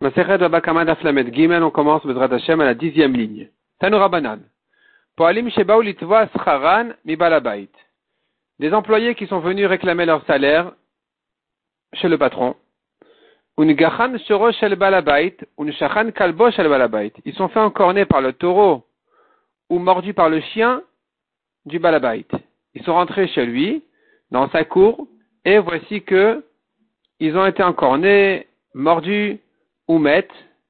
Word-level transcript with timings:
on 0.00 1.70
commence 1.70 2.04
Hashem 2.04 2.60
à 2.60 2.64
la 2.64 2.74
dixième 2.74 3.14
ligne. 3.14 3.48
Des 8.58 8.72
employés 8.72 9.14
qui 9.14 9.26
sont 9.26 9.40
venus 9.40 9.66
réclamer 9.66 10.04
leur 10.04 10.24
salaire 10.26 10.72
chez 11.94 12.08
le 12.08 12.18
patron. 12.18 12.56
Shoro 14.26 14.52
shel 14.52 14.76
balabait, 14.76 15.36
un 15.58 15.72
shachan 15.72 16.10
kalbo 16.10 16.50
shel 16.50 16.68
balabait. 16.68 17.12
Ils 17.24 17.34
sont 17.34 17.48
faits 17.48 17.62
encorner 17.62 18.04
par 18.04 18.20
le 18.20 18.34
taureau 18.34 18.84
ou 19.70 19.78
mordus 19.78 20.12
par 20.12 20.28
le 20.28 20.40
chien 20.40 20.82
du 21.64 21.78
balabait. 21.78 22.26
Ils 22.74 22.84
sont 22.84 22.92
rentrés 22.92 23.28
chez 23.28 23.46
lui, 23.46 23.82
dans 24.30 24.50
sa 24.50 24.64
cour, 24.64 25.08
et 25.46 25.58
voici 25.58 26.02
que 26.02 26.44
ils 27.18 27.34
ont 27.36 27.46
été 27.46 27.62
encornés, 27.62 28.46
mordus, 28.74 29.40
ou 29.88 29.98
met, 29.98 30.28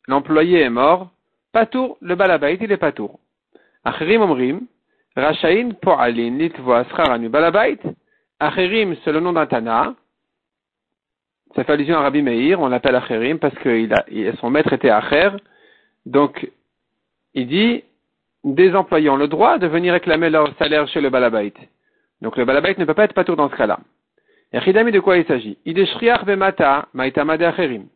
l'employé 0.08 0.60
est 0.60 0.70
mort, 0.70 1.10
patour, 1.52 1.96
le 2.00 2.14
balabait, 2.14 2.58
il 2.60 2.70
est 2.70 2.76
patour. 2.76 3.18
Acherim 3.84 4.22
omrim, 4.22 4.66
rachain 5.16 5.70
po'alin 5.80 6.36
litvoa 6.38 6.84
scharanu 6.84 7.28
balabait, 7.28 7.78
acherim, 8.40 8.94
c'est 9.04 9.12
le 9.12 9.20
nom 9.20 9.32
d'un 9.32 9.46
Tana, 9.46 9.94
ça 11.54 11.64
fait 11.64 11.72
allusion 11.72 11.96
à 11.96 12.02
Rabbi 12.02 12.22
Meir, 12.22 12.60
on 12.60 12.68
l'appelle 12.68 12.96
acherim 12.96 13.38
parce 13.38 13.54
que 13.54 13.88
son 14.40 14.50
maître 14.50 14.72
était 14.72 14.90
acher, 14.90 15.30
donc 16.04 16.50
il 17.32 17.46
dit, 17.48 17.82
des 18.44 18.74
employés 18.74 19.10
ont 19.10 19.16
le 19.16 19.28
droit 19.28 19.58
de 19.58 19.66
venir 19.66 19.92
réclamer 19.92 20.30
leur 20.30 20.54
salaire 20.56 20.86
chez 20.88 21.00
le 21.00 21.10
balabait. 21.10 21.52
Donc 22.20 22.36
le 22.36 22.44
balabait 22.44 22.74
ne 22.78 22.84
peut 22.84 22.94
pas 22.94 23.04
être 23.04 23.14
patour 23.14 23.36
dans 23.36 23.50
ce 23.50 23.56
cas-là. 23.56 23.78
Et 24.52 24.60
de 24.60 25.00
quoi 25.00 25.18
il 25.18 25.26
s'agit? 25.26 25.58
Ideshriach 25.66 26.24
bemata, 26.24 26.86
maitama 26.94 27.36
de 27.36 27.44
acherim. 27.44 27.86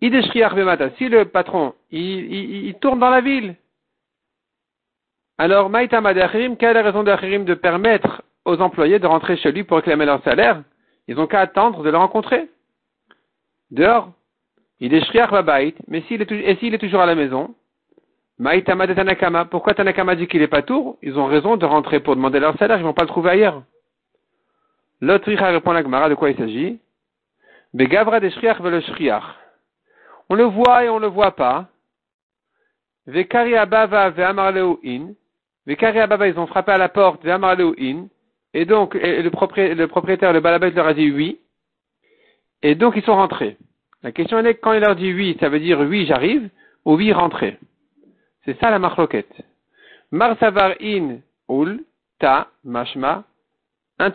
Si 0.00 0.08
le 0.08 1.24
patron, 1.24 1.74
il, 1.90 2.74
tourne 2.80 2.98
dans 2.98 3.10
la 3.10 3.20
ville, 3.20 3.54
alors 5.36 5.68
Maïtama 5.68 6.14
quelle 6.14 6.70
est 6.70 6.72
la 6.72 6.82
raison 6.82 7.02
d'Achirim 7.02 7.44
de 7.44 7.54
permettre 7.54 8.22
aux 8.44 8.60
employés 8.60 8.98
de 8.98 9.06
rentrer 9.06 9.36
chez 9.36 9.52
lui 9.52 9.64
pour 9.64 9.76
réclamer 9.76 10.06
leur 10.06 10.22
salaire? 10.22 10.62
Ils 11.06 11.16
n'ont 11.16 11.26
qu'à 11.26 11.40
attendre 11.40 11.82
de 11.82 11.90
le 11.90 11.98
rencontrer. 11.98 12.48
Dehors, 13.70 14.12
il 14.80 14.94
est 14.94 15.04
mais 15.88 16.02
s'il 16.02 16.22
est, 16.22 16.32
et 16.32 16.56
s'il 16.56 16.74
est 16.74 16.78
toujours 16.78 17.00
à 17.00 17.06
la 17.06 17.14
maison, 17.14 17.54
Maïtama 18.38 18.86
de 18.86 18.94
Tanakama, 18.94 19.44
pourquoi 19.44 19.74
Tanakama 19.74 20.14
dit 20.14 20.26
qu'il 20.26 20.40
n'est 20.40 20.48
pas 20.48 20.62
tour? 20.62 20.96
Ils 21.02 21.18
ont 21.18 21.26
raison 21.26 21.58
de 21.58 21.66
rentrer 21.66 22.00
pour 22.00 22.16
demander 22.16 22.40
leur 22.40 22.56
salaire, 22.56 22.78
ils 22.78 22.82
ne 22.82 22.86
vont 22.86 22.94
pas 22.94 23.02
le 23.02 23.08
trouver 23.08 23.30
ailleurs. 23.30 23.62
L'autre 25.02 25.30
répond 25.30 25.72
à 25.72 25.74
la 25.74 25.82
Gemara 25.82 26.08
de 26.08 26.14
quoi 26.14 26.30
il 26.30 26.36
s'agit? 26.38 26.78
Begavra 27.74 28.18
de 28.18 28.30
Shriach 28.30 28.60
le 28.60 28.80
on 30.30 30.36
le 30.36 30.44
voit 30.44 30.84
et 30.84 30.88
on 30.88 31.00
ne 31.00 31.06
le 31.06 31.08
voit 31.08 31.32
pas. 31.32 31.66
Vekari 33.06 33.56
Abava 33.56 34.12
in. 34.84 35.08
Vekari 35.66 36.28
ils 36.28 36.38
ont 36.38 36.46
frappé 36.46 36.72
à 36.72 36.78
la 36.78 36.88
porte, 36.88 37.26
in. 37.26 38.06
Et 38.54 38.64
donc, 38.64 38.94
le, 38.94 39.28
propriétaire, 39.30 40.32
le 40.32 40.40
balabet 40.40 40.70
leur 40.70 40.86
a 40.86 40.94
dit 40.94 41.10
oui. 41.10 41.40
Et 42.62 42.76
donc, 42.76 42.94
ils 42.96 43.02
sont 43.02 43.16
rentrés. 43.16 43.56
La 44.02 44.12
question 44.12 44.38
est 44.38 44.54
quand 44.54 44.72
il 44.72 44.80
leur 44.80 44.94
dit 44.94 45.12
oui, 45.12 45.36
ça 45.40 45.48
veut 45.48 45.60
dire 45.60 45.80
oui, 45.80 46.06
j'arrive, 46.06 46.48
ou 46.84 46.94
oui, 46.94 47.12
rentrez. 47.12 47.58
C'est 48.44 48.58
ça 48.60 48.70
la 48.70 48.78
marloquette. 48.78 49.34
Marsavar 50.12 50.74
in 50.80 51.18
ul 51.48 51.84
ta 52.20 52.48
mashma. 52.64 53.24
Un 53.98 54.10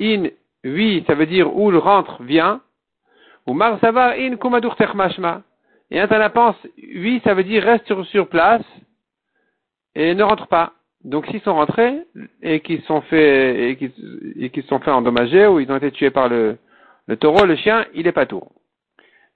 in 0.00 0.24
oui, 0.64 1.04
ça 1.06 1.14
veut 1.14 1.26
dire 1.26 1.48
ul 1.56 1.76
rentre, 1.76 2.22
vient. 2.22 2.60
Ou 3.46 3.54
Marsavar 3.54 4.14
in 4.18 4.36
kumadur 4.36 4.76
mashma. 4.94 5.42
Et 5.90 6.00
un 6.00 6.30
pense, 6.30 6.56
oui, 6.76 7.20
ça 7.24 7.34
veut 7.34 7.42
dire 7.42 7.64
reste 7.64 7.92
sur, 8.04 8.28
place 8.28 8.62
et 9.94 10.14
ne 10.14 10.22
rentre 10.22 10.46
pas. 10.46 10.72
Donc 11.02 11.26
s'ils 11.26 11.40
sont 11.40 11.54
rentrés 11.54 12.02
et 12.42 12.60
qu'ils 12.60 12.82
sont 12.82 13.00
fait 13.02 13.70
et 13.70 14.50
qu'ils 14.50 14.64
sont 14.64 14.78
fait 14.78 14.90
endommager 14.90 15.46
ou 15.46 15.58
ils 15.58 15.70
ont 15.72 15.76
été 15.76 15.90
tués 15.90 16.10
par 16.10 16.28
le, 16.28 16.58
le 17.06 17.16
taureau, 17.16 17.44
le 17.44 17.56
chien, 17.56 17.86
il 17.94 18.06
est 18.06 18.12
pas 18.12 18.26
tour. 18.26 18.52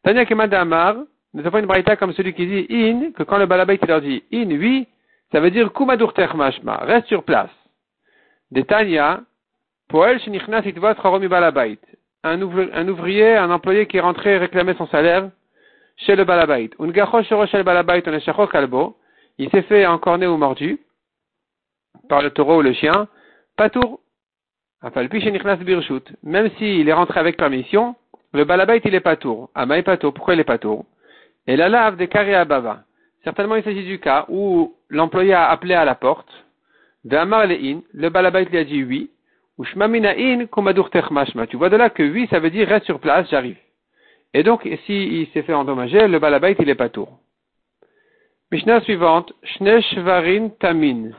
Tanya 0.04 0.26
Kemadamar, 0.26 0.96
nous 1.32 1.46
avons 1.46 1.58
une 1.58 1.66
braïta 1.66 1.96
comme 1.96 2.12
celui 2.12 2.34
qui 2.34 2.46
dit 2.46 2.66
in, 2.70 3.10
que 3.12 3.24
quand 3.24 3.38
le 3.38 3.46
balabait 3.46 3.80
leur 3.88 4.00
dit 4.00 4.22
in, 4.32 4.50
oui, 4.50 4.86
ça 5.32 5.40
veut 5.40 5.50
dire 5.50 5.72
kumadur 5.72 6.12
mashma, 6.36 6.76
reste 6.84 7.08
sur 7.08 7.24
place. 7.24 7.50
De 8.52 8.60
Tanya, 8.60 9.22
poel 9.88 10.20
shenichnas 10.20 10.62
itvot 10.66 10.94
balabait 11.28 11.78
un, 12.24 12.40
ouvrier, 12.88 13.36
un 13.36 13.50
employé 13.50 13.86
qui 13.86 13.98
est 13.98 14.00
rentré 14.00 14.38
réclamer 14.38 14.74
son 14.74 14.86
salaire 14.88 15.30
chez 15.96 16.16
le 16.16 16.24
balabait. 16.24 16.70
Il 19.38 19.50
s'est 19.50 19.62
fait 19.62 19.86
encorner 19.86 20.26
ou 20.26 20.36
mordu 20.36 20.80
par 22.08 22.22
le 22.22 22.30
taureau 22.30 22.58
ou 22.58 22.62
le 22.62 22.72
chien. 22.72 23.08
Patour. 23.56 24.00
Même 26.22 26.50
s'il 26.58 26.88
est 26.88 26.92
rentré 26.92 27.20
avec 27.20 27.36
permission, 27.36 27.94
le 28.32 28.44
balabait 28.44 28.80
il 28.84 28.94
est 28.94 29.00
patour. 29.00 29.50
Amaï 29.54 29.82
patour. 29.82 30.12
Pourquoi 30.12 30.34
il 30.34 30.40
est 30.40 30.44
patour? 30.44 30.84
Et 31.46 31.56
la 31.56 31.68
lave 31.68 31.96
des 31.96 32.08
carrés 32.08 32.34
à 32.34 32.44
bava. 32.44 32.84
Certainement 33.22 33.56
il 33.56 33.64
s'agit 33.64 33.84
du 33.84 34.00
cas 34.00 34.24
où 34.28 34.74
l'employé 34.88 35.34
a 35.34 35.50
appelé 35.50 35.74
à 35.74 35.84
la 35.84 35.94
porte. 35.94 36.30
Le 37.04 38.08
balabait 38.08 38.44
lui 38.46 38.58
a 38.58 38.64
dit 38.64 38.82
oui. 38.82 39.10
Tu 39.58 41.56
vois 41.56 41.68
de 41.68 41.76
là 41.76 41.90
que 41.90 42.02
oui, 42.02 42.26
ça 42.30 42.40
veut 42.40 42.50
dire 42.50 42.68
reste 42.68 42.86
sur 42.86 42.98
place, 42.98 43.28
j'arrive. 43.30 43.56
Et 44.32 44.42
donc, 44.42 44.68
s'il 44.84 45.12
il 45.12 45.28
s'est 45.28 45.42
fait 45.42 45.54
endommager, 45.54 46.08
le 46.08 46.18
balabait, 46.18 46.56
il 46.58 46.68
est 46.68 46.74
pas 46.74 46.88
tour. 46.88 47.20
Mishnah 48.50 48.80
suivante, 48.80 49.32
Shneshvarin 49.42 50.48
Tamin. 50.60 51.10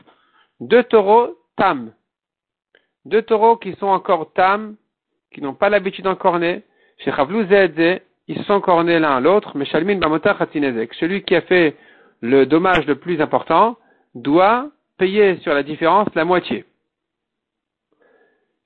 Deux 0.60 0.82
taureaux 0.84 1.36
tam. 1.56 1.92
Deux 3.06 3.22
taureaux 3.22 3.56
qui 3.56 3.74
sont 3.74 3.86
encore 3.86 4.32
tam, 4.32 4.76
qui 5.32 5.40
n'ont 5.40 5.54
pas 5.54 5.70
l'habitude 5.70 6.04
d'encorner. 6.04 6.62
Chez 6.98 7.12
ils 8.28 8.38
se 8.38 8.42
sont 8.44 8.60
cornés 8.60 8.98
l'un 8.98 9.16
à 9.16 9.20
l'autre, 9.20 9.56
mais 9.56 9.64
Shalmin 9.66 9.98
Bamota 9.98 10.36
Celui 10.98 11.22
qui 11.22 11.36
a 11.36 11.42
fait 11.42 11.76
le 12.20 12.46
dommage 12.46 12.86
le 12.86 12.96
plus 12.96 13.20
important 13.20 13.76
doit 14.14 14.70
payer 14.98 15.36
sur 15.38 15.54
la 15.54 15.62
différence 15.62 16.08
la 16.14 16.24
moitié. 16.24 16.64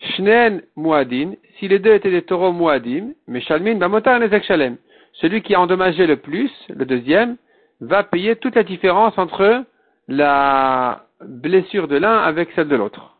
Shnen 0.00 0.62
Muadin, 0.76 1.34
si 1.58 1.68
les 1.68 1.78
deux 1.78 1.92
étaient 1.92 2.10
des 2.10 2.22
taureaux 2.22 2.52
Muadim, 2.52 3.12
mais 3.26 3.40
Shalmin 3.40 3.76
Bamotar 3.76 4.18
Nezek 4.18 4.44
Shalem. 4.44 4.76
Celui 5.12 5.42
qui 5.42 5.54
a 5.54 5.60
endommagé 5.60 6.06
le 6.06 6.16
plus, 6.16 6.50
le 6.68 6.84
deuxième, 6.86 7.36
va 7.80 8.02
payer 8.02 8.36
toute 8.36 8.54
la 8.54 8.62
différence 8.62 9.16
entre 9.18 9.64
la 10.08 11.04
blessure 11.22 11.88
de 11.88 11.96
l'un 11.96 12.18
avec 12.18 12.50
celle 12.52 12.68
de 12.68 12.76
l'autre. 12.76 13.16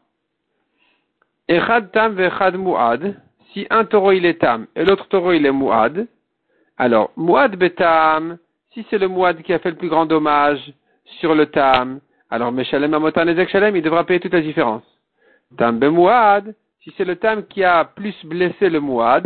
Echad 1.49 1.91
Tam 1.93 2.15
Vechad 2.15 2.57
Muad, 2.57 3.17
si 3.53 3.67
un 3.71 3.85
taureau 3.85 4.13
il 4.13 4.25
est 4.25 4.41
Tam 4.41 4.67
et 4.75 4.85
l'autre 4.85 5.09
taureau 5.09 5.33
il 5.33 5.45
est 5.45 5.53
Muad, 5.53 6.07
alors 6.79 7.11
Muad 7.17 7.57
Betam, 7.57 8.39
si 8.73 8.87
c'est 8.89 8.99
le 8.99 9.09
Muad 9.09 9.43
qui 9.43 9.53
a 9.53 9.59
fait 9.59 9.71
le 9.71 9.77
plus 9.77 9.89
grand 9.89 10.07
dommage 10.07 10.73
sur 11.19 11.35
le 11.35 11.47
Tam, 11.47 12.01
alors 12.31 12.53
Meshalem 12.53 12.91
Bamotar 12.91 13.27
Nezek 13.27 13.51
Shalem, 13.51 13.77
il 13.77 13.83
devra 13.83 14.05
payer 14.05 14.21
toute 14.21 14.33
la 14.33 14.41
différence. 14.41 14.85
Tam 15.59 15.79
Muad, 15.79 16.55
si 16.83 16.93
c'est 16.97 17.05
le 17.05 17.17
tam 17.17 17.47
qui 17.47 17.63
a 17.63 17.85
plus 17.85 18.15
blessé 18.25 18.71
le 18.71 18.81
mouad, 18.81 19.25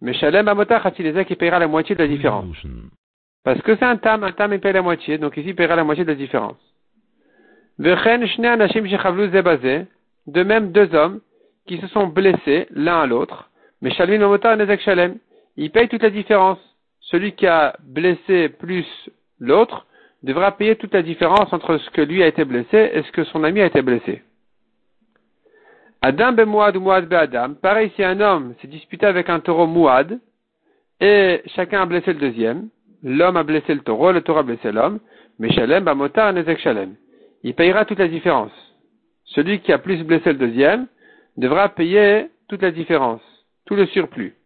mais 0.00 0.14
Shalem 0.14 0.48
Amotach 0.48 0.94
qui 0.94 1.36
paiera 1.36 1.58
la 1.58 1.68
moitié 1.68 1.94
de 1.94 2.02
la 2.02 2.08
différence. 2.08 2.56
Parce 3.44 3.60
que 3.62 3.76
c'est 3.76 3.84
un 3.84 3.96
tam, 3.96 4.24
un 4.24 4.32
tam 4.32 4.52
il 4.52 4.60
paye 4.60 4.72
la 4.72 4.82
moitié, 4.82 5.18
donc 5.18 5.36
ici 5.36 5.50
il 5.50 5.54
paiera 5.54 5.76
la 5.76 5.84
moitié 5.84 6.04
de 6.04 6.10
la 6.10 6.16
différence. 6.16 6.56
De 7.78 7.94
même 10.42 10.72
deux 10.72 10.94
hommes 10.94 11.20
qui 11.66 11.78
se 11.78 11.86
sont 11.88 12.06
blessés 12.06 12.66
l'un 12.70 13.02
à 13.02 13.06
l'autre, 13.06 13.50
mais 13.82 13.90
Shalem 13.90 14.22
Amotach 14.22 14.58
Nezek 14.58 14.80
Shalem, 14.80 15.18
il 15.56 15.70
paye 15.70 15.88
toute 15.88 16.02
la 16.02 16.10
différence. 16.10 16.58
Celui 17.00 17.32
qui 17.32 17.46
a 17.46 17.76
blessé 17.84 18.48
plus 18.48 18.86
l'autre 19.38 19.86
devra 20.22 20.56
payer 20.56 20.76
toute 20.76 20.94
la 20.94 21.02
différence 21.02 21.52
entre 21.52 21.76
ce 21.78 21.90
que 21.90 22.00
lui 22.00 22.22
a 22.22 22.26
été 22.26 22.44
blessé 22.44 22.90
et 22.94 23.02
ce 23.02 23.12
que 23.12 23.24
son 23.24 23.44
ami 23.44 23.60
a 23.60 23.66
été 23.66 23.82
blessé. 23.82 24.22
Adam 26.06 26.30
ben 26.36 26.46
Mouad 26.46 26.76
ou 26.76 26.80
Mouad 26.80 27.08
ben 27.08 27.18
Adam. 27.18 27.54
Pareil, 27.54 27.90
si 27.96 28.04
un 28.04 28.20
homme 28.20 28.54
s'est 28.60 28.68
disputé 28.68 29.06
avec 29.06 29.28
un 29.28 29.40
taureau 29.40 29.66
Mouad, 29.66 30.20
et 31.00 31.42
chacun 31.46 31.82
a 31.82 31.86
blessé 31.86 32.12
le 32.12 32.20
deuxième, 32.20 32.68
l'homme 33.02 33.36
a 33.36 33.42
blessé 33.42 33.74
le 33.74 33.80
taureau, 33.80 34.12
le 34.12 34.20
taureau 34.20 34.38
a 34.38 34.42
blessé 34.44 34.70
l'homme, 34.70 35.00
mais 35.40 35.50
Shalem, 35.50 35.82
Bamotar, 35.82 36.32
Nezek 36.32 36.60
Shalem. 36.60 36.94
Il 37.42 37.54
payera 37.54 37.84
toute 37.84 37.98
la 37.98 38.06
différence. 38.06 38.52
Celui 39.24 39.58
qui 39.58 39.72
a 39.72 39.78
plus 39.78 40.04
blessé 40.04 40.32
le 40.32 40.38
deuxième 40.38 40.86
devra 41.36 41.70
payer 41.70 42.30
toute 42.48 42.62
la 42.62 42.70
différence, 42.70 43.22
tout 43.64 43.74
le 43.74 43.86
surplus. 43.86 44.36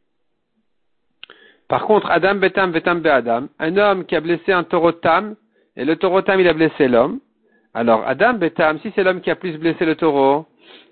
Par 1.68 1.84
contre, 1.84 2.10
Adam 2.10 2.36
Betam 2.36 2.72
Betam 2.72 3.02
Adam, 3.04 3.48
un 3.58 3.76
homme 3.76 4.06
qui 4.06 4.16
a 4.16 4.22
blessé 4.22 4.50
un 4.50 4.64
taureau 4.64 4.92
Tam, 4.92 5.36
et 5.76 5.84
le 5.84 5.96
taureau 5.96 6.22
Tam 6.22 6.40
il 6.40 6.48
a 6.48 6.54
blessé 6.54 6.88
l'homme, 6.88 7.20
alors 7.74 8.02
Adam 8.06 8.32
Betam, 8.32 8.78
si 8.80 8.90
c'est 8.94 9.04
l'homme 9.04 9.20
qui 9.20 9.30
a 9.30 9.36
plus 9.36 9.58
blessé 9.58 9.84
le 9.84 9.94
taureau, 9.94 10.46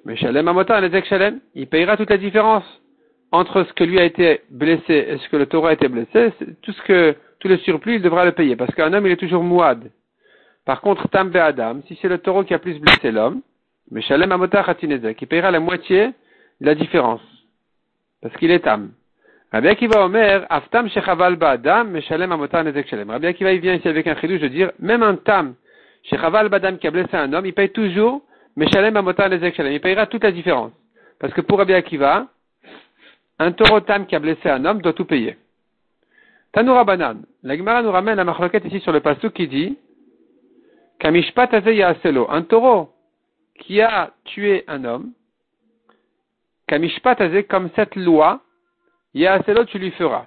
mais 0.04 0.16
Shalem 0.16 0.48
Amotan, 0.48 0.80
Shalem, 1.04 1.40
il 1.54 1.66
payera 1.66 1.96
toute 1.96 2.10
la 2.10 2.18
différence 2.18 2.64
entre 3.32 3.64
ce 3.64 3.72
que 3.72 3.84
lui 3.84 3.98
a 3.98 4.04
été 4.04 4.42
blessé 4.50 5.06
et 5.08 5.18
ce 5.18 5.28
que 5.28 5.36
le 5.36 5.46
taureau 5.46 5.66
a 5.66 5.72
été 5.72 5.88
blessé. 5.88 6.32
Tout 6.62 6.72
ce 6.72 6.82
que 6.82 7.14
tout 7.40 7.48
le 7.48 7.56
surplus, 7.58 7.96
il 7.96 8.02
devra 8.02 8.24
le 8.24 8.32
payer, 8.32 8.56
parce 8.56 8.74
qu'un 8.74 8.92
homme, 8.92 9.06
il 9.06 9.12
est 9.12 9.16
toujours 9.16 9.44
mouad. 9.44 9.90
Par 10.64 10.80
contre, 10.80 11.08
tam 11.08 11.30
adam, 11.34 11.80
si 11.86 11.98
c'est 12.00 12.08
le 12.08 12.18
taureau 12.18 12.44
qui 12.44 12.52
a 12.52 12.58
plus 12.58 12.78
blessé 12.78 13.10
l'homme, 13.10 13.42
mais 13.90 14.02
shalem 14.02 14.32
amota 14.32 14.64
qui 14.74 15.26
paiera 15.26 15.50
la 15.50 15.60
moitié 15.60 16.08
de 16.60 16.66
la 16.66 16.74
différence, 16.74 17.22
parce 18.20 18.36
qu'il 18.36 18.50
est 18.50 18.60
tam. 18.60 18.90
Rabbi 19.50 19.68
Akiva 19.68 20.04
Omer, 20.04 20.46
aftam 20.50 20.90
shechaval 20.90 21.36
ba'adam, 21.36 21.90
meshalem 21.90 22.32
amota 22.32 22.62
nezek 22.62 22.86
shalem. 22.86 23.10
Rabbi 23.10 23.28
Akiva, 23.28 23.52
il 23.52 23.60
vient 23.60 23.74
ici 23.74 23.88
avec 23.88 24.06
un 24.06 24.16
chidouche 24.16 24.40
de 24.40 24.48
dire, 24.48 24.72
même 24.78 25.02
un 25.02 25.16
tam, 25.16 25.54
shechaval 26.02 26.50
ba'adam 26.50 26.76
qui 26.76 26.86
a 26.86 26.90
blessé 26.90 27.16
un 27.16 27.32
homme, 27.32 27.46
il 27.46 27.54
paye 27.54 27.70
toujours, 27.70 28.20
meshalem. 28.58 29.72
Il 29.72 29.80
payera 29.80 30.06
toute 30.06 30.24
la 30.24 30.32
différence. 30.32 30.72
Parce 31.18 31.32
que 31.32 31.40
pour 31.40 31.58
Rabbi 31.58 31.74
Akiva, 31.74 32.26
un 33.38 33.52
taureau 33.52 33.80
tam 33.80 34.06
qui 34.06 34.16
a 34.16 34.18
blessé 34.18 34.48
un 34.48 34.64
homme 34.64 34.82
doit 34.82 34.92
tout 34.92 35.04
payer. 35.04 35.36
Tanoura 36.52 36.84
Banan. 36.84 37.22
La 37.42 37.56
Gemara 37.56 37.82
nous 37.82 37.90
ramène 37.90 38.16
la 38.16 38.24
machloquette 38.24 38.64
ici 38.64 38.80
sur 38.80 38.92
le 38.92 39.00
pasuk 39.00 39.32
qui 39.32 39.48
dit. 39.48 39.78
Un 41.00 42.42
taureau 42.42 42.90
qui 43.60 43.80
a 43.80 44.12
tué 44.24 44.64
un 44.66 44.84
homme. 44.84 45.12
Kamishpat 46.66 47.16
comme 47.48 47.70
cette 47.76 47.96
loi, 47.96 48.40
Yaaselo 49.14 49.64
tu 49.64 49.78
lui 49.78 49.90
feras. 49.92 50.26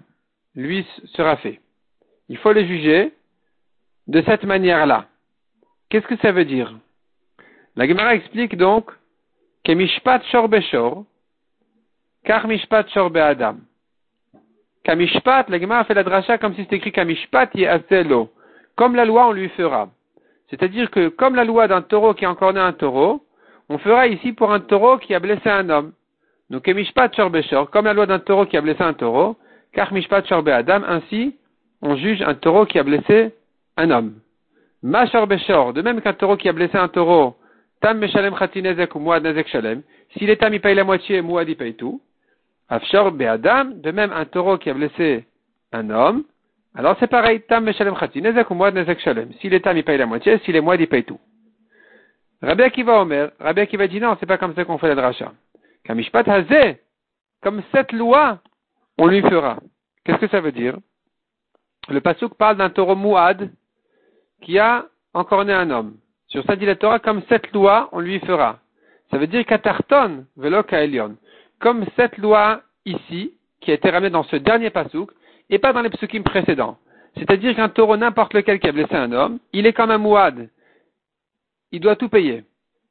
Lui 0.56 0.86
sera 1.14 1.38
fait. 1.38 1.60
Il 2.30 2.38
faut 2.38 2.54
le 2.54 2.66
juger 2.66 3.14
de 4.08 4.22
cette 4.22 4.44
manière-là. 4.44 5.08
Qu'est-ce 5.90 6.08
que 6.08 6.18
ça 6.18 6.32
veut 6.32 6.46
dire? 6.46 6.74
La 7.76 7.88
Gemara 7.88 8.16
explique 8.16 8.58
donc 8.58 8.92
Kamishpat 9.64 10.24
Shor 10.32 10.50
Beshor, 10.50 11.06
Kar 12.26 12.46
Mishpat 12.48 12.90
Shor 12.90 13.16
Adam. 13.16 13.60
Kamishpat, 14.84 15.46
la 15.50 15.60
Gemara 15.60 15.86
fait 15.86 15.94
la 15.94 16.04
dracha 16.04 16.38
comme 16.38 16.54
si 16.56 16.64
c'était 16.64 16.78
écrit 16.78 16.92
Kamishpat 16.92 17.50
Yaselo. 17.54 18.30
Comme 18.76 18.96
la 18.96 19.06
loi, 19.06 19.28
on 19.28 19.32
lui 19.32 19.50
fera. 19.50 19.90
C'est-à-dire 20.50 20.92
que 20.92 21.08
comme 21.08 21.36
la 21.36 21.46
loi 21.46 21.68
d'un 21.68 21.82
taureau 21.82 22.14
qui 22.14 22.26
a 22.26 22.32
encore 22.32 22.54
né 22.54 22.60
un 22.60 22.74
taureau, 22.74 23.26
on 23.70 23.78
fera 23.78 24.08
ici 24.08 24.34
pour 24.34 24.52
un 24.52 24.60
taureau 24.60 24.98
qui 24.98 25.16
a 25.16 25.20
blessé 25.20 25.50
un 25.50 25.70
homme. 25.70 25.94
Donc 26.50 26.64
Kamishpat 26.64 27.12
Beshor, 27.30 27.70
comme 27.70 27.86
la 27.86 27.94
loi 27.94 28.06
d'un 28.06 28.20
taureau 28.20 28.46
qui 28.46 28.58
a 28.58 28.62
blessé 28.62 28.84
un 28.84 28.94
taureau, 28.94 29.38
car 29.72 29.94
Mishpat 29.94 30.30
Adam, 30.30 30.84
ainsi 30.86 31.38
on 31.82 31.96
juge 31.96 32.22
un 32.22 32.34
taureau 32.34 32.66
qui 32.66 32.80
a 32.80 32.84
blessé 32.84 33.34
un 33.78 33.92
homme. 33.92 34.16
Ma 34.84 35.06
Beshor, 35.06 35.72
de 35.72 35.82
même 35.82 36.02
qu'un 36.02 36.14
taureau 36.14 36.36
qui 36.36 36.50
a 36.50 36.54
blessé 36.54 36.78
un 36.78 36.90
taureau, 36.90 37.36
Tam 37.82 37.98
Meshalem 37.98 38.36
Khatinezek 38.36 38.96
ou 38.96 39.12
Shalem, 39.48 39.82
s'il 40.18 40.38
paye 40.38 40.76
la 40.76 40.84
moitié, 40.84 41.22
Muad 41.22 41.50
il 41.50 41.58
paye 41.58 41.76
tout. 41.76 42.02
Afshor 42.70 43.12
de 43.12 43.92
même 43.92 44.14
un 44.14 44.26
taureau 44.26 44.58
qui 44.58 44.70
a 44.70 44.74
blessé 44.74 45.26
un 45.74 45.90
homme, 45.90 46.24
alors 46.74 46.96
c'est 47.00 47.08
pareil, 47.08 47.42
tam 47.42 47.66
meshalem 47.66 47.98
chati, 47.98 48.22
nezek 48.22 48.50
ou 48.50 48.58
shalem. 49.00 49.34
S'il 49.42 49.62
paye 49.62 49.98
la 49.98 50.06
moitié, 50.06 50.38
s'il 50.40 50.56
est 50.56 50.62
moed, 50.62 50.80
il 50.80 50.88
paye 50.88 51.04
tout. 51.04 51.20
Rabbi 52.42 52.64
Akiva 52.64 53.02
Omer, 53.02 53.32
Rabbi 53.40 53.62
Akiva 53.62 53.88
dit 53.88 54.00
non, 54.00 54.16
c'est 54.20 54.26
pas 54.26 54.38
comme 54.38 54.56
ça 54.56 54.64
qu'on 54.64 54.78
fait 54.78 54.88
la 54.88 54.96
dracha. 54.96 55.34
Kamishpat 55.84 56.28
hazeh, 56.30 56.82
comme 57.42 57.62
cette 57.74 57.92
loi, 57.92 58.40
on 58.98 59.08
lui 59.08 59.22
fera. 59.22 59.58
Qu'est-ce 60.06 60.20
que 60.20 60.28
ça 60.30 60.40
veut 60.40 60.52
dire? 60.52 60.78
Le 61.90 62.00
pasuk 62.00 62.36
parle 62.36 62.58
d'un 62.58 62.70
taureau 62.70 62.96
mouad 62.96 63.52
qui 64.42 64.58
a 64.58 64.86
encore 65.14 65.44
né 65.44 65.54
un 65.54 65.70
homme. 65.70 65.98
Sur 66.32 66.44
ça 66.46 66.56
dit 66.56 66.66
la 66.66 66.76
Torah, 66.76 67.00
comme 67.00 67.22
cette 67.28 67.52
loi, 67.52 67.90
on 67.92 68.00
lui 68.00 68.20
fera. 68.20 68.60
Ça 69.12 69.18
veut 69.18 69.28
dire 69.28 69.46
katarton 69.46 70.26
velo 70.38 70.64
kaelion 70.64 71.18
comme 71.60 71.86
cette 71.96 72.18
loi 72.18 72.64
ici, 72.86 73.34
qui 73.62 73.72
a 73.72 73.76
été 73.76 73.90
ramenée 73.90 74.10
dans 74.10 74.24
ce 74.24 74.36
dernier 74.36 74.72
pasouk, 74.72 75.12
et 75.50 75.60
pas 75.60 75.74
dans 75.74 75.82
les 75.82 75.90
psukim 75.90 76.24
précédents. 76.24 76.78
C'est-à-dire 77.18 77.56
qu'un 77.56 77.70
taureau, 77.70 77.98
n'importe 77.98 78.34
lequel 78.34 78.60
qui 78.60 78.68
a 78.68 78.72
blessé 78.72 78.96
un 78.96 79.12
homme, 79.12 79.40
il 79.54 79.66
est 79.66 79.74
comme 79.74 79.92
un 79.92 79.98
mouad. 79.98 80.50
Il 81.72 81.80
doit 81.80 81.96
tout 81.96 82.10
payer. 82.10 82.44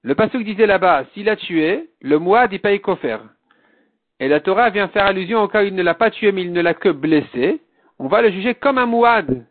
Le 0.02 0.14
pasouk 0.14 0.44
disait 0.44 0.66
là-bas, 0.66 1.04
s'il 1.12 1.28
a 1.28 1.36
tué, 1.36 1.90
le 2.00 2.18
mouad, 2.18 2.52
il 2.52 2.60
paye 2.60 2.80
kofer. 2.80 3.18
Et 4.20 4.28
la 4.28 4.40
Torah 4.40 4.70
vient 4.70 4.88
faire 4.88 5.06
allusion 5.06 5.42
au 5.42 5.48
cas 5.48 5.62
où 5.62 5.66
il 5.66 5.74
ne 5.74 5.82
l'a 5.82 5.94
pas 5.94 6.10
tué, 6.10 6.30
mais 6.30 6.42
il 6.42 6.52
ne 6.52 6.60
l'a 6.60 6.74
que 6.74 6.90
blessé. 6.90 7.60
On 7.98 8.06
va 8.06 8.22
le 8.22 8.30
juger 8.30 8.54
comme 8.54 8.78
un 8.78 8.86
mouad. 8.86 9.46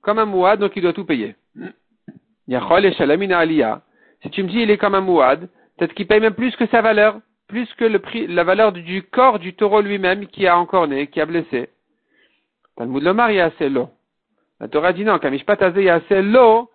Comme 0.00 0.18
un 0.18 0.24
mouad, 0.24 0.60
donc 0.60 0.72
il 0.76 0.82
doit 0.82 0.92
tout 0.92 1.04
payer. 1.04 1.34
Si 2.48 4.30
tu 4.30 4.42
me 4.42 4.48
dis 4.48 4.60
il 4.60 4.70
est 4.70 4.78
comme 4.78 4.94
un 4.94 5.00
mouad, 5.00 5.48
peut-être 5.76 5.94
qu'il 5.94 6.06
paye 6.06 6.20
même 6.20 6.34
plus 6.34 6.54
que 6.56 6.66
sa 6.66 6.80
valeur 6.80 7.20
plus 7.48 7.72
que 7.74 7.84
le 7.84 7.98
prix, 7.98 8.26
la 8.26 8.44
valeur 8.44 8.72
du 8.72 9.02
corps 9.02 9.38
du 9.38 9.54
taureau 9.54 9.80
lui-même 9.80 10.26
qui 10.26 10.46
a 10.46 10.58
encore 10.58 10.88
né, 10.88 11.06
qui 11.06 11.20
a 11.20 11.26
blessé. 11.26 11.70
Talmud 12.76 13.02
Lomar, 13.02 13.30
l'eau. 13.30 13.88
La 14.60 14.68
Torah 14.68 14.92
dit 14.92 15.04
non, 15.04 15.18
l'eau, 16.10 16.70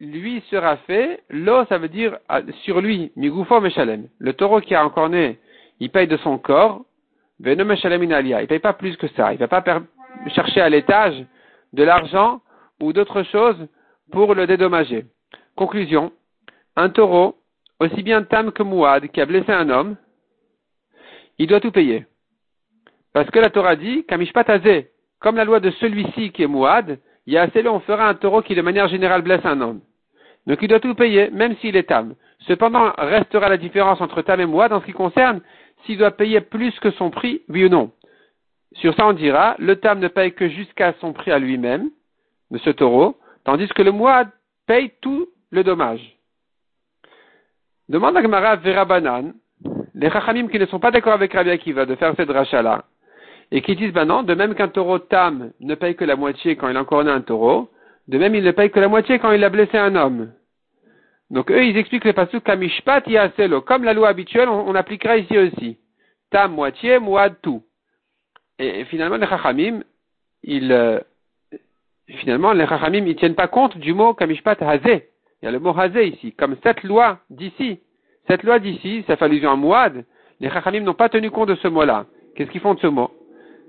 lui 0.00 0.42
sera 0.50 0.76
fait, 0.78 1.22
l'eau 1.28 1.64
ça 1.66 1.78
veut 1.78 1.88
dire 1.88 2.18
ah, 2.28 2.40
sur 2.64 2.80
lui. 2.80 3.12
Le 3.16 4.32
taureau 4.32 4.60
qui 4.60 4.74
a 4.74 4.84
encore 4.84 5.08
né, 5.08 5.38
il 5.80 5.90
paye 5.90 6.06
de 6.06 6.16
son 6.18 6.38
corps, 6.38 6.84
Veno 7.38 7.64
Meshalem. 7.64 8.02
Il 8.02 8.46
paye 8.46 8.58
pas 8.58 8.72
plus 8.72 8.96
que 8.96 9.08
ça. 9.08 9.32
Il 9.32 9.38
va 9.38 9.48
pas 9.48 9.62
chercher 10.34 10.60
à 10.60 10.68
l'étage 10.68 11.24
de 11.72 11.82
l'argent 11.84 12.40
ou 12.80 12.92
d'autres 12.92 13.22
choses 13.24 13.68
pour 14.10 14.34
le 14.34 14.46
dédommager. 14.46 15.06
Conclusion. 15.56 16.12
Un 16.76 16.90
taureau 16.90 17.36
aussi 17.78 18.02
bien 18.02 18.22
Tam 18.22 18.52
que 18.52 18.62
Mouad, 18.62 19.08
qui 19.08 19.20
a 19.20 19.26
blessé 19.26 19.50
un 19.52 19.70
homme, 19.70 19.96
il 21.38 21.46
doit 21.46 21.60
tout 21.60 21.72
payer. 21.72 22.06
Parce 23.12 23.30
que 23.30 23.38
la 23.38 23.50
Torah 23.50 23.76
dit, 23.76 24.04
Kamishpatazé, 24.04 24.90
comme 25.18 25.36
la 25.36 25.44
loi 25.44 25.60
de 25.60 25.70
celui-ci 25.70 26.30
qui 26.30 26.42
est 26.42 26.46
Mouad, 26.46 26.98
il 27.26 27.32
y 27.32 27.38
a 27.38 27.42
assez 27.42 27.62
là, 27.62 27.72
on 27.72 27.80
fera 27.80 28.08
un 28.08 28.14
taureau 28.14 28.42
qui 28.42 28.54
de 28.54 28.62
manière 28.62 28.88
générale 28.88 29.22
blesse 29.22 29.44
un 29.44 29.60
homme. 29.60 29.80
Donc 30.46 30.58
il 30.62 30.68
doit 30.68 30.80
tout 30.80 30.94
payer, 30.94 31.30
même 31.30 31.56
s'il 31.56 31.76
est 31.76 31.88
Tam. 31.88 32.14
Cependant, 32.40 32.92
restera 32.96 33.48
la 33.48 33.56
différence 33.56 34.00
entre 34.00 34.22
Tam 34.22 34.40
et 34.40 34.46
Mouad 34.46 34.72
en 34.72 34.80
ce 34.80 34.86
qui 34.86 34.92
concerne 34.92 35.40
s'il 35.84 35.98
doit 35.98 36.10
payer 36.10 36.40
plus 36.40 36.78
que 36.80 36.90
son 36.92 37.10
prix, 37.10 37.42
oui 37.48 37.64
ou 37.64 37.68
non. 37.68 37.90
Sur 38.74 38.94
ça, 38.94 39.06
on 39.06 39.12
dira, 39.12 39.56
le 39.58 39.76
Tam 39.76 39.98
ne 39.98 40.08
paye 40.08 40.32
que 40.32 40.48
jusqu'à 40.48 40.94
son 41.00 41.12
prix 41.12 41.32
à 41.32 41.38
lui-même, 41.38 41.90
de 42.50 42.58
ce 42.58 42.70
taureau, 42.70 43.16
tandis 43.44 43.68
que 43.68 43.82
le 43.82 43.92
Mouad 43.92 44.28
paye 44.66 44.92
tout 45.00 45.28
le 45.50 45.64
dommage. 45.64 46.16
Demande 47.88 48.16
à 48.16 48.22
Gemara 48.22 48.56
Vera 48.56 48.84
Banan, 48.84 49.32
les 49.94 50.10
Chachamim 50.10 50.48
qui 50.48 50.58
ne 50.58 50.66
sont 50.66 50.78
pas 50.78 50.90
d'accord 50.90 51.14
avec 51.14 51.32
Rabbi 51.32 51.50
Akiva 51.50 51.86
de 51.86 51.94
faire 51.96 52.14
cette 52.16 52.30
rachat-là, 52.30 52.84
et 53.50 53.62
qui 53.62 53.74
disent, 53.74 53.92
ben 53.92 54.04
non, 54.04 54.22
de 54.22 54.34
même 54.34 54.54
qu'un 54.54 54.68
taureau 54.68 54.98
tam 54.98 55.50
ne 55.60 55.74
paye 55.74 55.96
que 55.96 56.04
la 56.04 56.16
moitié 56.16 56.56
quand 56.56 56.68
il 56.68 56.76
a 56.76 56.80
encore 56.80 57.00
un 57.00 57.20
taureau, 57.20 57.68
de 58.06 58.18
même 58.18 58.34
il 58.34 58.44
ne 58.44 58.50
paye 58.52 58.70
que 58.70 58.80
la 58.80 58.88
moitié 58.88 59.18
quand 59.18 59.32
il 59.32 59.42
a 59.42 59.50
blessé 59.50 59.76
un 59.76 59.96
homme. 59.96 60.32
Donc 61.30 61.50
eux, 61.50 61.64
ils 61.64 61.76
expliquent 61.76 62.04
le 62.04 62.12
passage 62.12 62.42
kamishpat 62.42 63.06
yaselo. 63.06 63.60
Comme 63.60 63.84
la 63.84 63.94
loi 63.94 64.08
habituelle, 64.08 64.48
on, 64.48 64.74
appliquera 64.74 65.16
ici 65.16 65.38
aussi. 65.38 65.78
Tam 66.30 66.52
moitié, 66.52 66.98
mouad 66.98 67.36
tout. 67.40 67.62
Et, 68.58 68.84
finalement, 68.86 69.16
les 69.16 69.26
chachamim, 69.26 69.82
ils, 70.42 70.72
euh, 70.72 70.98
finalement, 72.18 72.52
les 72.52 72.66
chachamim, 72.66 73.04
ils 73.06 73.16
tiennent 73.16 73.34
pas 73.34 73.48
compte 73.48 73.78
du 73.78 73.94
mot 73.94 74.14
kamishpat 74.14 74.62
hazé. 74.62 75.08
Il 75.42 75.46
y 75.46 75.48
a 75.48 75.50
le 75.50 75.58
mot 75.58 75.78
hazé 75.78 76.06
ici. 76.08 76.32
Comme 76.32 76.56
cette 76.62 76.82
loi 76.82 77.18
d'ici, 77.30 77.80
cette 78.28 78.42
loi 78.42 78.58
d'ici, 78.58 79.04
ça 79.06 79.16
fait 79.16 79.24
allusion 79.24 79.50
à 79.50 79.56
Mouad, 79.56 80.04
les 80.40 80.50
Chachamim 80.50 80.80
n'ont 80.80 80.94
pas 80.94 81.08
tenu 81.08 81.30
compte 81.30 81.48
de 81.48 81.54
ce 81.56 81.68
mot-là. 81.68 82.06
Qu'est-ce 82.34 82.50
qu'ils 82.50 82.60
font 82.60 82.74
de 82.74 82.80
ce 82.80 82.86
mot? 82.86 83.10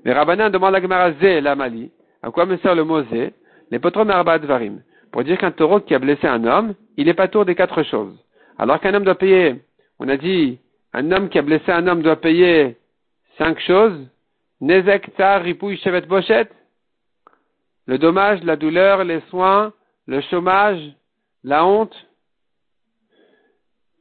Les 0.05 0.13
Rabbanan 0.13 0.49
demandent 0.49 0.75
à 0.75 0.81
Gemara 0.81 1.11
Zé 1.13 1.41
la 1.41 1.55
Mali. 1.55 1.91
À 2.23 2.31
quoi 2.31 2.45
me 2.45 2.57
sert 2.57 2.75
le 2.75 2.83
mot 2.83 3.03
Zé 3.05 3.33
Les 3.71 3.79
potrom 3.79 4.07
varim. 4.07 4.81
Pour 5.11 5.23
dire 5.23 5.37
qu'un 5.37 5.51
taureau 5.51 5.79
qui 5.79 5.93
a 5.93 5.99
blessé 5.99 6.27
un 6.27 6.45
homme, 6.45 6.73
il 6.95 7.05
n'est 7.05 7.13
pas 7.13 7.27
tour 7.27 7.45
des 7.45 7.55
quatre 7.55 7.83
choses. 7.83 8.17
Alors 8.57 8.79
qu'un 8.79 8.93
homme 8.93 9.03
doit 9.03 9.15
payer, 9.15 9.55
on 9.99 10.07
a 10.07 10.15
dit, 10.15 10.59
un 10.93 11.11
homme 11.11 11.29
qui 11.29 11.39
a 11.39 11.41
blessé 11.41 11.71
un 11.71 11.87
homme 11.87 12.01
doit 12.01 12.15
payer 12.15 12.77
cinq 13.37 13.59
choses. 13.59 14.07
Nezek, 14.61 15.11
tsar, 15.15 15.41
ripouille, 15.41 15.77
chevet, 15.77 16.01
bochet. 16.01 16.47
Le 17.91 17.97
dommage, 17.97 18.41
la 18.45 18.55
douleur, 18.55 19.03
les 19.03 19.19
soins, 19.29 19.73
le 20.07 20.21
chômage, 20.21 20.79
la 21.43 21.65
honte. 21.65 21.93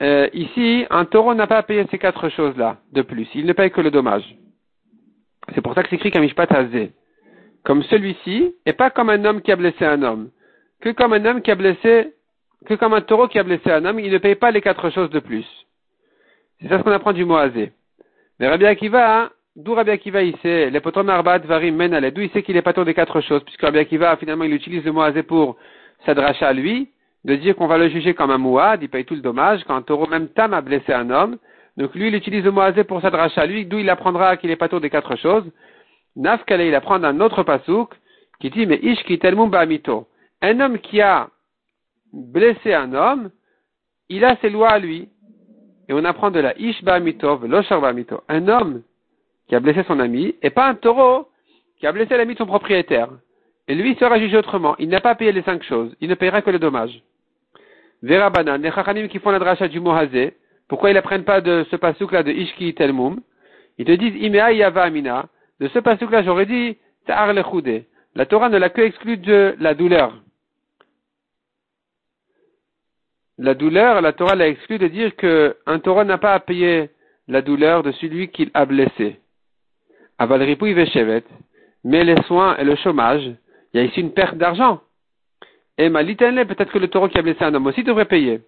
Euh, 0.00 0.28
ici, 0.32 0.86
un 0.90 1.04
taureau 1.04 1.34
n'a 1.34 1.48
pas 1.48 1.56
à 1.56 1.64
payer 1.64 1.84
ces 1.90 1.98
quatre 1.98 2.28
choses-là 2.28 2.76
de 2.92 3.02
plus. 3.02 3.28
Il 3.34 3.46
ne 3.46 3.52
paye 3.52 3.72
que 3.72 3.80
le 3.80 3.90
dommage. 3.90 4.22
C'est 5.56 5.60
pour 5.60 5.74
ça 5.74 5.82
que 5.82 5.88
c'est 5.88 5.96
écrit 5.96 6.12
Kamishpat 6.12 6.52
Hazé. 6.52 6.92
Comme 7.64 7.82
celui-ci, 7.82 8.54
et 8.64 8.74
pas 8.74 8.90
comme 8.90 9.10
un 9.10 9.24
homme 9.24 9.42
qui 9.42 9.50
a 9.50 9.56
blessé 9.56 9.84
un 9.84 10.04
homme. 10.04 10.30
Que 10.80 10.90
comme 10.90 11.12
un 11.12 11.24
homme 11.24 11.42
qui 11.42 11.50
a 11.50 11.56
blessé, 11.56 12.14
un 12.70 13.00
taureau 13.00 13.26
qui 13.26 13.40
a 13.40 13.42
blessé 13.42 13.72
un 13.72 13.84
homme, 13.84 13.98
il 13.98 14.12
ne 14.12 14.18
paye 14.18 14.36
pas 14.36 14.52
les 14.52 14.60
quatre 14.60 14.90
choses 14.90 15.10
de 15.10 15.18
plus. 15.18 15.48
C'est 16.60 16.68
ça 16.68 16.78
ce 16.78 16.84
qu'on 16.84 16.92
apprend 16.92 17.12
du 17.12 17.24
mot 17.24 17.38
Hazé. 17.38 17.72
Mais 18.38 18.46
Rabbi 18.46 18.66
Akiva, 18.66 19.22
hein, 19.22 19.30
d'où 19.56 19.74
Rabbi 19.74 19.90
Akiva 19.90 20.22
il 20.22 20.36
sait, 20.38 20.70
les 20.70 20.80
potrom 20.80 21.08
arbat 21.08 21.38
varim 21.40 21.76
men 21.76 22.10
d'où 22.10 22.22
il 22.22 22.30
sait 22.30 22.42
qu'il 22.42 22.56
est 22.56 22.72
tour 22.72 22.84
des 22.84 22.94
quatre 22.94 23.20
choses, 23.20 23.42
puisque 23.44 23.62
Rabbi 23.62 23.78
Akiva, 23.78 24.16
finalement, 24.16 24.44
il 24.44 24.54
utilise 24.54 24.84
le 24.84 24.92
mot 24.92 25.02
Hazé 25.02 25.22
pour 25.22 25.56
s'adresser 26.06 26.44
à 26.44 26.52
lui, 26.52 26.88
de 27.24 27.34
dire 27.36 27.54
qu'on 27.56 27.66
va 27.66 27.78
le 27.78 27.88
juger 27.88 28.14
comme 28.14 28.30
un 28.30 28.38
mouad, 28.38 28.82
il 28.82 28.88
paye 28.88 29.04
tout 29.04 29.14
le 29.14 29.20
dommage, 29.20 29.62
quand 29.64 29.76
un 29.76 29.82
taureau 29.82 30.06
même 30.06 30.28
tam 30.28 30.54
a 30.54 30.60
blessé 30.60 30.92
un 30.92 31.10
homme, 31.10 31.36
donc 31.76 31.94
lui 31.94 32.08
il 32.08 32.14
utilise 32.14 32.44
le 32.44 32.50
moazé 32.50 32.84
pour 32.84 33.00
s'adresser 33.00 33.40
à 33.40 33.46
lui, 33.46 33.66
d'où 33.66 33.78
il 33.78 33.90
apprendra 33.90 34.36
qu'il 34.36 34.50
est 34.50 34.68
tour 34.68 34.80
des 34.80 34.90
quatre 34.90 35.16
choses. 35.16 35.44
Nafkale, 36.16 36.62
il 36.62 36.74
apprend 36.74 36.98
d'un 36.98 37.20
autre 37.20 37.42
pasouk, 37.42 37.94
qui 38.40 38.50
dit, 38.50 38.66
mais 38.66 38.80
ish 38.82 39.02
ki 39.04 39.20
mito. 39.68 40.08
Un 40.42 40.60
homme 40.60 40.78
qui 40.78 41.00
a 41.00 41.28
blessé 42.12 42.72
un 42.74 42.94
homme, 42.94 43.30
il 44.08 44.24
a 44.24 44.36
ses 44.36 44.50
lois 44.50 44.70
à 44.70 44.78
lui. 44.78 45.08
Et 45.88 45.92
on 45.92 46.04
apprend 46.04 46.30
de 46.30 46.40
la 46.40 46.58
ish 46.58 46.82
ba'amito, 46.82 47.36
veloshar 47.36 47.80
ba'amito. 47.80 48.22
Un 48.28 48.48
homme 48.48 48.82
qui 49.50 49.56
a 49.56 49.60
blessé 49.60 49.82
son 49.88 49.98
ami, 49.98 50.36
et 50.42 50.50
pas 50.50 50.68
un 50.68 50.76
taureau 50.76 51.26
qui 51.80 51.86
a 51.88 51.90
blessé 51.90 52.16
l'ami 52.16 52.34
de 52.34 52.38
son 52.38 52.46
propriétaire. 52.46 53.08
Et 53.66 53.74
lui 53.74 53.96
sera 53.96 54.16
jugé 54.16 54.36
autrement. 54.36 54.76
Il 54.78 54.88
n'a 54.88 55.00
pas 55.00 55.16
payé 55.16 55.32
les 55.32 55.42
cinq 55.42 55.64
choses. 55.64 55.92
Il 56.00 56.08
ne 56.08 56.14
payera 56.14 56.40
que 56.40 56.50
le 56.50 56.60
dommage. 56.60 57.02
Vera 58.00 58.30
banan, 58.30 58.58
les 58.58 58.70
chachanim 58.70 59.08
qui 59.08 59.18
font 59.18 59.32
la 59.32 59.40
dracha 59.40 59.66
du 59.66 59.80
mohazé, 59.80 60.34
pourquoi 60.68 60.90
ils 60.90 60.94
n'apprennent 60.94 61.24
pas 61.24 61.40
de 61.40 61.66
ce 61.68 61.74
pasouk 61.74 62.12
là 62.12 62.22
de 62.22 62.30
Ishki 62.30 62.74
Telmum 62.74 63.22
Ils 63.76 63.86
te 63.86 63.90
disent 63.90 64.14
Imea 64.22 64.52
Yava 64.52 64.84
Amina. 64.84 65.26
De 65.58 65.66
ce 65.66 65.80
pasouk 65.80 66.12
là, 66.12 66.22
j'aurais 66.22 66.46
dit 66.46 66.78
Ta'ar 67.06 67.32
Lechoudé. 67.32 67.86
La 68.14 68.26
Torah 68.26 68.50
ne 68.50 68.56
l'a 68.56 68.70
que 68.70 68.82
exclu 68.82 69.16
de 69.16 69.56
la 69.58 69.74
douleur. 69.74 70.14
La 73.36 73.54
douleur, 73.54 74.00
la 74.00 74.12
Torah 74.12 74.36
l'a 74.36 74.46
exclu 74.46 74.78
de 74.78 74.86
dire 74.86 75.16
qu'un 75.16 75.78
taureau 75.80 76.04
n'a 76.04 76.18
pas 76.18 76.34
à 76.34 76.38
payer 76.38 76.90
la 77.26 77.42
douleur 77.42 77.82
de 77.82 77.90
celui 77.90 78.28
qu'il 78.28 78.52
a 78.54 78.64
blessé. 78.64 79.18
Aval 80.20 80.42
Ripouy 80.42 80.74
Veshevet. 80.74 81.24
Mais 81.82 82.04
les 82.04 82.20
soins 82.24 82.54
et 82.58 82.64
le 82.64 82.76
chômage, 82.76 83.24
il 83.72 83.80
y 83.80 83.82
a 83.82 83.86
ici 83.86 84.00
une 84.00 84.12
perte 84.12 84.36
d'argent. 84.36 84.80
Et 85.78 85.88
Malitenle, 85.88 86.46
peut-être 86.46 86.70
que 86.70 86.78
le 86.78 86.88
taureau 86.88 87.08
qui 87.08 87.18
a 87.18 87.22
blessé 87.22 87.42
un 87.42 87.54
homme 87.54 87.66
aussi 87.66 87.82
devrait 87.82 88.04
payer. 88.04 88.42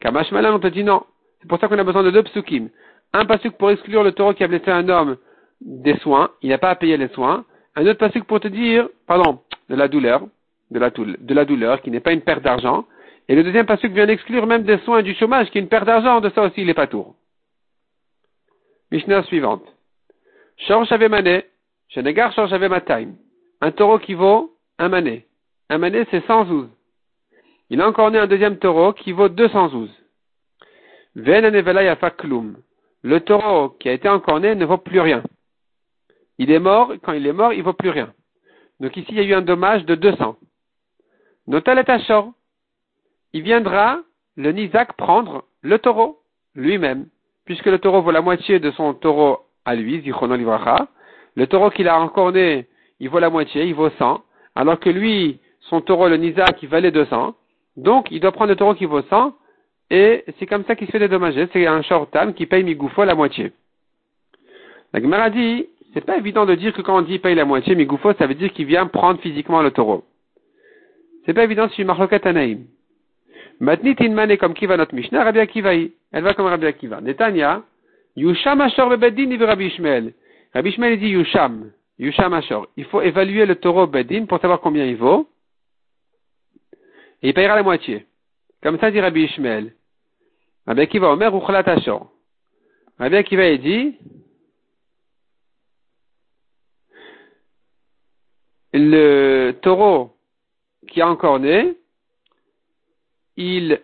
Kamash 0.00 0.32
Malan, 0.32 0.54
on 0.54 0.58
te 0.58 0.68
dit 0.68 0.82
non. 0.82 1.04
C'est 1.40 1.48
pour 1.48 1.60
ça 1.60 1.68
qu'on 1.68 1.78
a 1.78 1.84
besoin 1.84 2.02
de 2.02 2.10
deux 2.10 2.22
psukim. 2.22 2.70
Un 3.12 3.26
pasuk 3.26 3.58
pour 3.58 3.70
exclure 3.70 4.02
le 4.02 4.12
taureau 4.12 4.32
qui 4.32 4.42
a 4.42 4.48
blessé 4.48 4.70
un 4.70 4.88
homme 4.88 5.18
des 5.60 5.98
soins, 5.98 6.30
il 6.40 6.48
n'a 6.48 6.56
pas 6.56 6.70
à 6.70 6.76
payer 6.76 6.96
les 6.96 7.08
soins. 7.08 7.44
Un 7.76 7.86
autre 7.86 7.98
pasuk 7.98 8.24
pour 8.24 8.40
te 8.40 8.48
dire, 8.48 8.88
pardon, 9.06 9.40
de 9.68 9.74
la 9.74 9.88
douleur, 9.88 10.26
de 10.70 10.78
la, 10.78 10.88
de 10.90 11.34
la 11.34 11.44
douleur, 11.44 11.82
qui 11.82 11.90
n'est 11.90 12.00
pas 12.00 12.12
une 12.12 12.22
perte 12.22 12.42
d'argent. 12.42 12.86
Et 13.28 13.34
le 13.34 13.44
deuxième 13.44 13.66
pasuk 13.66 13.92
vient 13.92 14.06
d'exclure 14.06 14.46
même 14.46 14.62
des 14.62 14.78
soins 14.78 15.00
et 15.00 15.02
du 15.02 15.14
chômage, 15.14 15.50
qui 15.50 15.58
est 15.58 15.60
une 15.60 15.68
perte 15.68 15.84
d'argent, 15.84 16.22
de 16.22 16.30
ça 16.30 16.42
aussi 16.42 16.62
il 16.62 16.66
n'est 16.66 16.74
pas 16.74 16.86
tour. 16.86 17.16
Mishnah 18.90 19.24
suivante. 19.24 19.64
Shor 19.64 19.66
Shavemane, 19.66 19.66
Shenegar 19.66 19.76
Shor 19.76 20.47
Shavemataim. 20.47 20.47
Un 23.60 23.72
taureau 23.72 23.98
qui 23.98 24.14
vaut 24.14 24.56
un 24.78 24.88
mané. 24.88 25.26
Un 25.70 25.78
mané, 25.78 26.06
c'est 26.10 26.24
112. 26.26 26.68
Il 27.70 27.80
a 27.80 27.88
encore 27.88 28.10
né 28.10 28.18
un 28.18 28.26
deuxième 28.26 28.58
taureau 28.58 28.92
qui 28.92 29.12
vaut 29.12 29.28
212. 29.28 29.90
Le 31.14 33.18
taureau 33.20 33.70
qui 33.70 33.88
a 33.88 33.92
été 33.92 34.08
encore 34.08 34.40
né 34.40 34.54
ne 34.54 34.64
vaut 34.64 34.78
plus 34.78 35.00
rien. 35.00 35.22
Il 36.38 36.50
est 36.50 36.58
mort, 36.58 36.92
quand 37.02 37.12
il 37.12 37.26
est 37.26 37.32
mort, 37.32 37.52
il 37.52 37.62
vaut 37.62 37.72
plus 37.72 37.90
rien. 37.90 38.12
Donc 38.80 38.96
ici, 38.96 39.08
il 39.10 39.16
y 39.16 39.20
a 39.20 39.24
eu 39.24 39.34
un 39.34 39.42
dommage 39.42 39.84
de 39.84 39.94
200. 39.94 40.36
Notal 41.46 41.78
est 41.78 41.88
Ashor. 41.88 42.32
Il 43.32 43.42
viendra, 43.42 44.00
le 44.36 44.52
Nizak, 44.52 44.94
prendre 44.94 45.44
le 45.62 45.78
taureau, 45.78 46.20
lui-même, 46.54 47.08
puisque 47.44 47.66
le 47.66 47.78
taureau 47.78 48.02
vaut 48.02 48.10
la 48.10 48.22
moitié 48.22 48.60
de 48.60 48.70
son 48.70 48.94
taureau 48.94 49.47
à 49.68 49.74
lui, 49.74 50.02
Le 51.36 51.46
taureau 51.46 51.70
qu'il 51.70 51.88
a 51.88 52.00
encore 52.00 52.32
né, 52.32 52.66
il 53.00 53.08
vaut 53.08 53.18
la 53.18 53.30
moitié, 53.30 53.64
il 53.64 53.74
vaut 53.74 53.90
100, 53.90 54.22
alors 54.56 54.80
que 54.80 54.90
lui, 54.90 55.38
son 55.60 55.80
taureau, 55.80 56.08
le 56.08 56.16
Nizak, 56.16 56.62
il 56.62 56.68
valait 56.68 56.90
200. 56.90 57.34
Donc, 57.76 58.08
il 58.10 58.20
doit 58.20 58.32
prendre 58.32 58.50
le 58.50 58.56
taureau 58.56 58.74
qui 58.74 58.86
vaut 58.86 59.02
100 59.02 59.34
et 59.90 60.24
c'est 60.38 60.46
comme 60.46 60.64
ça 60.64 60.74
qu'il 60.74 60.86
se 60.86 60.92
fait 60.92 60.98
dédommager. 60.98 61.48
C'est 61.52 61.66
un 61.66 61.82
shortam 61.82 62.34
qui 62.34 62.46
paye 62.46 62.64
Migoufo 62.64 63.04
la 63.04 63.14
moitié. 63.14 63.52
La 64.92 65.00
Gemara 65.00 65.30
dit, 65.30 65.66
c'est 65.94 66.04
pas 66.04 66.16
évident 66.16 66.46
de 66.46 66.54
dire 66.54 66.72
que 66.72 66.82
quand 66.82 66.98
on 66.98 67.02
dit 67.02 67.18
paye 67.18 67.34
la 67.34 67.44
moitié, 67.44 67.74
Migoufo, 67.74 68.12
ça 68.14 68.26
veut 68.26 68.34
dire 68.34 68.52
qu'il 68.52 68.66
vient 68.66 68.86
prendre 68.86 69.20
physiquement 69.20 69.62
le 69.62 69.70
taureau. 69.70 70.04
C'est 71.24 71.34
pas 71.34 71.44
évident 71.44 71.68
si 71.68 71.84
Marlokat 71.84 72.20
Anaïm. 72.24 72.64
Matnit 73.60 73.96
Inmane 74.00 74.36
comme 74.38 74.54
Kiva 74.54 74.76
notre 74.76 74.94
Mishnah, 74.94 75.24
Rabbi 75.24 75.40
Akivaï. 75.40 75.92
Elle 76.12 76.24
va 76.24 76.34
comme 76.34 76.46
Rabbi 76.46 76.66
Akiva. 76.66 77.00
Netanya, 77.00 77.62
Yusham 78.18 78.60
Ashor 78.60 78.96
Bedin 78.96 79.36
Rabbi 79.38 79.66
Ishmael. 79.66 80.12
Rabbi 80.52 80.68
Ishmael 80.70 80.98
dit 80.98 81.10
Yusham. 81.10 81.70
Yusham 81.98 82.32
Ashor. 82.34 82.66
Il 82.76 82.84
faut 82.86 83.00
évaluer 83.00 83.46
le 83.46 83.56
taureau 83.56 83.86
Bedin 83.86 84.26
pour 84.26 84.40
savoir 84.40 84.60
combien 84.60 84.84
il 84.84 84.96
vaut. 84.96 85.28
Et 87.22 87.28
il 87.28 87.34
payera 87.34 87.54
la 87.54 87.62
moitié. 87.62 88.06
Comme 88.62 88.78
ça 88.78 88.90
dit 88.90 89.00
Rabbi 89.00 89.22
Ishmael. 89.22 89.72
Rabbi 90.66 90.80
Akiva 90.80 91.12
Omer 91.12 91.32
Ashor. 91.66 92.10
Rabbi 92.98 93.16
Akiva 93.16 93.56
dit, 93.56 93.96
le 98.72 99.52
taureau 99.62 100.16
qui 100.88 101.00
a 101.00 101.08
encore 101.08 101.38
né, 101.38 101.76
il, 103.36 103.80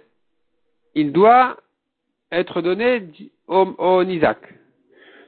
il 0.95 1.13
doit 1.13 1.57
être 2.33 2.61
donné 2.61 3.01
au, 3.47 3.75
au. 3.79 4.03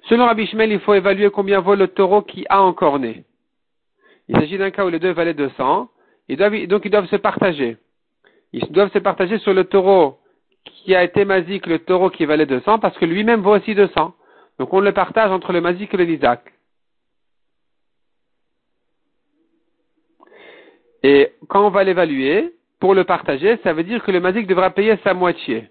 Selon 0.08 0.26
Rabbi 0.26 0.48
il 0.52 0.80
faut 0.80 0.94
évaluer 0.94 1.30
combien 1.30 1.60
vaut 1.60 1.74
le 1.74 1.88
taureau 1.88 2.22
qui 2.22 2.46
a 2.48 2.62
encore 2.62 2.98
né. 2.98 3.24
Il 4.28 4.36
s'agit 4.36 4.58
d'un 4.58 4.70
cas 4.70 4.84
où 4.84 4.88
les 4.88 4.98
deux 4.98 5.12
valaient 5.12 5.34
200, 5.34 5.88
et 6.28 6.36
donc 6.36 6.84
ils 6.84 6.90
doivent 6.90 7.08
se 7.08 7.16
partager. 7.16 7.76
Ils 8.52 8.70
doivent 8.72 8.92
se 8.92 8.98
partager 8.98 9.38
sur 9.38 9.52
le 9.52 9.64
taureau 9.64 10.18
qui 10.64 10.94
a 10.94 11.02
été 11.02 11.24
mazik 11.24 11.66
le 11.66 11.78
taureau 11.78 12.10
qui 12.10 12.24
valait 12.24 12.46
200 12.46 12.78
parce 12.78 12.96
que 12.98 13.04
lui-même 13.04 13.40
vaut 13.40 13.56
aussi 13.56 13.74
200. 13.74 14.14
Donc 14.58 14.72
on 14.72 14.80
le 14.80 14.92
partage 14.92 15.30
entre 15.30 15.52
le 15.52 15.60
mazik 15.60 15.92
et 15.92 15.96
le 15.96 16.04
nizak. 16.04 16.52
Et 21.02 21.32
quand 21.48 21.64
on 21.64 21.70
va 21.70 21.84
l'évaluer, 21.84 22.54
pour 22.80 22.94
le 22.94 23.04
partager, 23.04 23.58
ça 23.62 23.72
veut 23.72 23.84
dire 23.84 24.02
que 24.02 24.10
le 24.10 24.20
mazik 24.20 24.46
devra 24.46 24.70
payer 24.70 24.96
sa 25.04 25.14
moitié. 25.14 25.68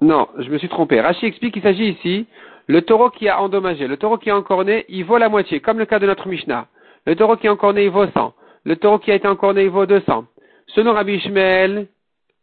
Non, 0.00 0.28
je 0.38 0.48
me 0.48 0.58
suis 0.58 0.68
trompé. 0.68 1.00
Rachi 1.00 1.26
explique 1.26 1.54
qu'il 1.54 1.62
s'agit 1.62 1.88
ici, 1.88 2.26
le 2.66 2.82
taureau 2.82 3.10
qui 3.10 3.28
a 3.28 3.40
endommagé, 3.40 3.88
le 3.88 3.96
taureau 3.96 4.18
qui 4.18 4.30
a 4.30 4.36
encore 4.36 4.64
né, 4.64 4.84
il 4.88 5.04
vaut 5.04 5.18
la 5.18 5.28
moitié, 5.28 5.60
comme 5.60 5.78
le 5.78 5.86
cas 5.86 5.98
de 5.98 6.06
notre 6.06 6.28
Mishnah. 6.28 6.68
Le 7.06 7.16
taureau 7.16 7.36
qui 7.36 7.46
est 7.46 7.50
encore 7.50 7.72
né, 7.72 7.84
il 7.84 7.90
vaut 7.90 8.06
100. 8.06 8.34
Le 8.64 8.76
taureau 8.76 8.98
qui 8.98 9.10
a 9.10 9.14
été 9.14 9.26
encore 9.26 9.54
né, 9.54 9.64
il 9.64 9.70
vaut 9.70 9.86
200. 9.86 10.26
Selon 10.68 10.92
Rabbi 10.92 11.14
Ishmael, 11.14 11.88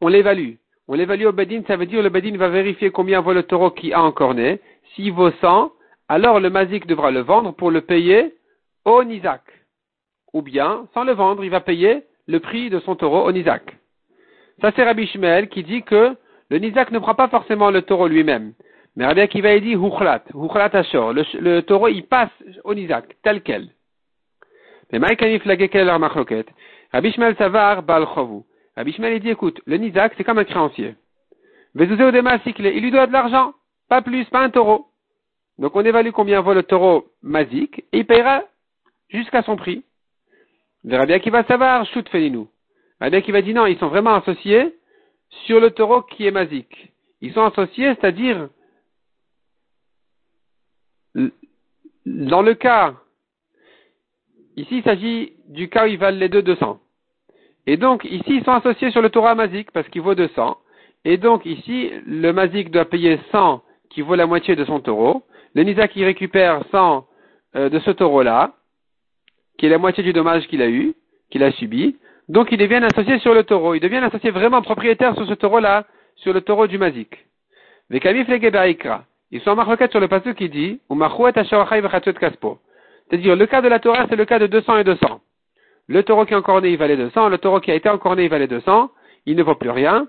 on 0.01 0.07
l'évalue. 0.07 0.55
On 0.87 0.95
l'évalue 0.95 1.25
au 1.25 1.31
Bedin, 1.31 1.61
ça 1.67 1.77
veut 1.77 1.85
dire 1.85 2.01
le 2.01 2.09
Bedin 2.09 2.37
va 2.37 2.49
vérifier 2.49 2.91
combien 2.91 3.21
vaut 3.21 3.33
le 3.33 3.43
taureau 3.43 3.71
qui 3.71 3.93
a 3.93 4.01
encore 4.01 4.33
né. 4.33 4.59
S'il 4.93 5.13
vaut 5.13 5.31
100, 5.31 5.71
alors 6.09 6.39
le 6.39 6.49
Mazik 6.49 6.85
devra 6.87 7.11
le 7.11 7.21
vendre 7.21 7.53
pour 7.53 7.71
le 7.71 7.81
payer 7.81 8.33
au 8.83 9.03
Nizak. 9.03 9.41
Ou 10.33 10.41
bien, 10.41 10.87
sans 10.93 11.03
le 11.03 11.13
vendre, 11.13 11.43
il 11.43 11.49
va 11.49 11.61
payer 11.61 12.03
le 12.27 12.39
prix 12.39 12.69
de 12.69 12.79
son 12.79 12.95
taureau 12.95 13.25
au 13.25 13.31
Nizak. 13.31 13.77
Ça 14.61 14.71
c'est 14.75 14.83
Rabbi 14.83 15.03
Ishmael 15.03 15.49
qui 15.49 15.63
dit 15.63 15.83
que 15.83 16.15
le 16.49 16.59
Nizak 16.59 16.91
ne 16.91 16.99
prend 16.99 17.15
pas 17.15 17.27
forcément 17.27 17.71
le 17.71 17.81
taureau 17.81 18.07
lui-même. 18.07 18.53
Mais 18.95 19.05
Rabbi 19.05 19.21
Akiva 19.21 19.59
dit 19.59 19.73
Huchlat, 19.73 20.23
Huchlat 20.33 20.69
Ashor. 20.73 21.13
Le, 21.13 21.61
taureau, 21.61 21.87
il 21.87 22.03
passe 22.03 22.29
au 22.63 22.73
Nizak, 22.73 23.15
tel 23.23 23.41
quel. 23.41 23.69
Mais 24.91 24.99
Maïkanif 24.99 25.43
Lagekel 25.45 25.87
Machloket. 25.97 26.45
Rabbi 26.93 27.11
Shmuel 27.11 27.35
Savar 27.35 27.83
Chovu. 28.13 28.43
Rabbi 28.77 28.93
Shmuel 28.93 29.19
dit, 29.19 29.29
écoute, 29.29 29.59
le 29.65 29.77
Nizak, 29.77 30.13
c'est 30.17 30.23
comme 30.23 30.37
un 30.37 30.43
créancier. 30.43 30.95
Vezouze 31.73 31.99
Odema 31.99 32.37
il 32.45 32.81
lui 32.81 32.91
doit 32.91 33.07
de 33.07 33.11
l'argent. 33.11 33.53
Pas 33.89 34.01
plus, 34.01 34.25
pas 34.25 34.41
un 34.41 34.49
taureau. 34.49 34.87
Donc 35.57 35.75
on 35.75 35.83
évalue 35.83 36.11
combien 36.11 36.41
vaut 36.41 36.53
le 36.53 36.63
taureau 36.63 37.07
mazik, 37.21 37.79
et 37.91 37.99
il 37.99 38.05
payera 38.05 38.43
jusqu'à 39.09 39.41
son 39.41 39.55
prix. 39.55 39.83
Le 40.83 40.97
Rabbi 40.97 41.13
Akiva 41.13 41.43
Savar, 41.43 41.85
Shoot 41.87 42.07
Felinu. 42.09 42.45
Rabbi 43.01 43.17
Akiva 43.17 43.41
dit 43.41 43.53
non, 43.53 43.65
ils 43.65 43.77
sont 43.77 43.87
vraiment 43.87 44.15
associés 44.15 44.73
sur 45.43 45.59
le 45.59 45.71
taureau 45.71 46.01
qui 46.01 46.25
est 46.25 46.31
mazik. 46.31 46.93
Ils 47.21 47.33
sont 47.33 47.43
associés, 47.43 47.93
c'est-à-dire, 47.95 48.49
dans 52.05 52.41
le 52.41 52.53
cas 52.53 52.95
Ici, 54.57 54.77
il 54.77 54.83
s'agit 54.83 55.33
du 55.49 55.67
cas 55.69 55.85
où 55.85 55.87
ils 55.87 55.97
valent 55.97 56.17
les 56.17 56.29
deux 56.29 56.41
200. 56.41 56.79
Et 57.67 57.77
donc, 57.77 58.05
ici, 58.05 58.23
ils 58.27 58.43
sont 58.43 58.51
associés 58.51 58.91
sur 58.91 59.01
le 59.01 59.09
Torah 59.09 59.35
Mazik 59.35 59.71
parce 59.71 59.87
qu'il 59.89 60.01
vaut 60.01 60.15
200. 60.15 60.57
Et 61.03 61.17
donc, 61.17 61.45
ici, 61.45 61.91
le 62.05 62.31
Mazik 62.31 62.71
doit 62.71 62.85
payer 62.85 63.19
100 63.31 63.61
qui 63.89 64.01
vaut 64.01 64.15
la 64.15 64.27
moitié 64.27 64.55
de 64.55 64.63
son 64.65 64.79
taureau. 64.79 65.23
Le 65.55 65.63
Nizak, 65.63 65.95
il 65.95 66.05
récupère 66.05 66.63
100 66.71 67.05
euh, 67.55 67.69
de 67.69 67.79
ce 67.79 67.91
taureau-là, 67.91 68.53
qui 69.57 69.65
est 69.65 69.69
la 69.69 69.77
moitié 69.77 70.03
du 70.03 70.13
dommage 70.13 70.47
qu'il 70.47 70.61
a 70.61 70.69
eu, 70.69 70.93
qu'il 71.29 71.43
a 71.43 71.51
subi. 71.51 71.97
Donc, 72.29 72.51
ils 72.51 72.57
deviennent 72.57 72.83
associés 72.83 73.19
sur 73.19 73.33
le 73.33 73.43
taureau. 73.43 73.75
Ils 73.75 73.79
deviennent 73.79 74.03
associés 74.03 74.31
vraiment 74.31 74.61
propriétaires 74.61 75.15
sur 75.15 75.27
ce 75.27 75.33
taureau-là, 75.33 75.85
sur 76.15 76.33
le 76.33 76.41
taureau 76.41 76.67
du 76.67 76.77
Mazik. 76.77 77.25
Ils 77.91 79.41
sont 79.41 79.59
en 79.59 79.87
sur 79.87 79.99
le 79.99 80.07
passage 80.07 80.33
qui 80.33 80.49
dit, 80.49 80.79
kaspo. 82.19 82.59
C'est-à-dire, 83.07 83.35
le 83.35 83.45
cas 83.45 83.61
de 83.61 83.67
la 83.67 83.79
Torah, 83.79 84.07
c'est 84.09 84.15
le 84.15 84.25
cas 84.25 84.39
de 84.39 84.47
200 84.47 84.77
et 84.77 84.83
200. 84.83 85.21
Le 85.87 86.03
taureau 86.03 86.25
qui 86.25 86.33
est 86.33 86.37
encore 86.37 86.61
né, 86.61 86.71
il 86.71 86.77
valait 86.77 86.97
200. 86.97 87.29
Le 87.29 87.37
taureau 87.37 87.59
qui 87.59 87.71
a 87.71 87.75
été 87.75 87.89
encore 87.89 88.15
né, 88.15 88.23
il 88.23 88.29
valait 88.29 88.47
200. 88.47 88.89
Il 89.27 89.35
ne 89.35 89.43
vaut 89.43 89.55
plus 89.55 89.69
rien. 89.69 90.07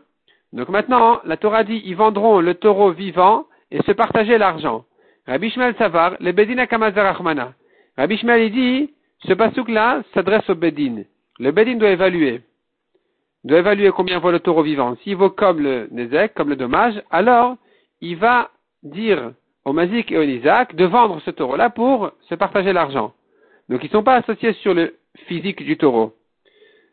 Donc 0.53 0.69
maintenant, 0.71 1.21
la 1.25 1.37
Torah 1.37 1.65
dit, 1.65 1.83
ils 1.85 1.97
vendront 1.97 2.41
le 2.41 2.55
taureau 2.55 2.93
vivant 2.93 3.45
et 3.71 3.83
se 3.83 3.93
partager 3.93 4.39
l'argent. 4.39 4.85
Rabbi 5.27 5.51
Shmuel 5.51 5.75
Savar, 5.77 6.17
le 6.21 6.33
Bedin 6.33 6.65
Kamazarachmana. 6.67 7.53
Rabbi 7.99 8.17
Shmuel, 8.17 8.45
il 8.45 8.53
dit, 8.53 8.95
ce 9.27 9.35
pasouk-là 9.35 10.03
s'adresse 10.15 10.49
au 10.49 10.55
Bedin. 10.55 11.03
Le 11.39 11.51
Bedin 11.51 11.77
doit 11.77 11.91
évaluer. 11.91 12.41
Doit 13.45 13.59
évaluer 13.59 13.91
combien 13.91 14.19
vaut 14.19 14.31
le 14.31 14.41
taureau 14.41 14.63
vivant. 14.63 14.97
S'il 15.03 15.17
vaut 15.17 15.31
comme 15.31 15.61
le 15.61 15.89
Nezek, 15.91 16.35
comme 16.35 16.49
le 16.49 16.57
dommage, 16.57 17.01
alors, 17.11 17.57
il 18.01 18.17
va 18.17 18.51
dire 18.83 19.33
au 19.65 19.73
Mazik 19.73 20.13
et 20.13 20.19
au 20.19 20.25
Nizak 20.25 20.75
de 20.77 20.85
vendre 20.85 21.21
ce 21.25 21.31
taureau-là 21.31 21.71
pour 21.71 22.13
se 22.29 22.35
partager 22.35 22.73
l'argent. 22.73 23.13
Donc 23.69 23.83
ils 23.83 23.87
ne 23.87 23.93
sont 23.93 24.03
pas 24.03 24.15
associés 24.15 24.53
sur 24.55 24.75
le 24.75 24.95
physique 25.27 25.65
du 25.65 25.77
taureau. 25.77 26.15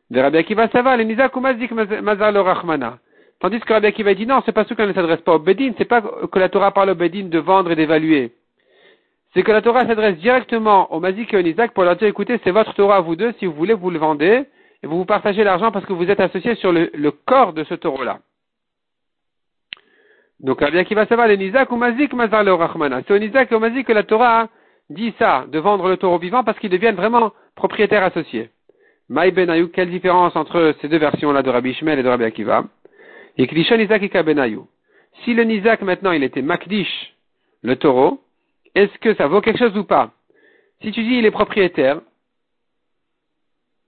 De 0.09 0.19
Rabbi 0.19 0.37
Akiva 0.37 0.67
Savar, 0.69 0.97
le 0.97 1.03
Nizak 1.03 1.35
ou 1.35 1.39
Mazik 1.39 1.71
Mazar 1.71 2.31
le 2.31 2.41
Rachmana. 2.41 2.97
Tandis 3.39 3.59
que 3.59 3.73
Rabbi 3.73 3.87
Akiva 3.87 4.13
dit 4.13 4.25
non, 4.25 4.41
c'est 4.45 4.51
pas 4.51 4.65
ce 4.65 4.73
qu'on 4.73 4.87
ne 4.87 4.93
s'adresse 4.93 5.21
pas 5.21 5.35
au 5.35 5.39
Bedin, 5.39 5.73
c'est 5.77 5.85
pas 5.85 6.01
que 6.01 6.39
la 6.39 6.49
Torah 6.49 6.71
parle 6.71 6.89
au 6.91 6.95
Bedin 6.95 7.25
de 7.25 7.39
vendre 7.39 7.71
et 7.71 7.75
d'évaluer. 7.75 8.31
C'est 9.33 9.41
que 9.41 9.51
la 9.51 9.61
Torah 9.61 9.87
s'adresse 9.87 10.17
directement 10.17 10.93
au 10.93 10.99
Mazik 10.99 11.33
et 11.33 11.37
au 11.37 11.41
Nizak 11.41 11.73
pour 11.73 11.83
leur 11.83 11.95
dire 11.95 12.07
écoutez, 12.07 12.39
c'est 12.43 12.51
votre 12.51 12.73
Torah 12.75 13.01
vous 13.01 13.15
deux, 13.15 13.33
si 13.39 13.47
vous 13.47 13.53
voulez, 13.53 13.73
vous 13.73 13.89
le 13.89 13.97
vendez, 13.97 14.45
et 14.83 14.87
vous 14.87 14.97
vous 14.97 15.05
partagez 15.05 15.43
l'argent 15.43 15.71
parce 15.71 15.85
que 15.85 15.93
vous 15.93 16.09
êtes 16.09 16.19
associés 16.19 16.55
sur 16.55 16.71
le, 16.71 17.11
corps 17.25 17.53
de 17.53 17.63
ce 17.63 17.73
taureau-là. 17.73 18.19
Donc 20.39 20.59
Rabbi 20.59 20.77
Akiva 20.77 21.07
savoir 21.07 21.27
le 21.27 21.35
Nizak 21.35 21.71
ou 21.71 21.77
Mazik 21.77 22.13
Mazar 22.13 22.43
le 22.43 22.53
Rachmana? 22.53 23.01
C'est 23.07 23.13
au 23.13 23.17
Nizak 23.17 23.51
et 23.51 23.55
au 23.55 23.59
Mazik 23.59 23.87
que 23.87 23.93
la 23.93 24.03
Torah 24.03 24.49
dit 24.89 25.13
ça, 25.17 25.45
de 25.49 25.57
vendre 25.57 25.87
le 25.89 25.97
taureau 25.97 26.19
vivant 26.19 26.43
parce 26.43 26.59
qu'ils 26.59 26.69
deviennent 26.69 26.95
vraiment 26.95 27.31
propriétaires 27.55 28.03
associés. 28.03 28.51
Maï 29.09 29.31
Ben 29.31 29.67
quelle 29.69 29.89
différence 29.89 30.35
entre 30.35 30.75
ces 30.81 30.87
deux 30.87 30.97
versions-là 30.97 31.41
de 31.41 31.49
Rabbi 31.49 31.73
Shmuel 31.73 31.99
et 31.99 32.03
de 32.03 32.09
Rabbi 32.09 32.25
Akiva? 32.25 32.65
Et 33.37 33.47
Si 35.23 35.33
le 35.33 35.43
Nizak 35.43 35.81
maintenant 35.81 36.11
il 36.11 36.23
était 36.23 36.41
Makdish, 36.41 37.15
le 37.63 37.75
taureau, 37.77 38.19
est-ce 38.75 38.97
que 38.99 39.13
ça 39.15 39.27
vaut 39.27 39.41
quelque 39.41 39.59
chose 39.59 39.77
ou 39.77 39.83
pas 39.83 40.11
Si 40.81 40.91
tu 40.91 41.03
dis 41.03 41.15
il 41.15 41.25
est 41.25 41.31
propriétaire, 41.31 42.01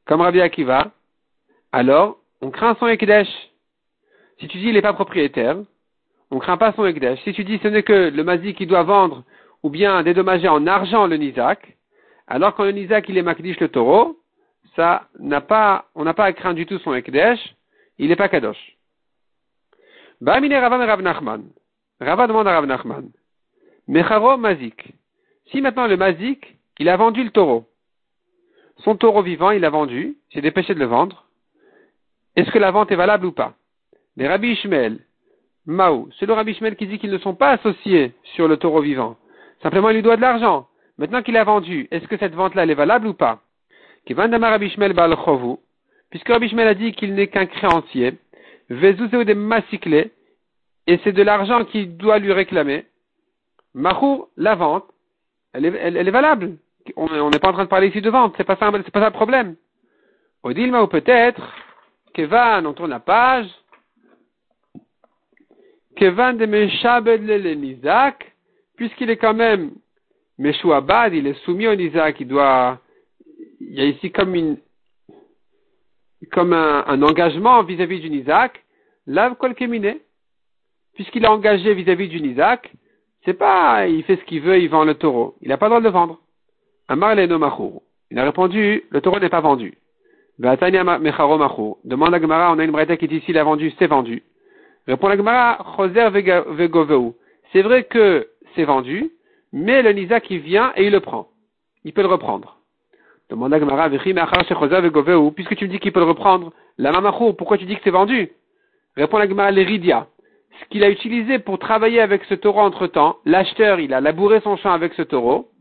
comme 0.05 0.21
Rabbi 0.21 0.41
Akiva, 0.41 0.91
alors 1.71 2.17
on 2.41 2.51
craint 2.51 2.75
son 2.79 2.87
Ekdesh. 2.87 3.29
Si 4.39 4.47
tu 4.47 4.57
dis 4.57 4.67
il 4.67 4.73
n'est 4.73 4.81
pas 4.81 4.93
propriétaire, 4.93 5.57
on 6.31 6.39
craint 6.39 6.57
pas 6.57 6.73
son 6.73 6.85
Ekdesh. 6.85 7.19
Si 7.23 7.33
tu 7.33 7.43
dis 7.43 7.59
ce 7.63 7.67
n'est 7.67 7.83
que 7.83 8.09
le 8.09 8.23
Mazik 8.23 8.57
qui 8.57 8.67
doit 8.67 8.83
vendre 8.83 9.23
ou 9.63 9.69
bien 9.69 10.03
dédommager 10.03 10.47
en 10.47 10.67
argent 10.67 11.07
le 11.07 11.17
Nizak, 11.17 11.75
alors 12.27 12.55
quand 12.55 12.65
le 12.65 12.71
Nizak 12.71 13.09
il 13.09 13.17
est 13.17 13.23
Makdish 13.23 13.59
le 13.59 13.69
taureau, 13.69 14.19
ça 14.75 15.07
n'a 15.19 15.41
pas, 15.41 15.85
on 15.95 16.03
n'a 16.03 16.13
pas 16.13 16.25
à 16.25 16.33
craindre 16.33 16.55
du 16.55 16.65
tout 16.65 16.77
son 16.79 16.93
Ekdesh, 16.93 17.39
il 17.97 18.09
n'est 18.09 18.15
pas 18.15 18.29
Kadosh. 18.29 18.77
Ba'amine 20.21 20.53
Rava 20.53 20.77
Rav 20.77 21.01
Nachman. 21.01 21.43
Rava 21.99 22.27
demande 22.27 22.47
à 22.47 22.53
Rav 22.53 22.65
Nachman. 22.65 23.09
Mecharo 23.87 24.37
Mazik. 24.37 24.93
Si 25.51 25.61
maintenant 25.61 25.87
le 25.87 25.97
Mazik, 25.97 26.57
il 26.79 26.89
a 26.89 26.97
vendu 26.97 27.23
le 27.23 27.29
taureau. 27.29 27.65
Son 28.83 28.95
taureau 28.95 29.21
vivant, 29.21 29.51
il 29.51 29.61
l'a 29.61 29.69
vendu, 29.69 30.17
s'est 30.33 30.41
dépêché 30.41 30.73
de 30.73 30.79
le 30.79 30.85
vendre. 30.85 31.25
Est-ce 32.35 32.51
que 32.51 32.59
la 32.59 32.71
vente 32.71 32.91
est 32.91 32.95
valable 32.95 33.25
ou 33.25 33.31
pas? 33.31 33.53
Les 34.17 34.27
Rabbi 34.27 34.49
Ishmael, 34.49 34.99
Maou, 35.65 36.09
c'est 36.19 36.25
le 36.25 36.33
Rabbi 36.33 36.51
Ishmael 36.51 36.75
qui 36.75 36.87
dit 36.87 36.99
qu'ils 36.99 37.11
ne 37.11 37.17
sont 37.17 37.35
pas 37.35 37.51
associés 37.51 38.13
sur 38.35 38.47
le 38.47 38.57
taureau 38.57 38.81
vivant. 38.81 39.17
Simplement, 39.63 39.89
il 39.89 39.95
lui 39.95 40.01
doit 40.01 40.17
de 40.17 40.21
l'argent. 40.21 40.67
Maintenant 40.97 41.21
qu'il 41.21 41.37
a 41.37 41.43
vendu, 41.43 41.87
est-ce 41.91 42.07
que 42.07 42.17
cette 42.17 42.33
vente-là, 42.33 42.65
est 42.65 42.73
valable 42.73 43.07
ou 43.07 43.13
pas? 43.13 43.41
Puisque 44.05 44.17
Rabbi 46.27 46.45
Ishmael 46.45 46.67
a 46.67 46.73
dit 46.73 46.93
qu'il 46.93 47.13
n'est 47.13 47.27
qu'un 47.27 47.45
créancier, 47.45 48.13
de 48.69 49.33
masikle, 49.33 50.09
et 50.87 50.99
c'est 51.03 51.13
de 51.13 51.23
l'argent 51.23 51.65
qu'il 51.65 51.97
doit 51.97 52.19
lui 52.19 52.31
réclamer. 52.31 52.85
Mahou, 53.75 54.29
la 54.37 54.55
vente, 54.55 54.85
elle 55.51 55.65
est, 55.65 56.11
valable. 56.11 56.57
On 56.95 57.29
n'est 57.29 57.39
pas 57.39 57.49
en 57.49 57.53
train 57.53 57.65
de 57.65 57.69
parler 57.69 57.89
ici 57.89 58.01
de 58.01 58.09
vente, 58.09 58.33
c'est 58.37 58.45
pas 58.45 58.55
ça, 58.55 58.71
c'est 58.73 58.91
pas 58.91 59.01
ça 59.01 59.07
le 59.07 59.13
problème. 59.13 59.57
Odilma 60.43 60.81
ou 60.81 60.87
peut-être, 60.87 61.41
Kevan, 62.13 62.65
on 62.65 62.73
tourne 62.73 62.91
la 62.91 63.01
page, 63.01 63.47
Kevan 65.97 66.37
de 66.37 66.45
Meshabed 66.45 67.21
le 67.21 67.53
Nizak, 67.53 68.33
puisqu'il 68.77 69.09
est 69.09 69.17
quand 69.17 69.33
même 69.33 69.71
Meshouabad, 70.37 71.13
il 71.13 71.27
est 71.27 71.43
soumis 71.43 71.67
au 71.67 71.75
Nizak, 71.75 72.21
il 72.21 72.27
doit, 72.29 72.79
il 73.59 73.73
y 73.73 73.81
a 73.81 73.85
ici 73.85 74.09
comme 74.09 74.35
une, 74.35 74.57
comme 76.31 76.53
un, 76.53 77.01
engagement 77.01 77.61
vis-à-vis 77.63 77.99
du 77.99 78.09
Nizak, 78.09 78.63
lave 79.05 79.35
kol 79.35 79.53
Puisqu'il 80.93 81.25
est 81.25 81.27
engagé 81.27 81.73
vis-à-vis 81.73 82.07
du 82.07 82.21
Nizak, 82.21 82.71
c'est 83.25 83.33
pas, 83.33 83.87
il 83.87 84.03
fait 84.03 84.17
ce 84.17 84.23
qu'il 84.23 84.41
veut, 84.41 84.59
il 84.59 84.69
vend 84.69 84.85
le 84.85 84.93
taureau. 84.93 85.35
Il 85.41 85.49
n'a 85.49 85.57
pas 85.57 85.65
le 85.65 85.71
droit 85.71 85.79
de 85.79 85.85
le 85.85 85.91
vendre. 85.91 86.19
Amar 86.87 87.17
Il 87.19 88.19
a 88.19 88.23
répondu, 88.23 88.83
le 88.89 89.01
taureau 89.01 89.19
n'est 89.19 89.29
pas 89.29 89.41
vendu. 89.41 89.75
Demande 90.37 92.13
à 92.13 92.19
Gemara, 92.21 92.51
on 92.51 92.59
a 92.59 92.63
une 92.63 92.71
breta 92.71 92.97
qui 92.97 93.07
dit 93.07 93.21
s'il 93.21 93.37
a 93.37 93.43
vendu, 93.43 93.73
c'est 93.79 93.87
vendu. 93.87 94.21
Répond 94.87 95.07
la 95.07 95.17
Gemara, 95.17 95.65
C'est 97.51 97.61
vrai 97.63 97.83
que 97.85 98.27
c'est 98.55 98.65
vendu, 98.65 99.11
mais 99.51 99.81
le 99.81 99.93
Nizak 99.93 100.29
il 100.29 100.39
vient 100.39 100.71
et 100.75 100.85
il 100.85 100.91
le 100.91 100.99
prend. 100.99 101.29
Il 101.83 101.93
peut 101.93 102.01
le 102.01 102.07
reprendre. 102.07 102.59
Demande 103.29 103.53
à 103.53 103.59
Gemara, 103.59 103.89
puisque 103.89 105.55
tu 105.55 105.65
me 105.65 105.69
dis 105.69 105.79
qu'il 105.79 105.91
peut 105.91 105.99
le 105.99 106.05
reprendre, 106.05 106.53
la 106.77 106.91
pourquoi 107.37 107.57
tu 107.57 107.65
dis 107.65 107.75
que 107.75 107.81
c'est 107.83 107.89
vendu? 107.89 108.29
Répond 108.95 109.17
la 109.17 109.27
Gemara, 109.27 109.49
l'eridia. 109.49 110.07
Ce 110.59 110.65
qu'il 110.69 110.83
a 110.83 110.89
utilisé 110.89 111.39
pour 111.39 111.59
travailler 111.59 112.01
avec 112.01 112.23
ce 112.25 112.33
taureau 112.33 112.61
entre 112.61 112.87
temps, 112.87 113.17
l'acheteur, 113.25 113.79
il 113.79 113.93
a 113.93 114.01
labouré 114.01 114.39
son 114.41 114.57
champ 114.57 114.71
avec 114.71 114.93
ce 114.93 115.01
taureau, 115.01 115.51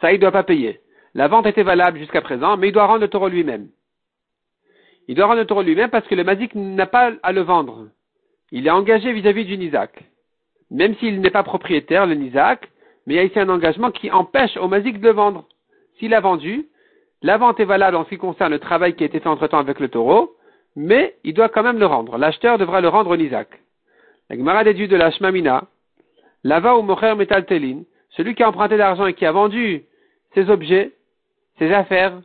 ça, 0.00 0.12
il 0.12 0.16
ne 0.16 0.20
doit 0.20 0.32
pas 0.32 0.44
payer. 0.44 0.80
La 1.14 1.28
vente 1.28 1.46
était 1.46 1.62
valable 1.62 1.98
jusqu'à 1.98 2.20
présent, 2.20 2.56
mais 2.56 2.68
il 2.68 2.72
doit 2.72 2.86
rendre 2.86 3.00
le 3.00 3.08
taureau 3.08 3.28
lui-même. 3.28 3.68
Il 5.08 5.14
doit 5.14 5.26
rendre 5.26 5.40
le 5.40 5.46
taureau 5.46 5.62
lui-même 5.62 5.90
parce 5.90 6.06
que 6.06 6.14
le 6.14 6.24
mazik 6.24 6.54
n'a 6.54 6.86
pas 6.86 7.12
à 7.22 7.32
le 7.32 7.40
vendre. 7.40 7.88
Il 8.52 8.66
est 8.66 8.70
engagé 8.70 9.12
vis-à-vis 9.12 9.44
du 9.44 9.58
Nizak. 9.58 10.04
Même 10.70 10.94
s'il 10.96 11.20
n'est 11.20 11.30
pas 11.30 11.42
propriétaire, 11.42 12.06
le 12.06 12.14
Nizak, 12.14 12.70
mais 13.06 13.14
il 13.14 13.16
y 13.16 13.20
a 13.20 13.24
ici 13.24 13.40
un 13.40 13.48
engagement 13.48 13.90
qui 13.90 14.10
empêche 14.10 14.56
au 14.58 14.68
mazik 14.68 15.00
de 15.00 15.04
le 15.04 15.14
vendre. 15.14 15.46
S'il 15.98 16.14
a 16.14 16.20
vendu, 16.20 16.68
la 17.22 17.38
vente 17.38 17.58
est 17.58 17.64
valable 17.64 17.96
en 17.96 18.04
ce 18.04 18.10
qui 18.10 18.18
concerne 18.18 18.52
le 18.52 18.58
travail 18.60 18.94
qui 18.94 19.02
a 19.02 19.06
été 19.06 19.18
fait 19.18 19.28
entre-temps 19.28 19.58
avec 19.58 19.80
le 19.80 19.88
taureau, 19.88 20.36
mais 20.78 21.16
il 21.24 21.34
doit 21.34 21.48
quand 21.48 21.64
même 21.64 21.80
le 21.80 21.86
rendre. 21.86 22.16
L'acheteur 22.18 22.56
devra 22.56 22.80
le 22.80 22.86
rendre 22.86 23.10
au 23.10 23.16
Nizak. 23.16 23.48
La 24.30 24.36
Gemara 24.36 24.62
déduit 24.62 24.86
de 24.86 24.94
la 24.94 25.10
Shmamina, 25.10 25.64
Lava 26.44 26.76
ou 26.76 26.82
Mocher 26.82 27.16
Metal 27.16 27.44
Telin, 27.46 27.82
celui 28.10 28.36
qui 28.36 28.44
a 28.44 28.48
emprunté 28.48 28.76
l'argent 28.76 29.06
et 29.06 29.14
qui 29.14 29.26
a 29.26 29.32
vendu 29.32 29.82
ses 30.34 30.48
objets, 30.48 30.92
ses 31.58 31.72
affaires, 31.72 32.20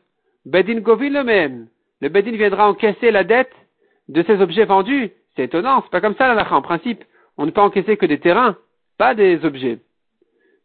Bedin 0.46 0.82
Govin 0.82 1.10
le 1.10 1.24
même. 1.24 1.68
Le 2.00 2.10
Bedin 2.10 2.34
viendra 2.34 2.70
encaisser 2.70 3.10
la 3.10 3.24
dette 3.24 3.54
de 4.08 4.22
ces 4.22 4.39
objets 4.39 4.66
vendus. 4.66 5.10
C'est 5.36 5.46
étonnant, 5.46 5.82
c'est 5.82 5.89
pas 5.89 6.02
comme 6.02 6.16
ça 6.16 6.32
la 6.32 6.54
En 6.54 6.62
principe, 6.62 7.04
on 7.38 7.48
ne 7.48 7.52
peut 7.52 7.62
encaisser 7.62 7.98
que 7.98 8.06
des 8.06 8.20
terrains, 8.20 8.56
pas 9.00 9.16
des 9.16 9.44
objets. 9.46 9.80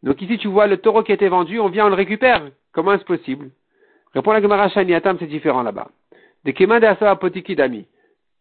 Donc 0.02 0.20
ici, 0.20 0.36
tu 0.36 0.48
vois 0.48 0.66
le 0.66 0.76
taureau 0.76 1.02
qui 1.02 1.12
a 1.12 1.14
été 1.14 1.28
vendu, 1.28 1.58
on 1.58 1.70
vient, 1.70 1.86
on 1.86 1.88
le 1.88 1.94
récupère. 1.94 2.42
Comment 2.72 2.92
est-ce 2.92 3.04
possible? 3.04 3.48
Répond 4.12 4.32
la 4.32 4.42
Gemara 4.42 4.68
Shaniatam, 4.68 5.16
c'est 5.18 5.26
différent 5.26 5.62
là-bas. 5.62 5.88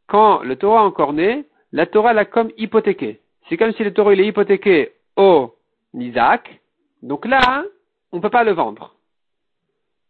Quand 0.07 0.41
le 0.43 0.65
a 0.65 0.81
encore 0.81 1.13
né, 1.13 1.45
la 1.71 1.85
Torah 1.85 2.13
l'a 2.13 2.25
comme 2.25 2.51
hypothéqué. 2.57 3.19
C'est 3.49 3.57
comme 3.57 3.73
si 3.73 3.83
le 3.83 3.93
taureau 3.93 4.11
il 4.11 4.21
est 4.21 4.27
hypothéqué 4.27 4.91
au 5.15 5.53
Nizak. 5.93 6.59
Donc 7.01 7.25
là, 7.25 7.63
on 8.11 8.17
ne 8.17 8.21
peut 8.21 8.29
pas 8.29 8.43
le 8.43 8.51
vendre. 8.51 8.95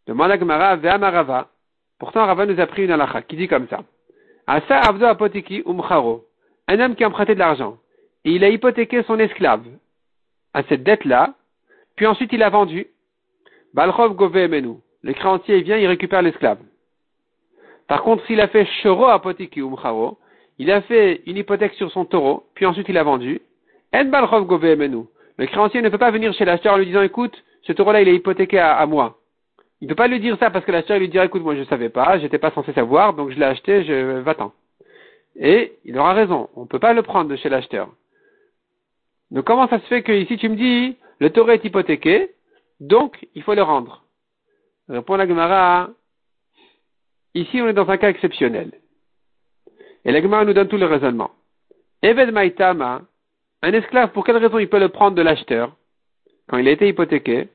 Demande 0.06 0.38
Gemara. 0.38 1.48
Pourtant, 1.98 2.26
Rava 2.26 2.46
nous 2.46 2.60
a 2.60 2.66
pris 2.66 2.84
une 2.84 2.92
halakha 2.92 3.22
qui 3.22 3.36
dit 3.36 3.48
comme 3.48 3.68
ça. 3.68 3.80
Asa 4.46 4.78
Avdo 4.80 5.04
Apotiki 5.06 5.62
Umcharo. 5.66 6.24
Un 6.68 6.80
homme 6.80 6.94
qui 6.94 7.04
a 7.04 7.08
emprunté 7.08 7.34
de 7.34 7.40
l'argent. 7.40 7.78
Et 8.24 8.32
il 8.32 8.44
a 8.44 8.48
hypothéqué 8.48 9.02
son 9.02 9.18
esclave 9.18 9.66
à 10.54 10.62
cette 10.64 10.82
dette-là. 10.82 11.34
Puis 11.96 12.06
ensuite, 12.06 12.32
il 12.32 12.42
a 12.42 12.50
vendu. 12.50 12.86
Balchov 13.74 14.14
Gove 14.14 14.36
Le 14.36 15.12
créancier 15.12 15.60
vient, 15.62 15.76
il 15.76 15.86
récupère 15.86 16.22
l'esclave. 16.22 16.58
Par 17.88 18.02
contre, 18.02 18.24
s'il 18.26 18.40
a 18.40 18.48
fait 18.48 18.66
Shoro 18.82 19.06
Apotiki 19.06 19.60
Umcharo, 19.60 20.18
il 20.58 20.70
a 20.70 20.82
fait 20.82 21.22
une 21.26 21.38
hypothèque 21.38 21.74
sur 21.74 21.90
son 21.90 22.04
taureau, 22.04 22.44
puis 22.54 22.66
ensuite 22.66 22.88
il 22.88 22.98
a 22.98 23.02
vendu. 23.02 23.40
En 23.94 24.04
Balchov 24.04 24.46
Gove 24.46 24.64
Le 24.64 25.46
créancier 25.46 25.80
ne 25.80 25.88
peut 25.88 25.98
pas 25.98 26.10
venir 26.10 26.32
chez 26.34 26.44
l'acheteur 26.44 26.74
en 26.74 26.76
lui 26.76 26.86
disant, 26.86 27.02
écoute, 27.02 27.42
ce 27.62 27.72
taureau-là, 27.72 28.02
il 28.02 28.08
est 28.08 28.14
hypothéqué 28.16 28.58
à, 28.58 28.84
moi. 28.86 29.18
Il 29.80 29.84
ne 29.84 29.88
peut 29.88 29.96
pas 29.96 30.08
lui 30.08 30.20
dire 30.20 30.36
ça 30.38 30.50
parce 30.50 30.64
que 30.64 30.72
l'acheteur 30.72 30.98
lui 30.98 31.08
dira, 31.08 31.24
écoute, 31.24 31.42
moi 31.42 31.54
je 31.54 31.60
ne 31.60 31.64
savais 31.66 31.88
pas, 31.88 32.18
j'étais 32.18 32.38
pas 32.38 32.50
censé 32.50 32.72
savoir, 32.72 33.14
donc 33.14 33.30
je 33.30 33.38
l'ai 33.38 33.44
acheté, 33.44 33.84
je 33.84 34.18
va-t'en. 34.20 34.52
Et 35.36 35.72
il 35.84 35.96
aura 35.96 36.12
raison, 36.12 36.50
on 36.56 36.62
ne 36.62 36.66
peut 36.66 36.80
pas 36.80 36.92
le 36.92 37.02
prendre 37.02 37.30
de 37.30 37.36
chez 37.36 37.48
l'acheteur. 37.48 37.88
Donc 39.30 39.44
comment 39.44 39.68
ça 39.68 39.78
se 39.78 39.86
fait 39.86 40.02
que 40.02 40.12
ici 40.12 40.36
tu 40.36 40.48
me 40.48 40.56
dis, 40.56 40.96
le 41.20 41.30
taureau 41.30 41.50
est 41.50 41.64
hypothéqué, 41.64 42.30
donc 42.80 43.26
il 43.34 43.42
faut 43.42 43.54
le 43.54 43.62
rendre? 43.62 44.02
Répond 44.88 45.16
la 45.16 45.28
Gemara, 45.28 45.90
ici 47.34 47.60
on 47.60 47.68
est 47.68 47.72
dans 47.72 47.88
un 47.88 47.96
cas 47.96 48.10
exceptionnel. 48.10 48.70
Et 50.04 50.12
la 50.12 50.22
Gemara 50.22 50.44
nous 50.44 50.52
donne 50.52 50.68
tout 50.68 50.76
le 50.76 50.86
raisonnement. 50.86 51.30
Eved 52.02 52.32
Maitama, 52.32 53.02
un 53.62 53.72
esclave, 53.72 54.12
pour 54.12 54.24
quelle 54.24 54.36
raison 54.36 54.58
il 54.58 54.68
peut 54.68 54.78
le 54.78 54.88
prendre 54.88 55.16
de 55.16 55.22
l'acheteur 55.22 55.74
quand 56.48 56.58
il 56.58 56.68
a 56.68 56.70
été 56.70 56.88
hypothéqué? 56.88 57.48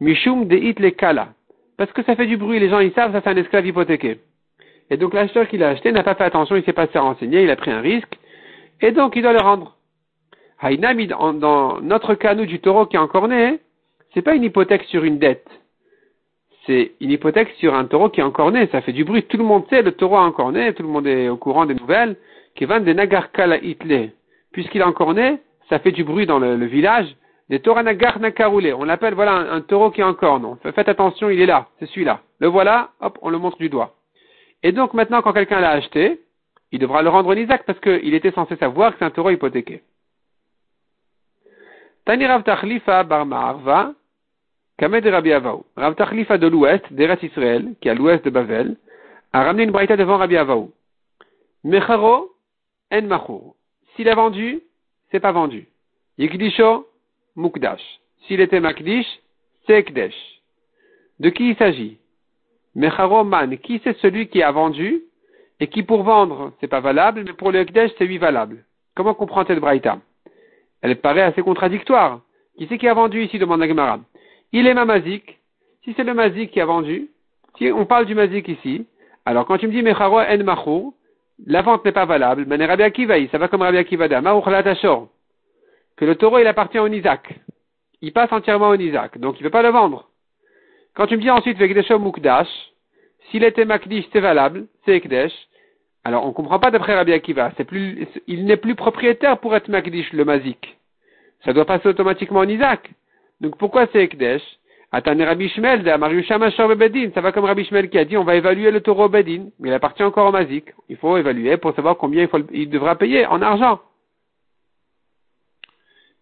Mishum 0.00 0.46
de 0.46 0.56
le 0.56 0.90
kala. 0.90 1.30
Parce 1.76 1.90
que 1.92 2.02
ça 2.04 2.14
fait 2.14 2.26
du 2.26 2.36
bruit, 2.36 2.60
les 2.60 2.68
gens 2.68 2.80
ils 2.80 2.92
savent, 2.92 3.12
ça 3.12 3.20
c'est 3.22 3.30
un 3.30 3.36
esclave 3.36 3.66
hypothéqué. 3.66 4.20
Et 4.90 4.96
donc 4.96 5.14
l'acheteur 5.14 5.48
qui 5.48 5.58
l'a 5.58 5.70
acheté 5.70 5.92
n'a 5.92 6.02
pas 6.02 6.14
fait 6.14 6.24
attention, 6.24 6.56
il 6.56 6.64
s'est 6.64 6.72
pas 6.72 6.82
assez 6.82 6.98
renseigné, 6.98 7.42
il 7.42 7.50
a 7.50 7.56
pris 7.56 7.70
un 7.70 7.80
risque, 7.80 8.18
et 8.80 8.92
donc 8.92 9.16
il 9.16 9.22
doit 9.22 9.32
le 9.32 9.40
rendre. 9.40 9.76
Haïnami, 10.60 11.06
dans 11.06 11.80
notre 11.80 12.14
cas, 12.14 12.34
nous, 12.34 12.46
du 12.46 12.60
taureau 12.60 12.86
qui 12.86 12.96
est 12.96 13.00
encore 13.00 13.28
né, 13.28 13.60
c'est 14.14 14.22
pas 14.22 14.34
une 14.34 14.44
hypothèque 14.44 14.84
sur 14.84 15.04
une 15.04 15.18
dette. 15.18 15.46
C'est 16.68 16.92
une 17.00 17.10
hypothèque 17.10 17.54
sur 17.58 17.74
un 17.74 17.86
taureau 17.86 18.10
qui 18.10 18.20
est 18.20 18.22
encore 18.22 18.52
né. 18.52 18.68
Ça 18.70 18.82
fait 18.82 18.92
du 18.92 19.02
bruit. 19.02 19.22
Tout 19.22 19.38
le 19.38 19.44
monde 19.44 19.64
sait, 19.70 19.80
le 19.80 19.92
taureau 19.92 20.16
est 20.16 20.20
encore 20.20 20.52
né, 20.52 20.74
tout 20.74 20.82
le 20.82 20.90
monde 20.90 21.06
est 21.06 21.30
au 21.30 21.38
courant 21.38 21.64
des 21.64 21.74
nouvelles. 21.74 22.16
Qui 22.54 22.66
de 22.66 22.92
nagar 22.92 23.32
kala 23.32 23.56
itle. 23.56 24.10
Puisqu'il 24.52 24.82
est 24.82 24.84
encore 24.84 25.14
né, 25.14 25.38
ça 25.70 25.78
fait 25.78 25.92
du 25.92 26.04
bruit 26.04 26.26
dans 26.26 26.38
le, 26.38 26.66
village. 26.66 27.06
Des 27.48 27.62
nagar 27.82 28.20
nakaroulé. 28.20 28.74
On 28.74 28.84
l'appelle, 28.84 29.14
voilà, 29.14 29.32
un, 29.32 29.62
taureau 29.62 29.90
qui 29.90 30.02
est 30.02 30.04
encore 30.04 30.40
non. 30.40 30.58
Faites 30.62 30.88
attention, 30.88 31.30
il 31.30 31.40
est 31.40 31.46
là. 31.46 31.68
C'est 31.78 31.86
celui-là. 31.86 32.20
Le 32.38 32.48
voilà, 32.48 32.90
hop, 33.00 33.18
on 33.22 33.30
le 33.30 33.38
montre 33.38 33.56
du 33.56 33.70
doigt. 33.70 33.94
Et 34.62 34.72
donc 34.72 34.92
maintenant, 34.92 35.22
quand 35.22 35.32
quelqu'un 35.32 35.60
l'a 35.60 35.70
acheté, 35.70 36.20
il 36.70 36.80
devra 36.80 37.00
le 37.00 37.08
rendre 37.08 37.30
en 37.30 37.36
Isaac 37.36 37.62
parce 37.64 37.80
qu'il 37.80 38.12
était 38.12 38.32
censé 38.32 38.56
savoir 38.56 38.92
que 38.92 38.98
c'est 38.98 39.06
un 39.06 39.10
taureau 39.10 39.30
hypothéqué. 39.30 39.82
Tani 42.04 42.26
Rav 42.26 42.42
Tachlifa 42.42 43.04
Kamed 44.78 45.04
Rabbi 45.04 45.32
Avaou. 45.32 45.64
Rav 45.76 45.96
Tachlifa 45.96 46.38
de 46.38 46.46
l'ouest, 46.46 46.84
d'Eretz 46.92 47.20
Israël, 47.24 47.74
qui 47.80 47.88
est 47.88 47.90
à 47.90 47.94
l'ouest 47.94 48.24
de 48.24 48.30
Bavel, 48.30 48.76
a 49.32 49.42
ramené 49.42 49.64
une 49.64 49.72
braïta 49.72 49.96
devant 49.96 50.18
Rabbi 50.18 50.36
Avaou. 50.36 50.72
Mecharo 51.64 52.32
en 52.92 53.02
machour. 53.02 53.56
S'il 53.96 54.08
a 54.08 54.14
vendu, 54.14 54.60
c'est 55.10 55.18
pas 55.18 55.32
vendu. 55.32 55.66
Yikdisho, 56.16 56.86
mukdash. 57.34 57.82
S'il 58.26 58.40
était 58.40 58.60
makdish, 58.60 59.06
c'est 59.66 59.80
ekdesh. 59.80 60.14
De 61.18 61.30
qui 61.30 61.50
il 61.50 61.56
s'agit? 61.56 61.98
Mecharo 62.76 63.24
man. 63.24 63.58
Qui 63.58 63.80
c'est 63.82 63.98
celui 63.98 64.28
qui 64.28 64.44
a 64.44 64.52
vendu 64.52 65.02
et 65.58 65.66
qui 65.66 65.82
pour 65.82 66.04
vendre, 66.04 66.52
c'est 66.60 66.68
pas 66.68 66.78
valable, 66.78 67.24
mais 67.26 67.32
pour 67.32 67.50
le 67.50 67.58
ekdesh, 67.58 67.90
c'est 67.98 68.06
lui 68.06 68.18
valable. 68.18 68.64
Comment 68.94 69.14
comprend 69.14 69.44
cette 69.44 69.58
braïta? 69.58 69.98
Elle 70.82 71.00
paraît 71.00 71.22
assez 71.22 71.42
contradictoire. 71.42 72.20
Qui 72.56 72.68
c'est 72.68 72.78
qui 72.78 72.86
a 72.86 72.94
vendu 72.94 73.24
ici? 73.24 73.40
demande 73.40 73.58
la 73.58 73.66
Gemara. 73.66 73.98
Il 74.52 74.66
est 74.66 74.74
ma 74.74 74.84
mazik. 74.84 75.38
Si 75.84 75.94
c'est 75.96 76.04
le 76.04 76.14
mazik 76.14 76.50
qui 76.50 76.60
a 76.60 76.66
vendu, 76.66 77.08
si 77.56 77.70
on 77.70 77.86
parle 77.86 78.06
du 78.06 78.14
mazik 78.14 78.48
ici, 78.48 78.86
alors 79.24 79.46
quand 79.46 79.58
tu 79.58 79.66
me 79.66 79.72
dis 79.72 79.82
Mecharo 79.82 80.20
en 80.20 80.44
machou, 80.44 80.94
la 81.46 81.62
vente 81.62 81.84
n'est 81.84 81.92
pas 81.92 82.04
valable, 82.04 82.44
mais 82.46 82.64
Rabbi 82.64 82.82
Akiva, 82.82 83.14
ça 83.30 83.38
va 83.38 83.48
comme 83.48 83.62
Rabbi 83.62 83.78
Akiva 83.78 84.08
que 84.08 86.04
le 86.04 86.14
taureau 86.14 86.38
il 86.38 86.46
appartient 86.46 86.78
au 86.78 86.88
Nizak. 86.88 87.40
Il 88.00 88.12
passe 88.12 88.32
entièrement 88.32 88.68
au 88.68 88.76
Nizak, 88.76 89.18
donc 89.18 89.36
il 89.38 89.42
ne 89.42 89.48
veut 89.48 89.52
pas 89.52 89.62
le 89.62 89.70
vendre. 89.70 90.08
Quand 90.94 91.06
tu 91.06 91.16
me 91.16 91.22
dis 91.22 91.30
ensuite 91.30 91.58
Vekdesho 91.58 91.98
Mukdash, 91.98 92.48
s'il 93.30 93.44
était 93.44 93.64
Makdish, 93.64 94.06
c'est 94.12 94.20
valable, 94.20 94.66
c'est 94.84 94.96
Ekdesh, 94.96 95.32
alors, 96.08 96.24
on 96.24 96.28
ne 96.28 96.32
comprend 96.32 96.58
pas 96.58 96.70
d'après 96.70 96.94
Rabbi 96.94 97.12
Akiva. 97.12 97.50
Plus, 97.66 98.06
il 98.26 98.46
n'est 98.46 98.56
plus 98.56 98.74
propriétaire 98.74 99.38
pour 99.38 99.54
être 99.54 99.68
Magdish, 99.68 100.10
le 100.14 100.24
Mazik. 100.24 100.78
Ça 101.44 101.52
doit 101.52 101.66
passer 101.66 101.86
automatiquement 101.86 102.40
en 102.40 102.48
Isaac. 102.48 102.90
Donc, 103.40 103.56
pourquoi 103.56 103.86
c'est 103.92 104.02
Ekdesh? 104.04 104.42
Attendez 104.90 105.24
Rabbi 105.24 105.48
Shmel, 105.50 105.84
ça 105.84 107.20
va 107.20 107.32
comme 107.32 107.44
Rabbi 107.44 107.64
Shmel 107.64 107.90
qui 107.90 107.98
a 107.98 108.06
dit, 108.06 108.16
on 108.16 108.24
va 108.24 108.36
évaluer 108.36 108.70
le 108.70 108.80
taureau 108.80 109.10
Bedin, 109.10 109.50
mais 109.58 109.68
il 109.68 109.74
appartient 109.74 110.02
encore 110.02 110.28
au 110.28 110.32
Mazik. 110.32 110.72
Il 110.88 110.96
faut 110.96 111.18
évaluer 111.18 111.58
pour 111.58 111.74
savoir 111.74 111.98
combien 111.98 112.26
il, 112.52 112.70
devra 112.70 112.96
payer 112.96 113.26
en 113.26 113.42
argent. 113.42 113.80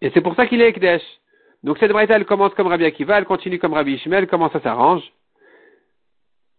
Et 0.03 0.11
c'est 0.11 0.21
pour 0.21 0.35
ça 0.35 0.47
qu'il 0.47 0.61
est 0.61 0.69
Ekdesh. 0.69 1.03
Donc 1.63 1.79
cette 1.79 1.93
braïta, 1.93 2.17
elle 2.17 2.25
commence 2.25 2.55
comme 2.55 2.67
Rabbi 2.67 2.85
Akiva, 2.85 3.19
elle 3.19 3.25
continue 3.25 3.61
comme 3.61 3.73
Rabbi 3.73 3.95
Ishmael, 3.95 4.27
comment 4.27 4.51
ça 4.51 4.61
s'arrange? 4.61 5.03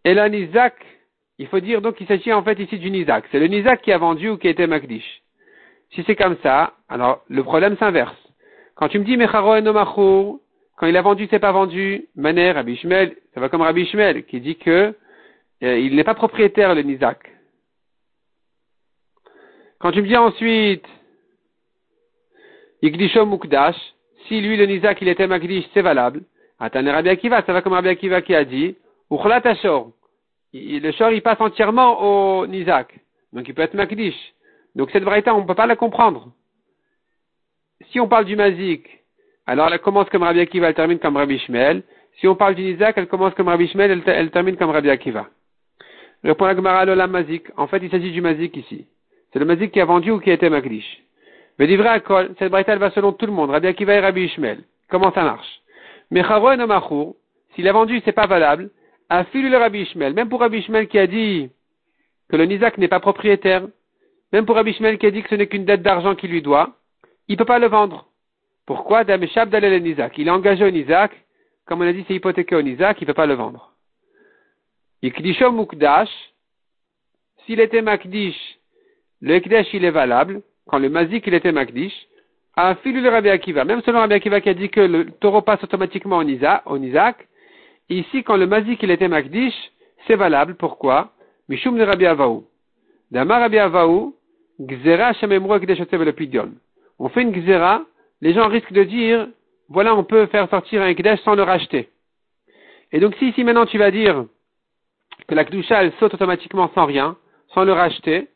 Et 0.06 0.14
là, 0.14 0.30
Isaac, 0.30 0.76
il 1.40 1.48
faut 1.48 1.60
dire 1.60 1.82
donc 1.82 1.96
qu'il 1.96 2.08
s'agit 2.08 2.32
en 2.32 2.42
fait 2.42 2.58
ici 2.58 2.80
du 2.80 2.90
Nizak. 2.90 3.26
C'est 3.32 3.40
le 3.40 3.48
Nizak 3.48 3.82
qui 3.82 3.92
a 3.92 3.98
vendu 3.98 4.30
ou 4.30 4.38
qui 4.38 4.48
été 4.48 4.66
Makdish. 4.66 5.22
Si 5.92 6.04
c'est 6.08 6.16
comme 6.16 6.38
ça, 6.42 6.74
alors 6.88 7.24
le 7.28 7.44
problème 7.44 7.78
s'inverse. 7.78 8.16
Quand 8.76 8.88
tu 8.88 9.00
me 9.00 9.04
dis 9.04 9.18
Mecharo 9.18 9.56
quand 10.78 10.86
il 10.86 10.96
a 10.96 11.02
vendu, 11.02 11.28
c'est 11.30 11.40
pas 11.40 11.52
vendu, 11.52 12.08
Maner, 12.16 12.52
Rabbi 12.52 12.78
Shmel, 12.78 13.18
ça 13.34 13.42
va 13.42 13.50
comme 13.50 13.62
Rabbi 13.62 13.88
Shmel, 13.88 14.26
qui 14.26 14.40
dit 14.40 14.56
que 14.56 14.94
euh, 15.64 15.80
il 15.80 15.96
n'est 15.96 16.04
pas 16.04 16.14
propriétaire 16.14 16.76
le 16.76 16.84
Nizak. 16.84 17.32
Quand 19.80 19.92
tu 19.92 20.04
me 20.04 20.08
dis 20.08 20.16
ensuite 20.16 20.86
Igdisho 22.84 23.26
Mukdash, 23.26 23.76
si 24.28 24.40
lui 24.40 24.56
le 24.56 24.68
Nizak 24.68 25.02
il 25.02 25.08
était 25.08 25.26
Makdish, 25.26 25.66
c'est 25.74 25.82
valable. 25.82 26.22
Attends, 26.60 26.86
Rabbi 26.86 27.10
Akiva, 27.10 27.44
ça 27.44 27.54
va 27.54 27.64
comme 27.64 27.74
Rabbi 27.74 27.90
Akiva 27.90 28.22
qui 28.22 28.36
a 28.36 28.46
dit, 28.46 28.76
Uchlat 29.10 29.42
Ashor, 29.46 29.92
le 30.54 30.92
shor 30.92 31.10
il 31.12 31.24
passe 31.24 31.42
entièrement 31.42 32.40
au 32.42 32.46
Nizak. 32.46 33.00
Donc 33.34 33.48
il 33.48 33.56
peut 33.56 33.64
être 33.64 33.74
Makdish. 33.74 34.34
Donc 34.76 34.92
cette 34.92 35.04
variété, 35.04 35.32
on 35.32 35.42
ne 35.42 35.48
peut 35.48 35.56
pas 35.56 35.66
la 35.66 35.76
comprendre. 35.76 36.32
Si 37.90 38.00
on 38.00 38.08
parle 38.08 38.26
du 38.26 38.36
Mazik, 38.36 38.97
alors 39.48 39.74
elle 39.74 39.80
commence 39.80 40.10
comme 40.10 40.24
Rabbi 40.24 40.40
Akiva, 40.42 40.70
elle 40.70 40.76
termine 40.76 41.00
comme 41.00 41.18
Rabbi 41.18 41.40
Shmuel. 41.40 41.84
Si 42.20 42.28
on 42.28 42.36
parle 42.36 42.56
du 42.56 42.64
Nizak, 42.64 42.98
elle 42.98 43.08
commence 43.08 43.34
comme 43.34 43.48
Rabbi 43.48 43.68
Shmuel, 43.68 44.04
elle, 44.06 44.32
termine 44.32 44.58
comme 44.58 44.70
Rabbi 44.70 44.90
Akiva. 44.90 45.28
Répond 46.24 46.46
la 46.46 46.56
Gemara 46.56 46.86
Lola 46.86 47.08
Mazik. 47.08 47.48
En 47.58 47.68
fait, 47.68 47.80
il 47.82 47.90
s'agit 47.90 48.12
du 48.12 48.22
Mazik 48.22 48.56
ici. 48.58 48.86
C'est 49.32 49.40
le 49.40 49.46
Mazik 49.46 49.72
qui 49.72 49.80
a 49.80 49.86
vendu 49.86 50.12
ou 50.12 50.20
qui 50.20 50.30
a 50.32 50.34
été 50.34 50.50
Makdish. 50.50 51.04
Mais 51.58 51.74
vrai 51.76 51.90
à 51.90 52.02
cette 52.38 52.52
variété, 52.52 52.72
elle 52.72 52.80
va 52.80 52.92
selon 52.92 53.14
tout 53.14 53.26
le 53.26 53.32
monde, 53.32 53.50
Rabbi 53.50 53.68
Akiva 53.68 53.94
et 53.96 54.00
Rabbi 54.00 54.28
Shmuel. 54.30 54.64
Comment 54.90 55.12
ça 55.14 55.24
marche? 55.24 55.62
Mais 56.12 56.24
Charo 56.24 56.52
et 56.52 56.58
s'il 57.56 57.68
a 57.68 57.72
vendu, 57.72 58.02
c'est 58.06 58.12
pas 58.12 58.28
valable, 58.28 58.70
Afilu 59.10 59.50
le 59.50 59.58
Rabbi 59.58 59.82
Ishmael, 59.82 60.14
même 60.14 60.30
pour 60.30 60.42
Rabbi 60.42 60.58
Ishmael 60.60 60.88
qui 60.88 61.00
a 61.00 61.08
dit 61.08 61.50
que 62.30 62.36
le 62.36 62.46
Nizak 62.46 62.78
n'est 62.78 62.88
pas 62.88 63.00
propriétaire, 63.00 63.66
même 64.34 64.46
pour 64.46 64.56
Rabbi 64.56 64.72
Ishmael 64.72 64.98
qui 64.98 65.06
a 65.06 65.12
dit 65.12 65.24
que 65.24 65.30
ce 65.30 65.36
n'est 65.36 65.48
qu'une 65.48 65.66
dette 65.66 65.82
d'argent 65.82 66.16
qu'il 66.16 66.30
lui 66.30 66.42
doit, 66.42 66.76
il 67.28 67.34
ne 67.34 67.38
peut 67.38 67.46
pas 67.46 67.60
le 67.60 67.68
vendre. 67.68 68.08
Pourquoi. 68.68 69.04
Il 69.04 70.28
est 70.28 70.30
engagé 70.30 70.66
au 70.66 70.70
Nizak, 70.70 71.12
comme 71.66 71.82
on 71.82 71.88
a 71.88 71.94
dit, 71.94 72.06
c'est 72.08 72.14
hypothéqué 72.14 72.56
au 72.56 72.62
Nizak, 72.62 73.02
il 73.02 73.06
ne 73.06 73.08
peut 73.08 73.14
pas 73.16 73.26
le 73.26 73.34
vendre. 73.34 73.72
Ikdisho 75.02 75.52
Mukdash, 75.52 76.10
s'il 77.46 77.60
était 77.60 77.82
Makdish, 77.82 78.60
le 79.22 79.36
Ekdesh 79.36 79.74
il 79.74 79.86
est 79.86 79.92
valable, 79.92 80.42
quand 80.68 80.80
le 80.80 80.90
Mazik 80.90 81.26
il 81.28 81.34
était 81.34 81.52
Makdish, 81.52 81.94
Afilu 82.56 83.02
le 83.02 83.10
Rabbi 83.10 83.30
Akiva, 83.30 83.64
même 83.64 83.82
selon 83.84 84.00
Rabbi 84.00 84.16
Akiva 84.16 84.42
qui 84.42 84.50
a 84.50 84.54
dit 84.54 84.70
que 84.70 84.82
le 84.82 85.12
taureau 85.12 85.42
passe 85.42 85.64
automatiquement 85.64 86.18
au 86.18 86.24
Nizak, 86.24 87.28
Ici, 87.90 88.24
quand 88.24 88.36
le 88.36 88.48
mazik 88.48 88.84
il 88.84 88.92
était 88.92 89.08
makdish, 89.08 89.54
c'est 90.06 90.16
valable. 90.16 90.56
Pourquoi? 90.56 91.14
Mishum 91.48 91.78
de 91.78 91.84
Rabbi 91.84 92.06
Avaou. 92.06 92.46
Dama 93.12 93.40
Rabbi 93.40 93.58
Avaou, 93.60 94.14
gzera 94.60 95.14
le 95.22 96.52
On 97.00 97.08
fait 97.08 97.22
une 97.22 97.34
gzera, 97.34 97.86
les 98.22 98.34
gens 98.34 98.48
risquent 98.48 98.74
de 98.74 98.84
dire, 98.84 99.28
voilà, 99.70 99.96
on 99.96 100.04
peut 100.04 100.26
faire 100.28 100.50
sortir 100.50 100.82
un 100.82 100.94
kdesh 100.94 101.20
sans 101.22 101.36
le 101.36 101.44
racheter. 101.44 101.90
Et 102.92 103.00
donc, 103.00 103.16
si 103.16 103.30
ici 103.30 103.44
maintenant 103.44 103.66
tu 103.66 103.78
vas 103.78 103.92
dire 103.92 104.26
que 105.28 105.36
la 105.36 105.44
kdusha 105.44 105.84
elle 105.84 105.94
saute 106.00 106.14
automatiquement 106.14 106.72
sans 106.74 106.86
rien, 106.86 107.18
sans 107.54 107.64
le 107.64 107.74
racheter, 107.74 108.30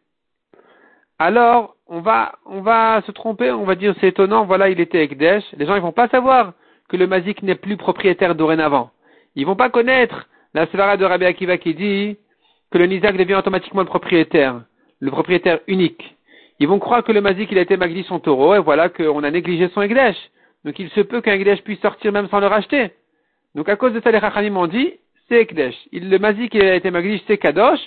alors 1.19 1.75
on 1.87 1.99
va, 1.99 2.33
on 2.45 2.61
va 2.61 3.01
se 3.05 3.11
tromper, 3.11 3.51
on 3.51 3.63
va 3.63 3.75
dire 3.75 3.93
c'est 3.99 4.07
étonnant, 4.07 4.45
voilà, 4.45 4.69
il 4.69 4.79
était 4.79 5.03
Ekdesh. 5.03 5.43
Les 5.57 5.65
gens 5.65 5.75
ils 5.75 5.81
vont 5.81 5.91
pas 5.91 6.07
savoir 6.07 6.53
que 6.89 6.97
le 6.97 7.05
mazik 7.07 7.43
n'est 7.43 7.55
plus 7.55 7.77
propriétaire 7.77 8.33
dorénavant. 8.35 8.91
Ils 9.35 9.45
vont 9.45 9.55
pas 9.55 9.69
connaître 9.69 10.27
la 10.53 10.67
Svara 10.67 10.97
de 10.97 11.05
Rabbi 11.05 11.25
Akiva 11.25 11.57
qui 11.57 11.73
dit 11.73 12.17
que 12.71 12.77
le 12.77 12.85
Nizak 12.85 13.17
devient 13.17 13.35
automatiquement 13.35 13.81
le 13.81 13.87
propriétaire, 13.87 14.61
le 14.99 15.11
propriétaire 15.11 15.59
unique. 15.67 16.15
Ils 16.61 16.67
vont 16.67 16.77
croire 16.77 17.03
que 17.03 17.11
le 17.11 17.21
Mazik 17.21 17.51
il 17.51 17.57
a 17.57 17.61
été 17.61 17.75
Magdi 17.75 18.03
son 18.03 18.19
taureau 18.19 18.53
et 18.53 18.59
voilà 18.59 18.87
qu'on 18.87 19.23
a 19.23 19.31
négligé 19.31 19.67
son 19.69 19.81
Egdesh. 19.81 20.15
Donc 20.63 20.77
il 20.77 20.91
se 20.91 21.01
peut 21.01 21.19
qu'un 21.19 21.33
Egdesh 21.33 21.63
puisse 21.63 21.79
sortir 21.79 22.11
même 22.11 22.29
sans 22.29 22.39
le 22.39 22.45
racheter. 22.45 22.91
Donc 23.55 23.67
à 23.67 23.75
cause 23.75 23.93
de 23.93 23.99
ça, 23.99 24.11
les 24.11 24.19
Chachanim 24.19 24.55
ont 24.57 24.67
dit, 24.67 24.93
c'est 25.27 25.41
Egdesh. 25.41 25.73
le 25.91 26.19
Mazik 26.19 26.53
il 26.53 26.61
a 26.61 26.75
été 26.75 26.91
Magdi, 26.91 27.23
c'est 27.25 27.39
Kadosh. 27.39 27.79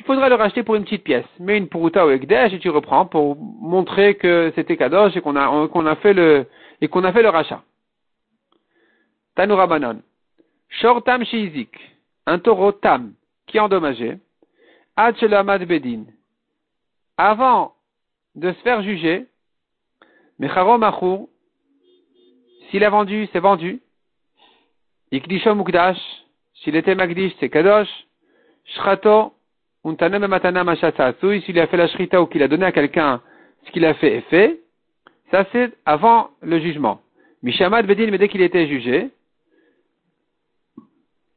Il 0.00 0.04
faudra 0.04 0.28
le 0.28 0.34
racheter 0.34 0.64
pour 0.64 0.74
une 0.74 0.82
petite 0.82 1.04
pièce. 1.04 1.24
Mets 1.38 1.56
une 1.56 1.68
Puruta 1.68 2.04
au 2.04 2.10
Egdesh 2.10 2.52
et 2.52 2.58
tu 2.58 2.68
reprends 2.68 3.06
pour 3.06 3.36
montrer 3.36 4.16
que 4.16 4.52
c'était 4.56 4.76
Kadosh 4.76 5.16
et 5.16 5.20
qu'on 5.20 5.36
a, 5.36 5.90
a 5.90 5.94
fait 5.94 6.12
le, 6.12 6.46
et 6.80 6.88
qu'on 6.88 7.04
a 7.04 7.12
fait 7.12 7.22
le 7.22 7.28
rachat. 7.28 7.62
Tanoura 9.36 9.68
Banon. 9.68 10.02
Shortam 10.68 11.24
Shizik, 11.24 11.78
un 12.26 12.40
taureau 12.40 12.72
tam, 12.72 13.12
qui 13.46 13.58
est 13.58 13.60
endommagé, 13.60 14.18
Ad 14.96 15.14
Bedin, 15.68 16.06
avant 17.16 17.75
de 18.36 18.52
se 18.52 18.58
faire 18.60 18.82
juger, 18.82 19.26
Mecharo 20.38 20.78
Machur, 20.78 21.26
s'il 22.70 22.84
a 22.84 22.90
vendu, 22.90 23.28
c'est 23.32 23.40
vendu, 23.40 23.80
Ikdisho 25.10 25.54
Mukdash, 25.54 25.98
s'il 26.54 26.76
était 26.76 26.94
Magdish, 26.94 27.32
c'est 27.40 27.48
Kadosh, 27.48 27.88
Shrato, 28.64 29.32
Untanem 29.84 30.26
Matana 30.26 30.64
Mashatsatsui, 30.64 31.42
s'il 31.42 31.58
a 31.58 31.66
fait 31.66 31.76
la 31.76 31.88
Shrita 31.88 32.20
ou 32.20 32.26
qu'il 32.26 32.42
a 32.42 32.48
donné 32.48 32.66
à 32.66 32.72
quelqu'un 32.72 33.22
ce 33.64 33.70
qu'il 33.70 33.84
a 33.84 33.94
fait 33.94 34.16
est 34.16 34.20
fait, 34.22 34.60
Ça, 35.30 35.44
c'est 35.52 35.72
avant 35.84 36.30
le 36.40 36.60
jugement. 36.60 37.00
Mishamad 37.42 37.86
Bedin, 37.86 38.10
mais 38.10 38.18
dès 38.18 38.28
qu'il 38.28 38.42
était 38.42 38.66
jugé, 38.66 39.10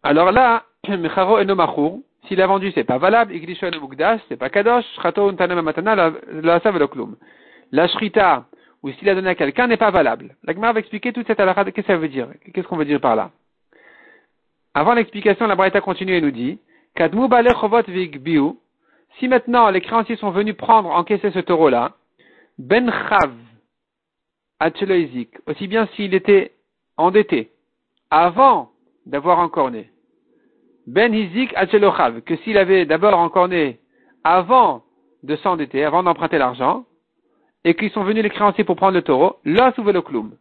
alors 0.04 0.32
là, 0.32 0.66
Mecharo 0.88 1.38
Enomachour, 1.38 2.02
s'il 2.30 2.42
a 2.42 2.48
vendu, 2.48 2.72
c'est 2.74 2.84
pas 2.84 3.00
valable, 3.00 3.34
Iglisho 3.34 3.66
Enomugdash, 3.66 4.22
c'est 4.30 4.38
pas 4.38 4.50
Kadosh, 4.50 4.86
Matana, 5.04 5.96
la 5.96 6.62
La 7.72 7.88
Shrita, 7.88 8.46
ou 8.84 8.92
s'il 8.92 9.10
a 9.10 9.16
donné 9.16 9.30
à 9.30 9.36
quelqu'un, 9.36 9.68
n'est 9.68 9.78
pas 9.78 9.90
valable. 9.90 10.36
La 10.44 10.54
Gemara 10.54 10.74
va 10.74 10.80
expliquer 10.80 11.12
toute 11.12 11.28
cette 11.28 11.40
halakha, 11.40 11.66
qu'est-ce 11.66 11.76
que 11.76 11.82
ça 11.82 11.98
veut 11.98 12.08
dire? 12.08 12.28
Qu'est-ce 12.54 12.68
qu'on 12.68 12.78
veut 12.78 12.86
dire 12.86 13.02
par 13.02 13.16
là? 13.16 13.32
Avant 14.76 14.94
l'explication, 14.94 15.48
la 15.48 15.56
Braïta 15.56 15.82
continue 15.82 16.14
et 16.14 16.22
nous 16.22 16.32
dit, 16.32 16.60
Kadmu 16.96 17.28
Chovot 17.60 17.82
Vigbiu, 17.88 18.54
si 19.18 19.28
maintenant 19.28 19.72
les 19.72 19.82
créanciers 19.82 20.16
sont 20.16 20.30
venus 20.30 20.56
prendre, 20.56 20.92
encaisser 20.92 21.32
ce 21.32 21.40
taureau-là, 21.40 21.94
Ben 22.60 22.92
Chav, 23.10 23.34
aussi 25.48 25.68
bien 25.68 25.88
s'il 25.96 26.14
était 26.14 26.52
endetté, 26.96 27.50
avant 28.12 28.70
d'avoir 29.06 29.40
encorné, 29.40 29.90
Ben 30.90 31.14
Hizik 31.14 31.54
Achelochav, 31.56 32.22
que 32.22 32.36
s'il 32.38 32.58
avait 32.58 32.86
d'abord 32.86 33.16
encorné 33.16 33.78
avant 34.24 34.82
de 35.22 35.36
s'endetter, 35.36 35.86
avant 35.86 36.02
d'emprunter 36.02 36.40
l'argent, 36.40 36.84
et 37.64 37.76
qu'ils 37.76 37.92
sont 37.92 38.04
venus 38.04 38.24
les 38.24 38.32
créanciers 38.32 38.64
pour 38.64 38.76
prendre 38.76 38.96
le 38.96 39.04
taureau, 39.04 39.38
là 39.46 39.72
le 39.78 40.02
cloum. 40.02 40.32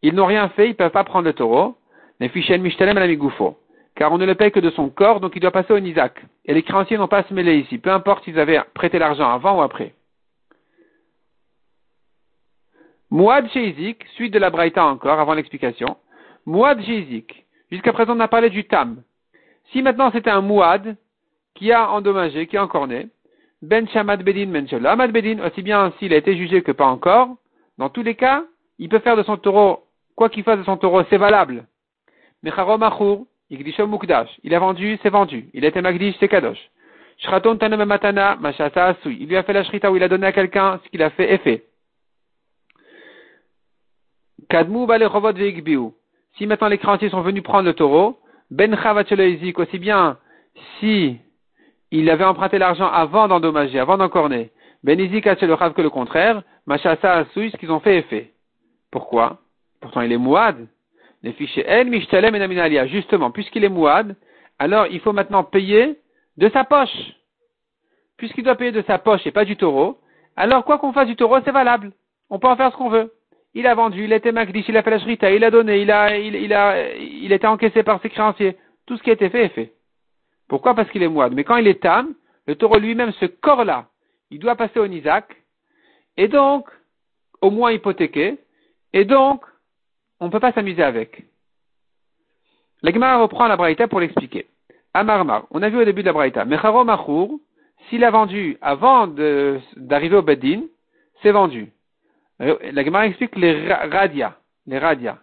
Ils 0.00 0.14
n'ont 0.14 0.24
rien 0.24 0.48
fait, 0.48 0.68
ils 0.68 0.70
ne 0.70 0.74
peuvent 0.74 0.90
pas 0.90 1.04
prendre 1.04 1.26
le 1.26 1.34
taureau, 1.34 1.76
mais 2.18 2.30
Fichel 2.30 2.62
Mishtalem 2.62 3.14
Goufo 3.16 3.58
car 3.94 4.10
on 4.10 4.18
ne 4.18 4.24
le 4.24 4.34
paye 4.34 4.50
que 4.50 4.58
de 4.58 4.70
son 4.70 4.88
corps, 4.88 5.20
donc 5.20 5.32
il 5.36 5.40
doit 5.40 5.52
passer 5.52 5.72
au 5.72 5.78
Nizak. 5.78 6.20
Et 6.46 6.54
les 6.54 6.62
créanciers 6.62 6.96
n'ont 6.98 7.06
pas 7.06 7.18
à 7.18 7.24
se 7.24 7.34
mêler 7.34 7.58
ici, 7.58 7.78
peu 7.78 7.90
importe 7.90 8.24
s'ils 8.24 8.40
avaient 8.40 8.60
prêté 8.72 8.98
l'argent 8.98 9.30
avant 9.30 9.58
ou 9.58 9.62
après. 9.62 9.94
Mouad 13.10 13.46
suite 13.50 14.32
de 14.32 14.38
la 14.38 14.50
Braïta 14.50 14.84
encore, 14.84 15.20
avant 15.20 15.34
l'explication. 15.34 15.96
Mouad. 16.46 16.80
Jusqu'à 17.70 17.92
présent, 17.92 18.16
on 18.16 18.20
a 18.20 18.26
parlé 18.26 18.50
du 18.50 18.64
Tam. 18.64 19.02
Si 19.74 19.82
maintenant 19.82 20.12
c'était 20.12 20.30
un 20.30 20.40
Mouad 20.40 20.96
qui 21.56 21.72
a 21.72 21.90
endommagé, 21.90 22.46
qui 22.46 22.56
a 22.56 22.62
encorné, 22.62 23.08
Ben 23.60 23.88
Shamad 23.88 24.22
Bedin 24.22 24.46
Ben 24.46 24.66
Amad 24.86 25.10
Bedin, 25.10 25.44
aussi 25.44 25.62
bien 25.62 25.92
s'il 25.98 26.14
a 26.14 26.16
été 26.16 26.36
jugé 26.36 26.62
que 26.62 26.70
pas 26.70 26.86
encore, 26.86 27.36
dans 27.76 27.88
tous 27.88 28.04
les 28.04 28.14
cas, 28.14 28.44
il 28.78 28.88
peut 28.88 29.00
faire 29.00 29.16
de 29.16 29.24
son 29.24 29.36
taureau, 29.36 29.82
quoi 30.14 30.28
qu'il 30.28 30.44
fasse 30.44 30.60
de 30.60 30.64
son 30.64 30.76
taureau, 30.76 31.02
c'est 31.10 31.16
valable. 31.16 31.66
Mecharo 32.44 32.78
Machour, 32.78 33.26
il 33.50 34.54
a 34.54 34.58
vendu, 34.60 34.98
c'est 35.02 35.10
vendu. 35.10 35.48
Il 35.52 35.64
a 35.64 35.68
été 35.68 35.80
Magdish, 35.80 36.14
c'est 36.20 36.28
Kadosh. 36.28 36.70
Shraton 37.18 37.58
Matana, 37.84 38.36
Mashasa 38.36 38.86
Asui. 38.86 39.16
Il 39.20 39.28
lui 39.28 39.36
a 39.36 39.42
fait 39.42 39.52
la 39.52 39.64
shrita 39.64 39.90
où 39.90 39.96
il 39.96 40.02
a 40.04 40.08
donné 40.08 40.28
à 40.28 40.32
quelqu'un 40.32 40.80
ce 40.84 40.88
qu'il 40.88 41.02
a 41.02 41.10
fait 41.10 41.32
est 41.32 41.38
fait. 41.38 41.64
Kadmu 44.48 44.86
Balechovot 44.86 45.32
Veigbiu. 45.32 45.90
Si 46.36 46.46
maintenant 46.46 46.68
les 46.68 46.78
créanciers 46.78 47.10
sont 47.10 47.22
venus 47.22 47.42
prendre 47.42 47.66
le 47.66 47.74
taureau, 47.74 48.18
Ben 48.54 48.76
Chavatcheloizik, 48.80 49.58
aussi 49.58 49.80
bien 49.80 50.16
si 50.78 51.18
il 51.90 52.08
avait 52.08 52.24
emprunté 52.24 52.56
l'argent 52.58 52.86
avant 52.86 53.26
d'endommager, 53.26 53.80
avant 53.80 53.96
d'encorner, 53.96 54.52
Ben 54.84 55.00
Izik 55.00 55.24
que 55.24 55.82
le 55.82 55.90
contraire, 55.90 56.40
Mashasa 56.64 57.14
Asui, 57.14 57.50
ce 57.50 57.56
qu'ils 57.56 57.72
ont 57.72 57.80
fait 57.80 57.96
est 57.96 58.02
fait. 58.02 58.30
Pourquoi? 58.92 59.38
Pourtant 59.80 60.02
il 60.02 60.12
est 60.12 60.18
mouad. 60.18 60.68
Justement, 62.86 63.30
puisqu'il 63.32 63.64
est 63.64 63.68
mouad, 63.68 64.14
alors 64.60 64.86
il 64.86 65.00
faut 65.00 65.12
maintenant 65.12 65.42
payer 65.42 65.98
de 66.36 66.48
sa 66.50 66.62
poche. 66.62 67.12
Puisqu'il 68.16 68.44
doit 68.44 68.54
payer 68.54 68.70
de 68.70 68.82
sa 68.82 68.98
poche 68.98 69.26
et 69.26 69.32
pas 69.32 69.44
du 69.44 69.56
taureau, 69.56 69.98
alors 70.36 70.64
quoi 70.64 70.78
qu'on 70.78 70.92
fasse 70.92 71.08
du 71.08 71.16
taureau, 71.16 71.38
c'est 71.44 71.50
valable. 71.50 71.90
On 72.30 72.38
peut 72.38 72.46
en 72.46 72.54
faire 72.54 72.70
ce 72.70 72.76
qu'on 72.76 72.90
veut. 72.90 73.12
Il 73.54 73.66
a 73.66 73.74
vendu, 73.74 74.04
il 74.04 74.12
a 74.12 74.16
été 74.16 74.32
magdish, 74.32 74.68
il 74.68 74.76
a 74.76 74.82
fait 74.82 74.90
la 74.90 74.98
shrita, 74.98 75.30
il 75.30 75.44
a 75.44 75.50
donné, 75.50 75.80
il 75.80 75.90
a, 75.90 76.18
il, 76.18 76.34
il 76.34 76.52
a, 76.52 76.92
il 76.96 77.32
été 77.32 77.46
encaissé 77.46 77.82
par 77.82 78.00
ses 78.02 78.10
créanciers. 78.10 78.56
Tout 78.86 78.96
ce 78.96 79.02
qui 79.02 79.10
a 79.10 79.14
été 79.14 79.30
fait 79.30 79.44
est 79.44 79.48
fait. 79.50 79.72
Pourquoi? 80.48 80.74
Parce 80.74 80.90
qu'il 80.90 81.02
est 81.02 81.08
mouad. 81.08 81.32
Mais 81.32 81.44
quand 81.44 81.56
il 81.56 81.68
est 81.68 81.80
tam, 81.80 82.14
le 82.46 82.56
taureau 82.56 82.78
lui-même, 82.78 83.12
ce 83.12 83.26
corps-là, 83.26 83.86
il 84.30 84.38
doit 84.40 84.56
passer 84.56 84.80
au 84.80 84.86
nizak, 84.86 85.36
et 86.16 86.28
donc, 86.28 86.68
au 87.40 87.50
moins 87.50 87.72
hypothéqué, 87.72 88.38
et 88.92 89.04
donc, 89.04 89.42
on 90.20 90.26
ne 90.26 90.30
peut 90.30 90.40
pas 90.40 90.52
s'amuser 90.52 90.82
avec. 90.82 91.24
La 92.82 93.18
reprend 93.18 93.46
la 93.46 93.56
Braïta 93.56 93.88
pour 93.88 94.00
l'expliquer. 94.00 94.46
Amarmar, 94.92 95.46
on 95.50 95.62
a 95.62 95.68
vu 95.68 95.78
au 95.78 95.84
début 95.84 96.02
de 96.02 96.06
la 96.06 96.12
Braïta, 96.12 96.44
Mecharo 96.44 96.84
Machour, 96.84 97.40
s'il 97.88 98.04
a 98.04 98.10
vendu 98.10 98.58
avant 98.60 99.06
d'arriver 99.06 100.16
au 100.16 100.22
Bedin, 100.22 100.62
c'est 101.22 101.32
vendu. 101.32 101.72
La 102.38 102.84
Gemara 102.84 103.06
explique 103.06 103.36
les 103.36 103.72
radia, 103.72 104.36
les 104.66 104.78
radia. 104.78 105.18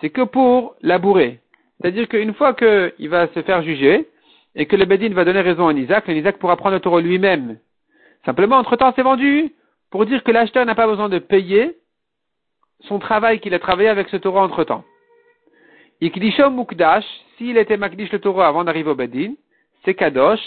C'est 0.00 0.10
que 0.10 0.22
pour 0.22 0.76
labourer. 0.80 1.40
C'est-à-dire 1.80 2.08
qu'une 2.08 2.34
fois 2.34 2.54
qu'il 2.54 3.08
va 3.08 3.28
se 3.28 3.42
faire 3.42 3.62
juger, 3.62 4.08
et 4.56 4.66
que 4.66 4.74
le 4.74 4.86
Bedin 4.86 5.12
va 5.12 5.24
donner 5.24 5.42
raison 5.42 5.68
à 5.68 5.72
Isaac, 5.74 6.08
l'Isaac 6.08 6.38
pourra 6.38 6.56
prendre 6.56 6.74
le 6.74 6.80
taureau 6.80 7.00
lui-même. 7.00 7.58
Simplement, 8.24 8.56
entre-temps, 8.56 8.92
c'est 8.96 9.02
vendu 9.02 9.52
pour 9.90 10.06
dire 10.06 10.24
que 10.24 10.32
l'acheteur 10.32 10.64
n'a 10.64 10.74
pas 10.74 10.86
besoin 10.86 11.10
de 11.10 11.18
payer 11.18 11.76
son 12.80 12.98
travail 12.98 13.38
qu'il 13.38 13.54
a 13.54 13.58
travaillé 13.58 13.90
avec 13.90 14.08
ce 14.08 14.16
taureau 14.16 14.40
entre-temps. 14.40 14.82
Ikdishom 16.00 16.54
Mukdash, 16.54 17.04
s'il 17.36 17.58
était 17.58 17.76
Makdish 17.76 18.10
le 18.12 18.18
taureau 18.18 18.40
avant 18.40 18.64
d'arriver 18.64 18.90
au 18.90 18.94
Bedin, 18.94 19.34
c'est 19.84 19.94
Kadosh. 19.94 20.40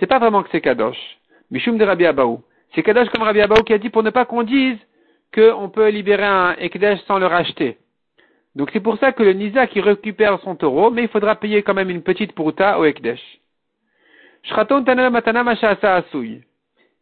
C'est 0.00 0.06
pas 0.06 0.18
vraiment 0.18 0.42
que 0.42 0.48
c'est 0.50 0.62
Kadosh. 0.62 0.98
Mishum 1.50 1.76
de 1.76 1.84
Rabbi 1.84 2.06
Abaou. 2.06 2.42
C'est 2.74 2.82
Kadosh 2.82 3.10
comme 3.10 3.22
Rabbi 3.22 3.42
Abaou 3.42 3.62
qui 3.62 3.74
a 3.74 3.78
dit 3.78 3.90
pour 3.90 4.02
ne 4.02 4.10
pas 4.10 4.24
qu'on 4.24 4.42
dise 4.42 4.78
qu'on 5.32 5.68
peut 5.68 5.88
libérer 5.88 6.24
un 6.24 6.54
Ekdesh 6.58 7.00
sans 7.06 7.18
le 7.18 7.26
racheter. 7.26 7.78
Donc 8.54 8.70
c'est 8.72 8.80
pour 8.80 8.98
ça 8.98 9.12
que 9.12 9.22
le 9.22 9.32
Nisa 9.32 9.66
qui 9.66 9.80
récupère 9.80 10.38
son 10.40 10.56
taureau, 10.56 10.90
mais 10.90 11.04
il 11.04 11.08
faudra 11.08 11.36
payer 11.36 11.62
quand 11.62 11.74
même 11.74 11.90
une 11.90 12.02
petite 12.02 12.32
pourta 12.32 12.78
au 12.78 12.84
Ekdesh. 12.84 13.20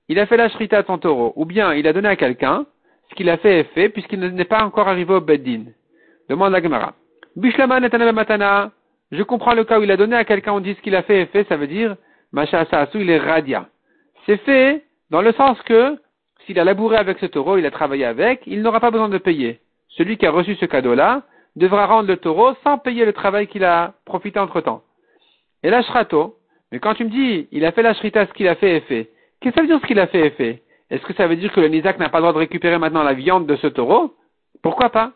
Il 0.08 0.18
a 0.18 0.26
fait 0.26 0.36
la 0.36 0.48
shrita 0.48 0.82
de 0.82 0.86
son 0.86 0.98
taureau, 0.98 1.32
ou 1.36 1.44
bien 1.44 1.74
il 1.74 1.86
a 1.86 1.92
donné 1.92 2.08
à 2.08 2.16
quelqu'un, 2.16 2.66
ce 3.08 3.14
qu'il 3.14 3.28
a 3.30 3.36
fait 3.38 3.60
est 3.60 3.74
fait, 3.74 3.88
puisqu'il 3.88 4.20
n'est 4.20 4.44
pas 4.44 4.62
encore 4.62 4.88
arrivé 4.88 5.14
au 5.14 5.20
Beddin. 5.20 5.64
Demande 6.28 6.52
la 6.52 6.62
Gemara. 6.62 6.94
Bishlaman 7.36 7.88
matana. 8.12 8.70
Je 9.10 9.22
comprends 9.24 9.54
le 9.54 9.64
cas 9.64 9.80
où 9.80 9.82
il 9.82 9.90
a 9.90 9.96
donné 9.96 10.14
à 10.14 10.24
quelqu'un, 10.24 10.52
on 10.52 10.60
dit 10.60 10.74
ce 10.74 10.80
qu'il 10.82 10.94
a 10.94 11.02
fait 11.02 11.22
est 11.22 11.26
fait, 11.26 11.44
ça 11.48 11.56
veut 11.56 11.66
dire, 11.66 11.96
Macha 12.32 12.64
il 12.94 13.10
est 13.10 13.18
radia. 13.18 13.66
C'est 14.26 14.36
fait 14.38 14.84
dans 15.10 15.22
le 15.22 15.32
sens 15.32 15.60
que, 15.62 15.98
s'il 16.44 16.58
a 16.58 16.64
labouré 16.64 16.96
avec 16.96 17.18
ce 17.18 17.26
taureau, 17.26 17.58
il 17.58 17.66
a 17.66 17.70
travaillé 17.70 18.04
avec, 18.04 18.42
il 18.46 18.62
n'aura 18.62 18.80
pas 18.80 18.90
besoin 18.90 19.08
de 19.08 19.18
payer. 19.18 19.60
Celui 19.88 20.16
qui 20.16 20.26
a 20.26 20.30
reçu 20.30 20.54
ce 20.56 20.64
cadeau-là 20.66 21.22
devra 21.56 21.86
rendre 21.86 22.08
le 22.08 22.16
taureau 22.16 22.54
sans 22.64 22.78
payer 22.78 23.04
le 23.04 23.12
travail 23.12 23.46
qu'il 23.46 23.64
a 23.64 23.94
profité 24.04 24.38
entre 24.38 24.60
temps. 24.60 24.82
Et 25.62 25.70
shrato, 25.82 26.36
mais 26.72 26.78
quand 26.78 26.94
tu 26.94 27.04
me 27.04 27.10
dis, 27.10 27.48
il 27.50 27.64
a 27.64 27.72
fait 27.72 27.82
la 27.82 27.94
shrita, 27.94 28.26
ce 28.26 28.32
qu'il 28.32 28.48
a 28.48 28.54
fait 28.54 28.76
est 28.76 28.80
fait, 28.80 29.10
qu'est-ce 29.40 29.54
que 29.54 29.60
ça 29.60 29.62
veut 29.62 29.68
dire 29.68 29.80
ce 29.80 29.86
qu'il 29.86 30.00
a 30.00 30.06
fait 30.06 30.26
est 30.26 30.30
fait? 30.30 30.62
Est-ce 30.90 31.02
que 31.02 31.14
ça 31.14 31.26
veut 31.26 31.36
dire 31.36 31.52
que 31.52 31.60
le 31.60 31.68
Nizak 31.68 31.98
n'a 31.98 32.08
pas 32.08 32.18
le 32.18 32.22
droit 32.22 32.32
de 32.32 32.38
récupérer 32.38 32.78
maintenant 32.78 33.02
la 33.02 33.14
viande 33.14 33.46
de 33.46 33.56
ce 33.56 33.66
taureau? 33.66 34.14
Pourquoi 34.62 34.90
pas? 34.90 35.12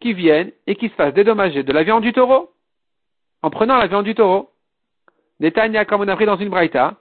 Qui 0.00 0.12
viennent 0.12 0.50
et 0.66 0.74
qui 0.74 0.88
se 0.88 0.94
fassent 0.94 1.14
dédommager 1.14 1.62
de 1.62 1.72
la 1.72 1.82
viande 1.82 2.02
du 2.02 2.12
taureau 2.12 2.50
en 3.42 3.50
prenant 3.50 3.76
la 3.76 3.86
viande 3.86 4.04
du 4.04 4.14
taureau. 4.14 4.50
Détail 5.40 5.84
comme 5.86 6.02
on 6.02 6.08
a 6.08 6.12
appris 6.12 6.26
dans 6.26 6.36
une 6.36 6.48
braïta, 6.48 6.94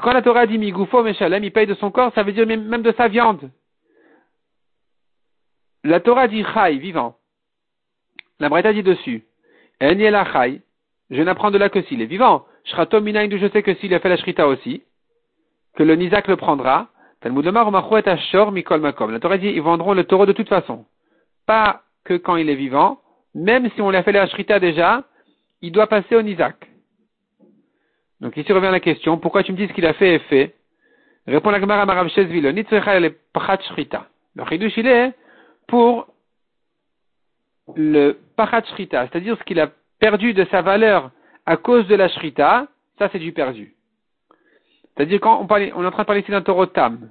quand 0.00 0.12
la 0.12 0.22
Torah 0.22 0.46
dit 0.46 0.58
Migoufo 0.58 1.02
Meshalem, 1.02 1.44
il 1.44 1.52
paye 1.52 1.66
de 1.66 1.74
son 1.74 1.90
corps, 1.90 2.12
ça 2.14 2.22
veut 2.22 2.32
dire 2.32 2.46
même 2.46 2.82
de 2.82 2.92
sa 2.92 3.08
viande. 3.08 3.50
La 5.84 6.00
Torah 6.00 6.28
dit 6.28 6.44
Chai, 6.52 6.76
vivant. 6.78 7.16
La 8.40 8.48
braïta 8.48 8.72
dit 8.72 8.82
dessus, 8.82 9.24
la 9.80 10.24
Chai, 10.32 10.60
je 11.10 11.22
n'apprends 11.22 11.50
de 11.50 11.58
là 11.58 11.68
que 11.68 11.82
s'il 11.82 12.02
est 12.02 12.06
vivant. 12.06 12.44
Shratom 12.64 13.04
Minaïn, 13.04 13.30
je 13.36 13.48
sais 13.48 13.62
que 13.62 13.74
s'il 13.74 13.94
a 13.94 14.00
fait 14.00 14.08
la 14.08 14.16
Shrita 14.16 14.48
aussi, 14.48 14.82
que 15.76 15.82
le 15.82 15.94
Nizak 15.94 16.26
le 16.28 16.36
prendra. 16.36 16.88
Mikol. 17.24 18.82
La 18.82 18.92
Torah 19.20 19.38
dit, 19.38 19.48
ils 19.48 19.62
vendront 19.62 19.94
le 19.94 20.04
taureau 20.04 20.26
de 20.26 20.32
toute 20.32 20.48
façon. 20.48 20.84
Pas 21.46 21.82
que 22.04 22.14
quand 22.14 22.36
il 22.36 22.50
est 22.50 22.54
vivant. 22.54 23.00
Même 23.34 23.68
si 23.74 23.82
on 23.82 23.90
lui 23.90 23.96
a 23.96 24.02
fait 24.02 24.12
la 24.12 24.26
Shrita 24.26 24.60
déjà, 24.60 25.04
il 25.60 25.72
doit 25.72 25.86
passer 25.86 26.14
au 26.16 26.22
Nizak. 26.22 26.56
Donc 28.20 28.36
ici 28.36 28.52
revient 28.52 28.70
la 28.70 28.80
question, 28.80 29.18
pourquoi 29.18 29.42
tu 29.42 29.52
me 29.52 29.56
dis 29.56 29.66
ce 29.68 29.72
qu'il 29.72 29.86
a 29.86 29.92
fait 29.92 30.14
est 30.14 30.28
fait? 30.30 30.54
Répond 31.26 31.50
la 31.50 31.60
Gemara 31.60 31.84
Marav 31.84 32.08
Shezvi, 32.08 32.40
le 32.40 33.08
Pachat 33.32 33.62
Shrita. 33.62 34.06
Le 34.36 34.44
Chidush 34.44 34.76
il 34.76 34.86
est 34.86 35.12
pour 35.66 36.06
le 37.74 38.12
Pachat 38.36 38.64
Shrita, 38.64 39.08
c'est-à-dire 39.08 39.36
ce 39.38 39.44
qu'il 39.44 39.60
a 39.60 39.70
perdu 39.98 40.34
de 40.34 40.44
sa 40.50 40.62
valeur 40.62 41.10
à 41.44 41.56
cause 41.56 41.86
de 41.88 41.94
la 41.94 42.08
Shrita, 42.08 42.68
ça 42.98 43.08
c'est 43.12 43.18
du 43.18 43.32
perdu. 43.32 43.74
C'est-à-dire 44.94 45.20
quand 45.20 45.40
on, 45.40 45.46
on 45.50 45.56
est 45.56 45.86
en 45.86 45.90
train 45.90 46.02
de 46.02 46.06
parler 46.06 46.22
ici 46.22 46.30
d'un 46.30 46.42
taureau 46.42 46.66
tam. 46.66 47.10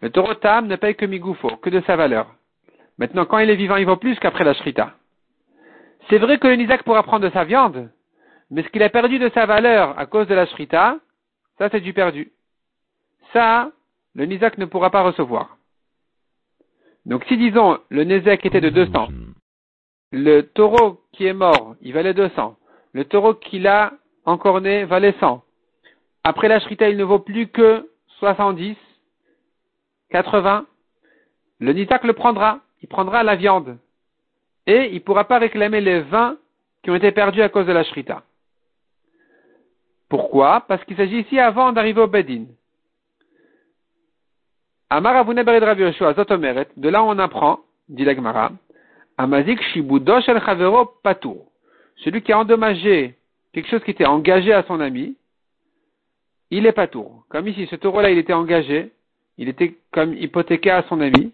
Le 0.00 0.10
taureau 0.10 0.34
tam 0.34 0.66
ne 0.66 0.76
paye 0.76 0.94
que 0.94 1.04
migoufo, 1.04 1.56
que 1.56 1.70
de 1.70 1.80
sa 1.82 1.96
valeur. 1.96 2.34
Maintenant, 2.98 3.24
quand 3.24 3.38
il 3.38 3.50
est 3.50 3.56
vivant, 3.56 3.76
il 3.76 3.86
vaut 3.86 3.96
plus 3.96 4.18
qu'après 4.18 4.44
la 4.44 4.54
shrita. 4.54 4.94
C'est 6.08 6.18
vrai 6.18 6.38
que 6.38 6.48
le 6.48 6.56
nizak 6.56 6.82
pourra 6.82 7.02
prendre 7.02 7.26
de 7.26 7.32
sa 7.32 7.44
viande, 7.44 7.90
mais 8.50 8.62
ce 8.62 8.68
qu'il 8.68 8.82
a 8.82 8.90
perdu 8.90 9.18
de 9.18 9.30
sa 9.30 9.46
valeur 9.46 9.98
à 9.98 10.06
cause 10.06 10.26
de 10.26 10.34
la 10.34 10.46
shrita, 10.46 10.98
ça 11.58 11.68
c'est 11.70 11.80
du 11.80 11.92
perdu. 11.92 12.32
Ça, 13.32 13.70
le 14.14 14.24
nizak 14.26 14.58
ne 14.58 14.64
pourra 14.64 14.90
pas 14.90 15.02
recevoir. 15.02 15.56
Donc 17.06 17.24
si 17.26 17.36
disons 17.36 17.78
le 17.88 18.04
Nézek 18.04 18.44
était 18.44 18.60
de 18.60 18.70
200, 18.70 19.08
le 20.12 20.42
taureau 20.42 21.00
qui 21.12 21.26
est 21.26 21.32
mort, 21.32 21.74
il 21.80 21.92
valait 21.92 22.14
200, 22.14 22.56
le 22.92 23.04
taureau 23.04 23.34
qu'il 23.34 23.66
a 23.66 23.92
né 24.60 24.84
valait 24.84 25.14
100. 25.18 25.42
Après 26.24 26.48
la 26.48 26.60
shrita, 26.60 26.88
il 26.88 26.96
ne 26.96 27.04
vaut 27.04 27.18
plus 27.18 27.48
que 27.48 27.88
70, 28.18 28.76
80. 30.10 30.66
Le 31.60 31.72
Nizak 31.72 32.04
le 32.04 32.12
prendra, 32.12 32.60
il 32.82 32.88
prendra 32.88 33.22
la 33.22 33.36
viande. 33.36 33.78
Et 34.66 34.88
il 34.90 34.94
ne 34.94 35.00
pourra 35.00 35.24
pas 35.24 35.38
réclamer 35.38 35.80
les 35.80 36.00
20 36.00 36.36
qui 36.82 36.90
ont 36.90 36.94
été 36.94 37.12
perdus 37.12 37.42
à 37.42 37.48
cause 37.48 37.66
de 37.66 37.72
la 37.72 37.84
shrita. 37.84 38.22
Pourquoi? 40.10 40.64
Parce 40.66 40.84
qu'il 40.84 40.96
s'agit 40.96 41.20
ici 41.20 41.38
avant 41.38 41.72
d'arriver 41.72 42.02
au 42.02 42.08
Bedin. 42.08 42.46
Amar 44.90 45.24
de 45.24 46.88
là 46.88 47.04
on 47.04 47.18
apprend, 47.18 47.60
dit 47.88 48.04
l'Agmara, 48.04 48.50
Amazik 49.16 49.62
shibudosh 49.62 50.28
el 50.28 50.40
chavero 50.40 50.86
patour. 51.04 51.46
Celui 51.96 52.22
qui 52.22 52.32
a 52.32 52.40
endommagé 52.40 53.14
quelque 53.52 53.68
chose 53.68 53.84
qui 53.84 53.92
était 53.92 54.04
engagé 54.04 54.52
à 54.52 54.64
son 54.64 54.80
ami, 54.80 55.16
il 56.50 56.66
est 56.66 56.72
patour. 56.72 57.24
Comme 57.28 57.46
ici, 57.46 57.68
ce 57.70 57.76
taureau-là, 57.76 58.10
il 58.10 58.18
était 58.18 58.32
engagé, 58.32 58.90
il 59.38 59.48
était 59.48 59.76
comme 59.92 60.14
hypothéqué 60.14 60.70
à 60.70 60.82
son 60.88 61.00
ami, 61.00 61.32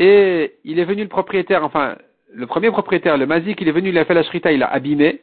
et 0.00 0.54
il 0.64 0.80
est 0.80 0.84
venu 0.84 1.02
le 1.02 1.08
propriétaire, 1.08 1.62
enfin, 1.62 1.96
le 2.32 2.46
premier 2.46 2.72
propriétaire, 2.72 3.16
le 3.16 3.26
mazik, 3.26 3.60
il 3.60 3.68
est 3.68 3.72
venu, 3.72 3.90
il 3.90 3.98
a 3.98 4.04
fait 4.04 4.14
la 4.14 4.24
shrita, 4.24 4.50
il 4.50 4.64
a 4.64 4.72
abîmé, 4.72 5.20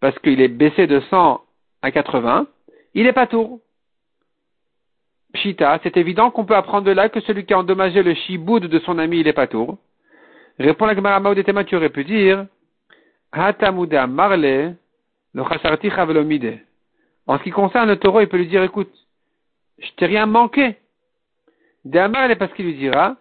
parce 0.00 0.18
qu'il 0.18 0.40
est 0.40 0.48
baissé 0.48 0.88
de 0.88 0.98
100 1.10 1.44
à 1.82 1.90
80, 1.90 2.46
il 2.94 3.06
est 3.06 3.12
patour. 3.12 3.60
Pshita, 5.32 5.78
c'est 5.82 5.96
évident 5.96 6.30
qu'on 6.30 6.44
peut 6.44 6.56
apprendre 6.56 6.86
de 6.86 6.90
là 6.90 7.08
que 7.08 7.20
celui 7.20 7.46
qui 7.46 7.54
a 7.54 7.58
endommagé 7.58 8.02
le 8.02 8.14
shiboud 8.14 8.64
de 8.64 8.78
son 8.80 8.98
ami, 8.98 9.20
il 9.20 9.28
est 9.28 9.32
patour. 9.32 9.78
Répond 10.58 10.86
la 10.86 10.94
Gemara 10.94 11.20
Maudetema, 11.20 11.64
tu 11.64 11.76
aurais 11.76 11.90
pu 11.90 12.04
dire, 12.04 12.46
Hatamuda 13.32 14.06
marle, 14.06 14.76
le 15.32 15.44
chavelomide. 15.90 16.58
En 17.26 17.38
ce 17.38 17.44
qui 17.44 17.50
concerne 17.50 17.88
le 17.88 17.96
taureau, 17.96 18.20
il 18.20 18.28
peut 18.28 18.36
lui 18.36 18.48
dire, 18.48 18.62
écoute, 18.62 18.92
je 19.78 19.90
t'ai 19.92 20.06
rien 20.06 20.26
manqué. 20.26 20.76
D'amal, 21.84 22.36
parce 22.36 22.52
qu'il 22.54 22.66
lui 22.66 22.74
dira, 22.74 23.16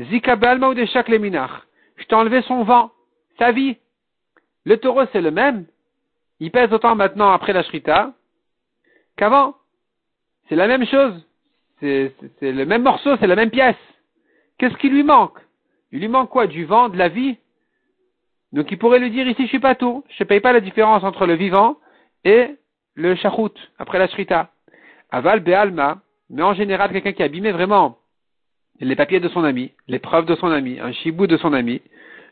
Zikabal 0.00 0.62
ou 0.62 0.74
de 0.74 0.84
Je 0.84 2.04
t'ai 2.04 2.14
enlevé 2.14 2.42
son 2.42 2.62
vent, 2.62 2.92
sa 3.38 3.52
vie. 3.52 3.76
Le 4.64 4.76
taureau, 4.76 5.02
c'est 5.12 5.20
le 5.20 5.30
même. 5.30 5.66
Il 6.40 6.50
pèse 6.50 6.72
autant 6.72 6.94
maintenant 6.94 7.32
après 7.32 7.52
la 7.52 7.62
shrita 7.62 8.12
qu'avant. 9.16 9.54
C'est 10.48 10.56
la 10.56 10.66
même 10.66 10.86
chose. 10.86 11.14
C'est 11.80 12.12
le 12.40 12.64
même 12.64 12.82
morceau, 12.82 13.16
c'est 13.18 13.26
la 13.26 13.36
même 13.36 13.50
pièce. 13.50 13.76
Qu'est-ce 14.58 14.76
qui 14.76 14.88
lui 14.88 15.04
manque? 15.04 15.38
Il 15.92 16.00
lui 16.00 16.08
manque 16.08 16.30
quoi? 16.30 16.46
Du 16.46 16.64
vent, 16.64 16.88
de 16.88 16.96
la 16.96 17.08
vie? 17.08 17.36
Donc 18.52 18.70
il 18.70 18.78
pourrait 18.78 18.98
lui 18.98 19.10
dire 19.10 19.28
ici, 19.28 19.42
je 19.42 19.48
suis 19.48 19.58
pas 19.58 19.74
tout. 19.74 20.04
Je 20.08 20.22
ne 20.22 20.28
paye 20.28 20.40
pas 20.40 20.52
la 20.52 20.60
différence 20.60 21.04
entre 21.04 21.26
le 21.26 21.34
vivant 21.34 21.76
et 22.24 22.56
le 22.94 23.14
charout, 23.14 23.52
après 23.78 23.98
la 23.98 24.08
shrita. 24.08 24.50
Aval 25.10 25.40
be'alma, 25.40 26.00
mais 26.30 26.42
en 26.42 26.54
général, 26.54 26.90
quelqu'un 26.90 27.12
qui 27.12 27.22
a 27.22 27.26
abîmé 27.26 27.52
vraiment 27.52 27.98
les 28.80 28.96
papiers 28.96 29.20
de 29.20 29.28
son 29.28 29.44
ami, 29.44 29.72
les 29.86 29.98
preuves 29.98 30.26
de 30.26 30.34
son 30.36 30.50
ami, 30.50 30.78
un 30.80 30.92
chibou 30.92 31.26
de 31.26 31.36
son 31.36 31.52
ami, 31.52 31.80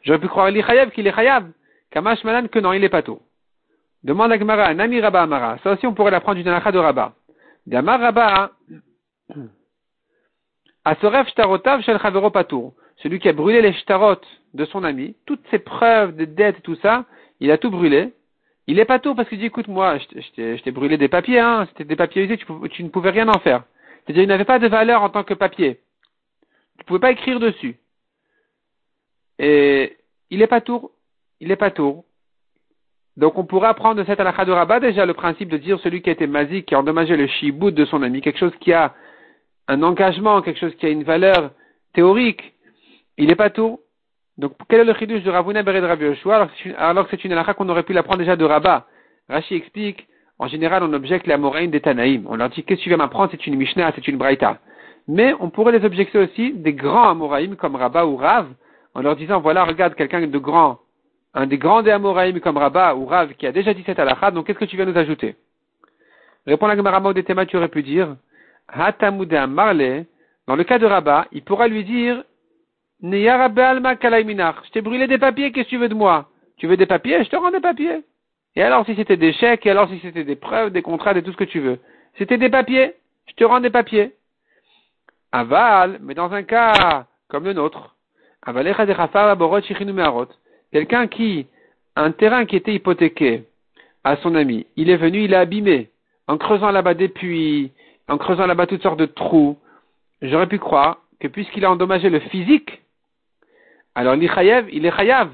j'aurais 0.03 0.21
pu 0.21 0.29
croire 0.29 0.51
l'Ichayav 0.51 0.90
qu'il 0.90 1.07
est 1.07 1.14
chayav. 1.14 1.51
Kamash 1.90 2.25
malan 2.25 2.49
que 2.49 2.59
non, 2.59 2.73
il 2.73 2.83
est 2.83 2.88
pas 2.88 3.03
tout. 3.03 3.21
Demande 4.03 4.33
à 4.33 4.39
Gemara, 4.39 4.69
un 4.69 4.79
ami 4.79 5.01
Rabba 5.01 5.23
Amara. 5.23 5.59
Ça 5.59 5.73
aussi, 5.73 5.87
on 5.87 5.95
pourrait 5.95 6.11
l'apprendre 6.11 6.39
d'une 6.39 6.49
alakha 6.49 6.73
de 6.73 6.79
Rabba. 6.79 7.15
Gamar 7.67 8.01
Rabba, 8.01 8.53
Asorev 10.85 11.27
shtarotav 11.27 11.83
shel 11.83 11.99
chavero 11.99 12.31
patour. 12.31 12.75
Celui 12.99 13.19
qui 13.19 13.29
a 13.29 13.33
brûlé 13.33 13.61
les 13.61 13.73
shtarot 13.73 14.21
de 14.55 14.65
son 14.67 14.85
ami, 14.85 15.17
toutes 15.27 15.45
ses 15.51 15.59
preuves 15.59 16.15
de 16.15 16.25
dette 16.25 16.59
et 16.59 16.63
tout 16.63 16.77
ça, 16.77 17.05
il 17.41 17.51
a 17.51 17.59
tout 17.59 17.71
brûlé. 17.71 18.15
Il 18.69 18.79
est 18.79 18.85
pas 18.85 18.99
tout 18.99 19.15
parce 19.15 19.29
qu'il 19.29 19.39
dit, 19.39 19.47
écoute, 19.47 19.69
moi, 19.69 19.99
je 19.99 20.63
t'ai 20.63 20.71
brûlé 20.71 20.97
des 20.97 21.09
papiers, 21.09 21.41
hein, 21.41 21.67
c'était 21.69 21.85
des 21.85 21.97
papiers 21.97 22.25
usés, 22.25 22.39
tu, 22.71 22.85
ne 22.85 22.89
pouvais 22.89 23.11
rien 23.11 23.29
en 23.29 23.39
faire. 23.41 23.65
C'est-à-dire, 24.05 24.23
il 24.23 24.29
n'avait 24.29 24.45
pas 24.45 24.59
de 24.59 24.69
valeur 24.69 25.03
en 25.03 25.09
tant 25.09 25.25
que 25.25 25.35
papier. 25.35 25.81
Tu 26.77 26.83
ne 26.83 26.85
pouvais 26.85 27.01
pas 27.01 27.11
écrire 27.11 27.41
dessus. 27.41 27.77
Et 29.39 29.97
il 30.31 30.43
est 30.43 30.47
pas 30.47 30.61
tour. 30.61 30.93
Il 31.41 31.51
est 31.51 31.57
pas 31.57 31.71
tour. 31.71 32.05
Donc 33.17 33.39
on 33.39 33.45
pourrait 33.45 33.69
apprendre 33.69 33.97
de 33.97 34.05
cette 34.05 34.21
halakha 34.21 34.45
de 34.45 34.53
Rabat 34.53 34.81
déjà 34.81 35.07
le 35.07 35.15
principe 35.15 35.49
de 35.49 35.57
dire 35.57 35.81
celui 35.81 36.03
qui 36.03 36.11
a 36.11 36.13
été 36.13 36.27
mazik, 36.27 36.67
qui 36.67 36.75
a 36.75 36.81
endommagé 36.81 37.17
le 37.17 37.27
shibout 37.27 37.71
de 37.71 37.85
son 37.87 38.03
ami, 38.03 38.21
quelque 38.21 38.39
chose 38.39 38.55
qui 38.61 38.73
a 38.73 38.95
un 39.69 39.83
engagement, 39.83 40.43
quelque 40.43 40.61
chose 40.61 40.75
qui 40.77 40.87
a 40.87 40.91
une 40.91 41.03
valeur 41.03 41.51
théorique, 41.95 42.55
il 43.17 43.29
n'est 43.29 43.35
pas 43.35 43.51
tout. 43.51 43.81
Donc 44.37 44.53
quel 44.69 44.81
est 44.81 44.85
le 44.85 44.95
chidouche 44.95 45.23
de 45.23 45.31
Ravuna 45.31 45.63
Bered 45.63 45.85
Rav 45.85 46.03
Yoshua 46.03 46.49
alors 46.77 47.09
que 47.09 47.17
c'est 47.17 47.25
une 47.25 47.33
halakha 47.33 47.55
qu'on 47.55 47.69
aurait 47.71 47.85
pu 47.85 47.95
l'apprendre 47.95 48.19
déjà 48.19 48.37
de 48.37 48.45
Rabat 48.45 48.87
Rashi 49.31 49.55
explique, 49.55 50.07
en 50.39 50.47
général 50.47 50.83
on 50.83 50.93
objecte 50.93 51.27
la 51.27 51.39
moraine 51.39 51.71
des 51.71 51.81
Tanaïm. 51.81 52.27
On 52.29 52.37
leur 52.37 52.51
dit 52.51 52.63
qu'est-ce 52.65 52.81
que 52.81 52.85
tu 52.85 52.91
viens 52.91 52.99
m'apprendre, 52.99 53.31
c'est 53.31 53.47
une 53.47 53.57
Mishnah, 53.57 53.93
c'est 53.95 54.07
une 54.07 54.19
Braïta. 54.19 54.59
Mais 55.09 55.35
on 55.41 55.49
pourrait 55.49 55.73
les 55.73 55.87
objecter 55.87 56.19
aussi 56.19 56.53
des 56.53 56.75
grands 56.75 57.09
Amoraïm 57.09 57.57
comme 57.57 57.77
Rabat 57.77 58.07
ou 58.07 58.17
Rav, 58.17 58.47
en 58.95 59.01
leur 59.01 59.17
disant 59.17 59.41
voilà 59.41 59.65
regarde 59.65 59.95
quelqu'un 59.95 60.27
de 60.27 60.39
grand 60.39 60.81
un 61.37 61.46
des 61.46 61.59
grands 61.59 61.83
des 61.83 61.90
Amoraïm 61.90 62.40
comme 62.40 62.57
Rabat 62.57 62.96
ou 62.96 63.05
Rav 63.05 63.35
qui 63.35 63.46
a 63.46 63.53
déjà 63.53 63.75
dit 63.75 63.83
cette 63.85 63.99
halakha, 63.99 64.31
donc 64.31 64.46
qu'est-ce 64.46 64.59
que 64.59 64.64
tu 64.64 64.77
viens 64.77 64.87
nous 64.87 64.96
ajouter? 64.96 65.37
Répond 66.46 66.66
la 66.66 66.77
Gemara 66.77 67.12
des 67.12 67.25
Tema, 67.25 67.44
tu 67.44 67.59
aurais 67.59 67.68
pu 67.68 67.83
dire, 67.83 68.16
Marle, 68.75 70.07
dans 70.46 70.57
le 70.57 70.64
cas 70.64 70.79
de 70.79 70.87
Rabat, 70.87 71.27
il 71.33 71.42
pourra 71.42 71.68
lui 71.68 71.85
dire, 71.85 72.25
Alma 73.03 73.94
Je 74.01 74.70
t'ai 74.70 74.81
brûlé 74.81 75.07
des 75.07 75.18
papiers, 75.18 75.53
qu'est-ce 75.53 75.66
que 75.66 75.70
tu 75.70 75.77
veux 75.77 75.90
de 75.90 75.94
moi? 75.94 76.31
Tu 76.57 76.66
veux 76.66 76.79
des 76.79 76.87
papiers? 76.87 77.22
Je 77.22 77.29
te 77.29 77.37
rends 77.37 77.51
des 77.51 77.61
papiers. 77.61 78.03
Et 78.55 78.62
alors 78.62 78.87
si 78.87 78.94
c'était 78.96 79.18
des 79.18 79.35
chèques, 79.35 79.66
et 79.66 79.70
alors 79.70 79.90
si 79.90 80.01
c'était 80.01 80.25
des 80.25 80.37
preuves, 80.37 80.70
des 80.70 80.81
contrats, 80.81 81.12
et 81.12 81.22
tout 81.22 81.33
ce 81.33 81.37
que 81.37 81.44
tu 81.44 81.61
veux. 81.61 81.79
C'était 82.16 82.38
des 82.38 82.49
papiers, 82.49 82.94
je 83.27 83.35
te 83.35 83.44
rends 83.44 83.61
des 83.61 83.68
papiers. 83.68 84.14
Aval, 85.33 85.99
mais 86.01 86.14
dans 86.14 86.33
un 86.33 86.44
cas 86.44 87.05
comme 87.29 87.44
le 87.44 87.53
nôtre, 87.53 87.94
Avalecha 88.40 88.87
de 88.87 88.94
Quelqu'un 90.73 91.07
qui, 91.07 91.47
un 91.95 92.11
terrain 92.13 92.45
qui 92.45 92.57
était 92.57 92.75
hypothéqué 92.75 93.45
à 94.05 94.17
son 94.17 94.35
ami, 94.35 94.67
il 94.77 94.91
est 94.91 94.97
venu, 94.97 95.25
il 95.25 95.35
a 95.35 95.41
abîmé, 95.41 95.91
en 96.29 96.39
creusant 96.39 96.71
là-bas 96.71 96.95
des 96.95 97.09
puits, 97.09 97.73
en 98.09 98.19
creusant 98.19 98.47
là-bas 98.47 98.67
toutes 98.67 98.83
sortes 98.83 98.99
de 98.99 99.07
trous. 99.07 99.59
J'aurais 100.23 100.49
pu 100.49 100.59
croire 100.59 100.99
que 101.21 101.29
puisqu'il 101.29 101.65
a 101.65 101.71
endommagé 101.71 102.11
le 102.11 102.21
physique, 102.21 102.83
alors 103.97 104.15
l'Ichayev, 104.15 104.69
il 104.71 104.85
est 104.85 104.95
Chayav. 104.95 105.31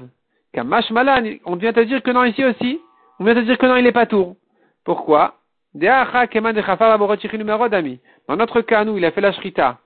Kamash 0.53 0.89
Malan, 0.91 1.35
on 1.43 1.57
vient 1.57 1.73
te 1.73 1.81
dire 1.81 2.01
que 2.01 2.11
non 2.11 2.23
ici 2.23 2.45
aussi. 2.45 2.79
On 3.19 3.25
vient 3.25 3.35
te 3.35 3.41
dire 3.41 3.57
que 3.57 3.65
non, 3.65 3.75
il 3.75 3.83
n'est 3.83 3.91
pas 3.91 4.05
tour. 4.05 4.37
Pourquoi? 4.85 5.35
Dans 5.73 5.95
notre 8.37 8.61
cas, 8.61 8.85
nous, 8.85 8.97
il 8.97 9.03
a 9.03 9.11
fait 9.11 9.21
la 9.21 9.33
shrita. 9.33 9.79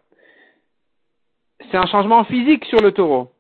C'est 1.71 1.77
un 1.77 1.87
changement 1.87 2.23
physique 2.25 2.65
sur 2.65 2.79
le 2.79 2.91
taureau. 2.91 3.31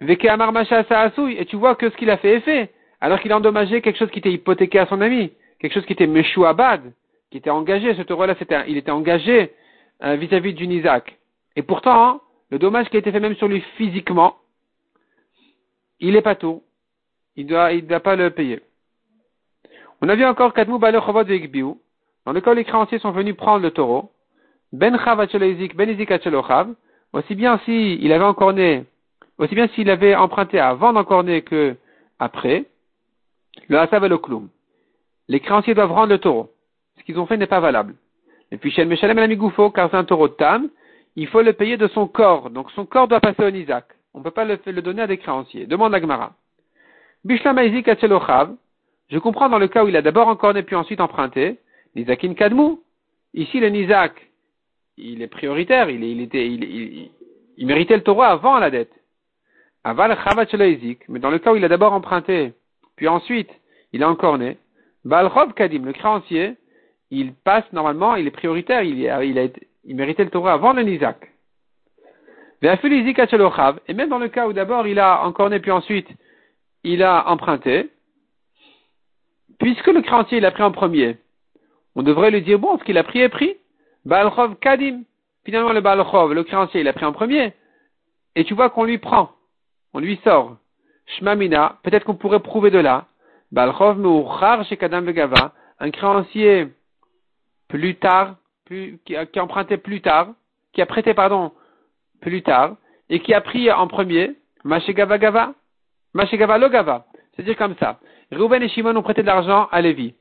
Et 0.00 1.46
tu 1.46 1.56
vois 1.56 1.74
que 1.74 1.90
ce 1.90 1.96
qu'il 1.96 2.10
a 2.10 2.16
fait 2.18 2.36
est 2.36 2.40
fait. 2.40 2.70
Alors 3.00 3.20
qu'il 3.20 3.32
a 3.32 3.36
endommagé 3.36 3.80
quelque 3.80 3.98
chose 3.98 4.10
qui 4.10 4.18
était 4.18 4.32
hypothéqué 4.32 4.78
à 4.78 4.86
son 4.86 5.00
ami. 5.00 5.32
Quelque 5.58 5.74
chose 5.74 5.86
qui 5.86 5.92
était 5.92 6.08
Abad, 6.44 6.92
qui 7.30 7.38
était 7.38 7.50
engagé. 7.50 7.94
Ce 7.94 8.02
taureau-là, 8.02 8.34
il 8.68 8.76
était 8.76 8.90
engagé 8.90 9.52
euh, 10.04 10.14
vis-à-vis 10.16 10.54
d'une 10.54 10.70
Isaac. 10.70 11.16
Et 11.56 11.62
pourtant, 11.62 12.20
le 12.50 12.58
dommage 12.58 12.88
qui 12.88 12.96
a 12.96 13.00
été 13.00 13.10
fait 13.10 13.20
même 13.20 13.34
sur 13.36 13.48
lui 13.48 13.60
physiquement, 13.76 14.36
il 16.00 16.14
est 16.16 16.22
pas 16.22 16.36
tout. 16.36 16.62
Il 17.36 17.46
doit, 17.46 17.72
il 17.72 17.86
doit 17.86 18.00
pas 18.00 18.16
le 18.16 18.30
payer. 18.30 18.60
On 20.00 20.08
a 20.08 20.14
vu 20.14 20.24
encore 20.24 20.54
Kadmou 20.54 20.78
Balochovot 20.78 21.24
de 21.24 21.38
Dans 22.24 22.32
le 22.32 22.40
cas 22.40 22.52
où 22.52 22.54
les 22.54 22.64
créanciers 22.64 23.00
sont 23.00 23.10
venus 23.10 23.36
prendre 23.36 23.62
le 23.62 23.72
taureau, 23.72 24.12
Ben 24.72 24.96
Chav 24.98 25.26
Ben 25.74 25.90
Izik 25.90 26.10
aussi 27.12 27.34
bien 27.34 27.58
s'il 27.64 28.04
il 28.04 28.12
avait 28.12 28.24
encore 28.24 28.52
né 28.52 28.84
aussi 29.38 29.54
bien 29.54 29.68
s'il 29.68 29.88
avait 29.90 30.14
emprunté 30.14 30.58
avant 30.58 30.92
d'encorner 30.92 31.42
que 31.42 31.76
après, 32.18 32.66
le 33.68 33.78
hasav 33.78 34.04
et 34.04 34.08
le 34.08 34.18
kloum. 34.18 34.48
Les 35.28 35.40
créanciers 35.40 35.74
doivent 35.74 35.92
rendre 35.92 36.10
le 36.12 36.18
taureau. 36.18 36.50
Ce 36.98 37.04
qu'ils 37.04 37.18
ont 37.18 37.26
fait 37.26 37.36
n'est 37.36 37.46
pas 37.46 37.60
valable. 37.60 37.94
Et 38.50 38.56
puis, 38.56 38.70
Shem 38.70 38.88
Meshalem 38.88 39.18
el 39.18 39.38
car 39.74 39.90
c'est 39.90 39.96
un 39.96 40.04
taureau 40.04 40.28
de 40.28 40.34
tam, 40.34 40.68
il 41.16 41.26
faut 41.26 41.42
le 41.42 41.52
payer 41.52 41.76
de 41.76 41.86
son 41.88 42.06
corps. 42.08 42.50
Donc, 42.50 42.70
son 42.72 42.86
corps 42.86 43.08
doit 43.08 43.20
passer 43.20 43.42
au 43.44 43.48
Isaac. 43.48 43.84
On 44.14 44.20
ne 44.20 44.24
peut 44.24 44.30
pas 44.30 44.44
le, 44.44 44.56
donner 44.82 45.02
à 45.02 45.06
des 45.06 45.18
créanciers. 45.18 45.66
Demande 45.66 45.92
la 45.92 46.00
Gemara. 46.00 46.32
Je 47.24 49.18
comprends 49.18 49.48
dans 49.48 49.58
le 49.58 49.68
cas 49.68 49.84
où 49.84 49.88
il 49.88 49.96
a 49.96 50.02
d'abord 50.02 50.28
encorné 50.28 50.62
puis 50.62 50.76
ensuite 50.76 51.00
emprunté. 51.00 51.58
Nizakin 51.94 52.34
Kadmou. 52.34 52.82
Ici, 53.34 53.60
le 53.60 53.68
Nizak, 53.68 54.30
il 54.96 55.20
est 55.20 55.28
prioritaire. 55.28 55.90
Il, 55.90 56.02
il 56.02 56.22
il, 56.34 57.10
il 57.56 57.66
méritait 57.66 57.96
le 57.96 58.02
taureau 58.02 58.22
avant 58.22 58.58
la 58.58 58.70
dette. 58.70 58.97
Aval 59.84 60.16
mais 61.08 61.18
dans 61.18 61.30
le 61.30 61.38
cas 61.38 61.52
où 61.52 61.56
il 61.56 61.64
a 61.64 61.68
d'abord 61.68 61.92
emprunté, 61.92 62.52
puis 62.96 63.08
ensuite 63.08 63.50
il 63.92 64.02
a 64.02 64.08
encore 64.08 64.38
né, 64.38 64.58
Balchov 65.04 65.54
Kadim, 65.54 65.84
le 65.84 65.92
créancier, 65.92 66.56
il 67.10 67.32
passe 67.32 67.64
normalement, 67.72 68.16
il 68.16 68.26
est 68.26 68.32
prioritaire, 68.32 68.82
il, 68.82 69.08
a, 69.08 69.20
méritait 69.84 70.24
le 70.24 70.30
Torah 70.30 70.52
avant 70.52 70.72
le 70.72 70.82
Nizak. 70.82 71.32
Et 72.60 73.94
même 73.94 74.08
dans 74.08 74.18
le 74.18 74.28
cas 74.28 74.48
où 74.48 74.52
d'abord 74.52 74.86
il 74.86 74.98
a 74.98 75.24
encorné 75.24 75.60
puis 75.60 75.70
ensuite 75.70 76.08
il 76.84 77.02
a 77.02 77.28
emprunté, 77.28 77.90
puisque 79.58 79.86
le 79.86 80.02
créancier 80.02 80.38
il 80.38 80.44
a 80.44 80.50
pris 80.50 80.62
en 80.62 80.72
premier, 80.72 81.16
on 81.94 82.02
devrait 82.02 82.30
lui 82.30 82.42
dire 82.42 82.58
bon, 82.58 82.78
ce 82.78 82.84
qu'il 82.84 82.98
a 82.98 83.04
pris 83.04 83.20
est 83.20 83.28
pris. 83.28 83.56
Baalchov 84.04 84.56
Kadim. 84.56 85.02
Finalement 85.44 85.72
le 85.72 85.80
Baalchov, 85.80 86.34
le 86.34 86.44
créancier 86.44 86.82
il 86.82 86.88
a 86.88 86.92
pris 86.92 87.06
en 87.06 87.12
premier, 87.12 87.54
et 88.34 88.44
tu 88.44 88.52
vois 88.52 88.68
qu'on 88.68 88.84
lui 88.84 88.98
prend, 88.98 89.32
on 89.94 90.00
lui 90.00 90.20
sort. 90.24 90.56
Shmamina, 91.06 91.78
peut-être 91.82 92.04
qu'on 92.04 92.14
pourrait 92.14 92.40
prouver 92.40 92.70
de 92.70 92.78
là. 92.78 93.06
Baalchov 93.52 93.98
Meuchar 93.98 94.64
chez 94.66 94.76
Kadam 94.76 95.04
Vegava, 95.06 95.52
un 95.80 95.90
créancier 95.90 96.68
plus 97.68 97.96
tard, 97.96 98.36
qui, 98.66 99.16
a, 99.16 99.26
emprunté 99.42 99.76
plus 99.78 100.00
tard, 100.00 100.28
qui 100.72 100.82
a 100.82 100.86
prêté, 100.86 101.14
pardon, 101.14 101.52
plus 102.20 102.42
tard, 102.42 102.76
et 103.08 103.20
qui 103.20 103.32
a 103.32 103.40
pris 103.40 103.70
en 103.72 103.86
premier, 103.86 104.36
Mashegava 104.64 105.18
Gava, 105.18 105.54
Mashegava 106.14 106.58
Logava. 106.58 107.06
C'est-à-dire 107.34 107.56
comme 107.56 107.76
ça. 107.76 108.00
Reuben 108.32 108.62
et 108.62 108.68
Shimon 108.68 108.96
ont 108.96 109.02
prêté 109.02 109.22
de 109.22 109.26
l'argent 109.26 109.68
à 109.70 109.80
Lévi. 109.80 110.14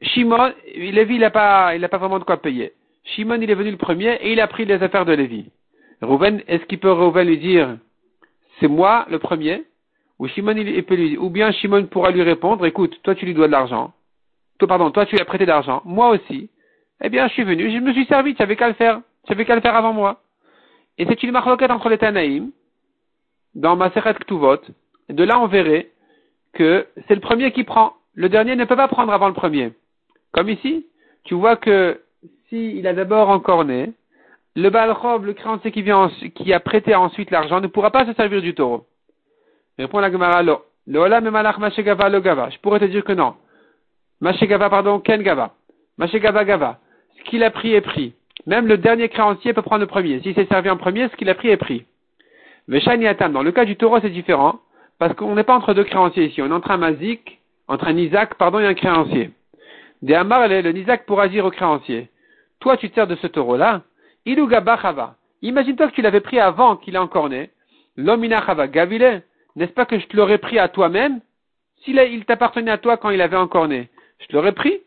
Shimon, 0.00 0.52
Lévi, 0.74 1.14
il 1.14 1.20
n'a 1.20 1.30
pas, 1.30 1.76
vraiment 1.78 2.18
de 2.18 2.24
quoi 2.24 2.38
payer. 2.38 2.72
Shimon, 3.04 3.40
il 3.40 3.50
est 3.50 3.54
venu 3.54 3.70
le 3.70 3.76
premier 3.76 4.14
et 4.14 4.32
il 4.32 4.40
a 4.40 4.48
pris 4.48 4.64
les 4.64 4.82
affaires 4.82 5.04
de 5.04 5.12
Lévi. 5.12 5.50
Reuben, 6.00 6.42
est-ce 6.48 6.64
qu'il 6.64 6.80
peut 6.80 6.90
Reuben 6.90 7.26
lui 7.26 7.38
dire, 7.38 7.76
c'est 8.62 8.68
moi 8.68 9.04
le 9.10 9.18
premier? 9.18 9.64
Ou 10.18 10.28
Shimon, 10.28 10.54
ou 11.18 11.30
bien 11.30 11.50
Shimon 11.50 11.86
pourra 11.86 12.12
lui 12.12 12.22
répondre, 12.22 12.64
écoute, 12.64 12.98
toi 13.02 13.14
tu 13.14 13.26
lui 13.26 13.34
dois 13.34 13.48
de 13.48 13.52
l'argent. 13.52 13.92
Toi, 14.58 14.68
pardon, 14.68 14.90
tu 14.92 15.16
lui 15.16 15.20
as 15.20 15.24
prêté 15.24 15.44
de 15.44 15.50
l'argent. 15.50 15.82
Moi 15.84 16.10
aussi. 16.10 16.48
Eh 17.02 17.08
bien, 17.08 17.26
je 17.26 17.32
suis 17.32 17.42
venu, 17.42 17.68
je 17.72 17.78
me 17.78 17.92
suis 17.92 18.06
servi, 18.06 18.36
tu 18.36 18.42
avais 18.42 18.54
qu'à 18.54 18.68
le 18.68 18.74
faire. 18.74 19.00
Tu 19.26 19.44
qu'à 19.44 19.56
le 19.56 19.60
faire 19.60 19.74
avant 19.74 19.92
moi. 19.92 20.20
Et 20.98 21.06
c'est 21.06 21.22
une 21.24 21.32
marloquette 21.32 21.72
entre 21.72 21.88
les 21.88 21.98
Tanaïm, 21.98 22.52
dans 23.56 23.74
Maseret 23.74 24.14
Ktuvot. 24.14 24.58
Et 25.08 25.12
de 25.12 25.24
là, 25.24 25.40
on 25.40 25.48
verrait 25.48 25.90
que 26.52 26.86
c'est 27.08 27.14
le 27.14 27.20
premier 27.20 27.50
qui 27.50 27.64
prend. 27.64 27.94
Le 28.14 28.28
dernier 28.28 28.54
ne 28.54 28.64
peut 28.64 28.76
pas 28.76 28.88
prendre 28.88 29.12
avant 29.12 29.26
le 29.26 29.34
premier. 29.34 29.72
Comme 30.32 30.48
ici, 30.48 30.86
tu 31.24 31.34
vois 31.34 31.56
que 31.56 32.00
s'il 32.48 32.86
a 32.86 32.92
d'abord 32.92 33.30
encorné, 33.30 33.92
le 34.54 34.70
Balrob, 34.70 35.24
le 35.24 35.32
créancier 35.32 35.72
qui, 35.72 35.82
vient 35.82 36.10
qui 36.34 36.52
a 36.52 36.60
prêté 36.60 36.94
ensuite 36.94 37.30
l'argent, 37.30 37.60
ne 37.60 37.66
pourra 37.66 37.90
pas 37.90 38.06
se 38.06 38.12
servir 38.12 38.42
du 38.42 38.54
taureau. 38.54 38.86
Répond 39.78 40.00
la 40.00 40.10
Gemara, 40.10 40.42
lo. 40.42 40.62
Olam 40.92 41.28
malach 41.30 41.58
mashegava 41.58 42.08
lo 42.08 42.20
gava. 42.20 42.50
Je 42.50 42.58
pourrais 42.58 42.80
te 42.80 42.84
dire 42.84 43.04
que 43.04 43.12
non. 43.12 43.34
Mashegava, 44.20 44.68
pardon, 44.68 45.00
ken 45.00 45.22
gava. 45.22 45.54
Mashegava 45.96 46.44
gava. 46.44 46.78
Ce 47.16 47.22
qu'il 47.24 47.42
a 47.44 47.50
pris 47.50 47.72
est 47.72 47.80
pris. 47.80 48.14
Même 48.46 48.66
le 48.66 48.76
dernier 48.76 49.08
créancier 49.08 49.52
peut 49.52 49.62
prendre 49.62 49.80
le 49.80 49.86
premier. 49.86 50.20
Si 50.20 50.34
s'est 50.34 50.46
servi 50.46 50.68
en 50.68 50.76
premier, 50.76 51.08
ce 51.08 51.16
qu'il 51.16 51.28
a 51.30 51.34
pris 51.34 51.48
est 51.48 51.56
pris. 51.56 51.84
Atam, 53.06 53.32
dans 53.32 53.42
le 53.42 53.52
cas 53.52 53.64
du 53.64 53.76
taureau, 53.76 54.00
c'est 54.00 54.10
différent, 54.10 54.60
parce 54.98 55.14
qu'on 55.14 55.34
n'est 55.34 55.44
pas 55.44 55.56
entre 55.56 55.74
deux 55.74 55.84
créanciers 55.84 56.26
ici. 56.26 56.42
On 56.42 56.46
est 56.46 56.52
entre 56.52 56.70
un 56.70 56.76
mazik, 56.76 57.40
entre 57.68 57.86
un 57.86 57.96
Isaac, 57.96 58.34
pardon, 58.34 58.58
et 58.58 58.66
un 58.66 58.74
créancier. 58.74 59.30
De 60.02 60.14
Amar, 60.14 60.48
le 60.48 60.72
Nizak 60.72 61.06
pour 61.06 61.20
agir 61.20 61.44
au 61.44 61.50
créancier. 61.50 62.08
Toi, 62.60 62.76
tu 62.76 62.90
te 62.90 62.94
sers 62.94 63.06
de 63.06 63.14
ce 63.16 63.26
taureau-là. 63.26 63.82
Imagine-toi 64.26 65.88
que 65.88 65.94
tu 65.94 66.02
l'avais 66.02 66.20
pris 66.20 66.38
avant 66.38 66.76
qu'il 66.76 66.94
ait 66.94 66.98
encore 66.98 67.28
né. 67.28 67.50
L'omina 67.96 68.44
chava 68.44 68.68
gavile. 68.68 69.22
N'est-ce 69.56 69.72
pas 69.72 69.86
que 69.86 69.98
je 69.98 70.06
te 70.06 70.16
l'aurais 70.16 70.38
pris 70.38 70.58
à 70.58 70.68
toi-même? 70.68 71.20
S'il 71.84 71.96
il 71.96 72.24
t'appartenait 72.24 72.70
à 72.70 72.78
toi 72.78 72.96
quand 72.96 73.10
il 73.10 73.20
avait 73.20 73.36
encore 73.36 73.68
né, 73.68 73.90
je 74.20 74.26
te 74.26 74.32
l'aurais 74.34 74.52
pris? 74.52 74.80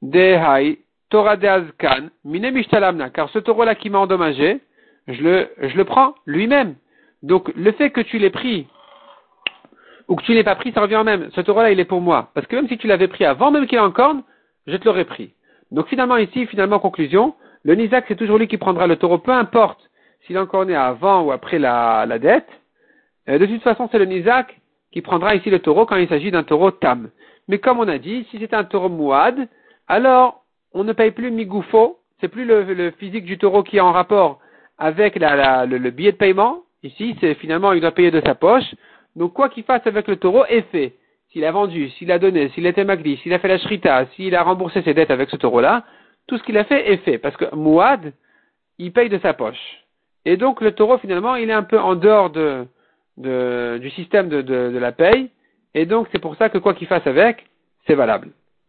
Dehai 0.00 0.78
Torah 1.08 1.36
de 1.36 1.46
Azkan, 1.46 2.08
car 3.14 3.30
ce 3.30 3.38
taureau-là 3.38 3.74
qui 3.74 3.90
m'a 3.90 3.98
endommagé, 3.98 4.60
je 5.06 5.22
le, 5.22 5.50
je 5.58 5.76
le 5.76 5.84
prends 5.84 6.14
lui-même. 6.26 6.74
Donc 7.22 7.52
le 7.54 7.72
fait 7.72 7.90
que 7.90 8.00
tu 8.00 8.18
l'aies 8.18 8.30
pris 8.30 8.66
ou 10.08 10.16
que 10.16 10.22
tu 10.22 10.34
l'aies 10.34 10.44
pas 10.44 10.56
pris, 10.56 10.72
ça 10.72 10.80
revient 10.80 10.96
en 10.96 11.04
même. 11.04 11.30
Ce 11.32 11.40
taureau-là, 11.40 11.70
il 11.70 11.80
est 11.80 11.84
pour 11.84 12.00
moi. 12.00 12.30
Parce 12.34 12.46
que 12.46 12.56
même 12.56 12.68
si 12.68 12.78
tu 12.78 12.86
l'avais 12.86 13.08
pris 13.08 13.24
avant 13.24 13.50
même 13.50 13.66
qu'il 13.66 13.78
ait 13.78 13.80
en 13.80 13.90
corne, 13.90 14.22
je 14.66 14.76
te 14.76 14.84
l'aurais 14.84 15.04
pris. 15.04 15.32
Donc 15.70 15.88
finalement 15.88 16.16
ici, 16.16 16.46
finalement 16.46 16.78
conclusion, 16.78 17.34
le 17.66 17.74
Nizak 17.74 18.04
c'est 18.06 18.14
toujours 18.14 18.38
lui 18.38 18.46
qui 18.46 18.58
prendra 18.58 18.86
le 18.86 18.94
taureau, 18.94 19.18
peu 19.18 19.32
importe 19.32 19.90
s'il 20.24 20.36
est 20.36 20.40
encore 20.40 20.64
né 20.64 20.74
avant 20.74 21.22
ou 21.22 21.32
après 21.32 21.58
la, 21.58 22.06
dette. 22.18 22.48
Euh, 23.28 23.38
de 23.38 23.46
toute 23.46 23.62
façon, 23.62 23.88
c'est 23.90 23.98
le 23.98 24.04
Nizak 24.04 24.60
qui 24.92 25.02
prendra 25.02 25.34
ici 25.34 25.50
le 25.50 25.58
taureau 25.58 25.84
quand 25.84 25.96
il 25.96 26.08
s'agit 26.08 26.30
d'un 26.30 26.44
taureau 26.44 26.70
tam. 26.70 27.10
Mais 27.48 27.58
comme 27.58 27.80
on 27.80 27.88
a 27.88 27.98
dit, 27.98 28.26
si 28.30 28.38
c'est 28.38 28.54
un 28.54 28.64
taureau 28.64 28.88
mouad, 28.88 29.48
alors 29.88 30.44
on 30.72 30.84
ne 30.84 30.92
paye 30.92 31.10
plus 31.10 31.32
migoufo, 31.32 31.98
c'est 32.20 32.28
plus 32.28 32.44
le, 32.44 32.92
physique 32.98 33.24
du 33.24 33.36
taureau 33.36 33.64
qui 33.64 33.78
est 33.78 33.80
en 33.80 33.92
rapport 33.92 34.38
avec 34.78 35.16
le, 35.16 35.90
billet 35.90 36.12
de 36.12 36.16
paiement. 36.16 36.62
Ici, 36.84 37.16
c'est 37.20 37.34
finalement, 37.34 37.72
il 37.72 37.80
doit 37.80 37.92
payer 37.92 38.12
de 38.12 38.22
sa 38.24 38.36
poche. 38.36 38.74
Donc, 39.16 39.32
quoi 39.32 39.48
qu'il 39.48 39.64
fasse 39.64 39.86
avec 39.86 40.06
le 40.06 40.16
taureau 40.16 40.44
est 40.48 40.70
fait. 40.70 40.94
S'il 41.32 41.44
a 41.44 41.50
vendu, 41.50 41.90
s'il 41.90 42.12
a 42.12 42.18
donné, 42.18 42.48
s'il 42.50 42.66
était 42.66 42.84
magli, 42.84 43.16
s'il 43.18 43.32
a 43.32 43.40
fait 43.40 43.48
la 43.48 43.58
shrita, 43.58 44.06
s'il 44.14 44.34
a 44.36 44.42
remboursé 44.42 44.82
ses 44.82 44.94
dettes 44.94 45.10
avec 45.10 45.30
ce 45.30 45.36
taureau-là, 45.36 45.84
tout 46.26 46.38
ce 46.38 46.42
qu'il 46.42 46.58
a 46.58 46.64
fait 46.64 46.92
est 46.92 46.98
fait. 46.98 47.18
Parce 47.18 47.36
que 47.36 47.54
Mouad, 47.54 48.12
il 48.78 48.92
paye 48.92 49.08
de 49.08 49.18
sa 49.18 49.32
poche. 49.32 49.84
Et 50.24 50.36
donc, 50.36 50.60
le 50.60 50.72
taureau, 50.72 50.98
finalement, 50.98 51.36
il 51.36 51.50
est 51.50 51.54
un 51.54 51.62
peu 51.62 51.78
en 51.78 51.94
dehors 51.94 52.30
de, 52.30 52.66
du 53.16 53.90
système 53.90 54.28
de, 54.28 54.42
de 54.42 54.78
la 54.78 54.92
paye. 54.92 55.30
Et 55.74 55.86
donc, 55.86 56.08
c'est 56.12 56.20
pour 56.20 56.36
ça 56.36 56.48
que 56.48 56.58
quoi 56.58 56.74
qu'il 56.74 56.86
fasse 56.86 57.06
avec, 57.06 57.46
c'est 57.86 57.94
valable. 57.94 58.30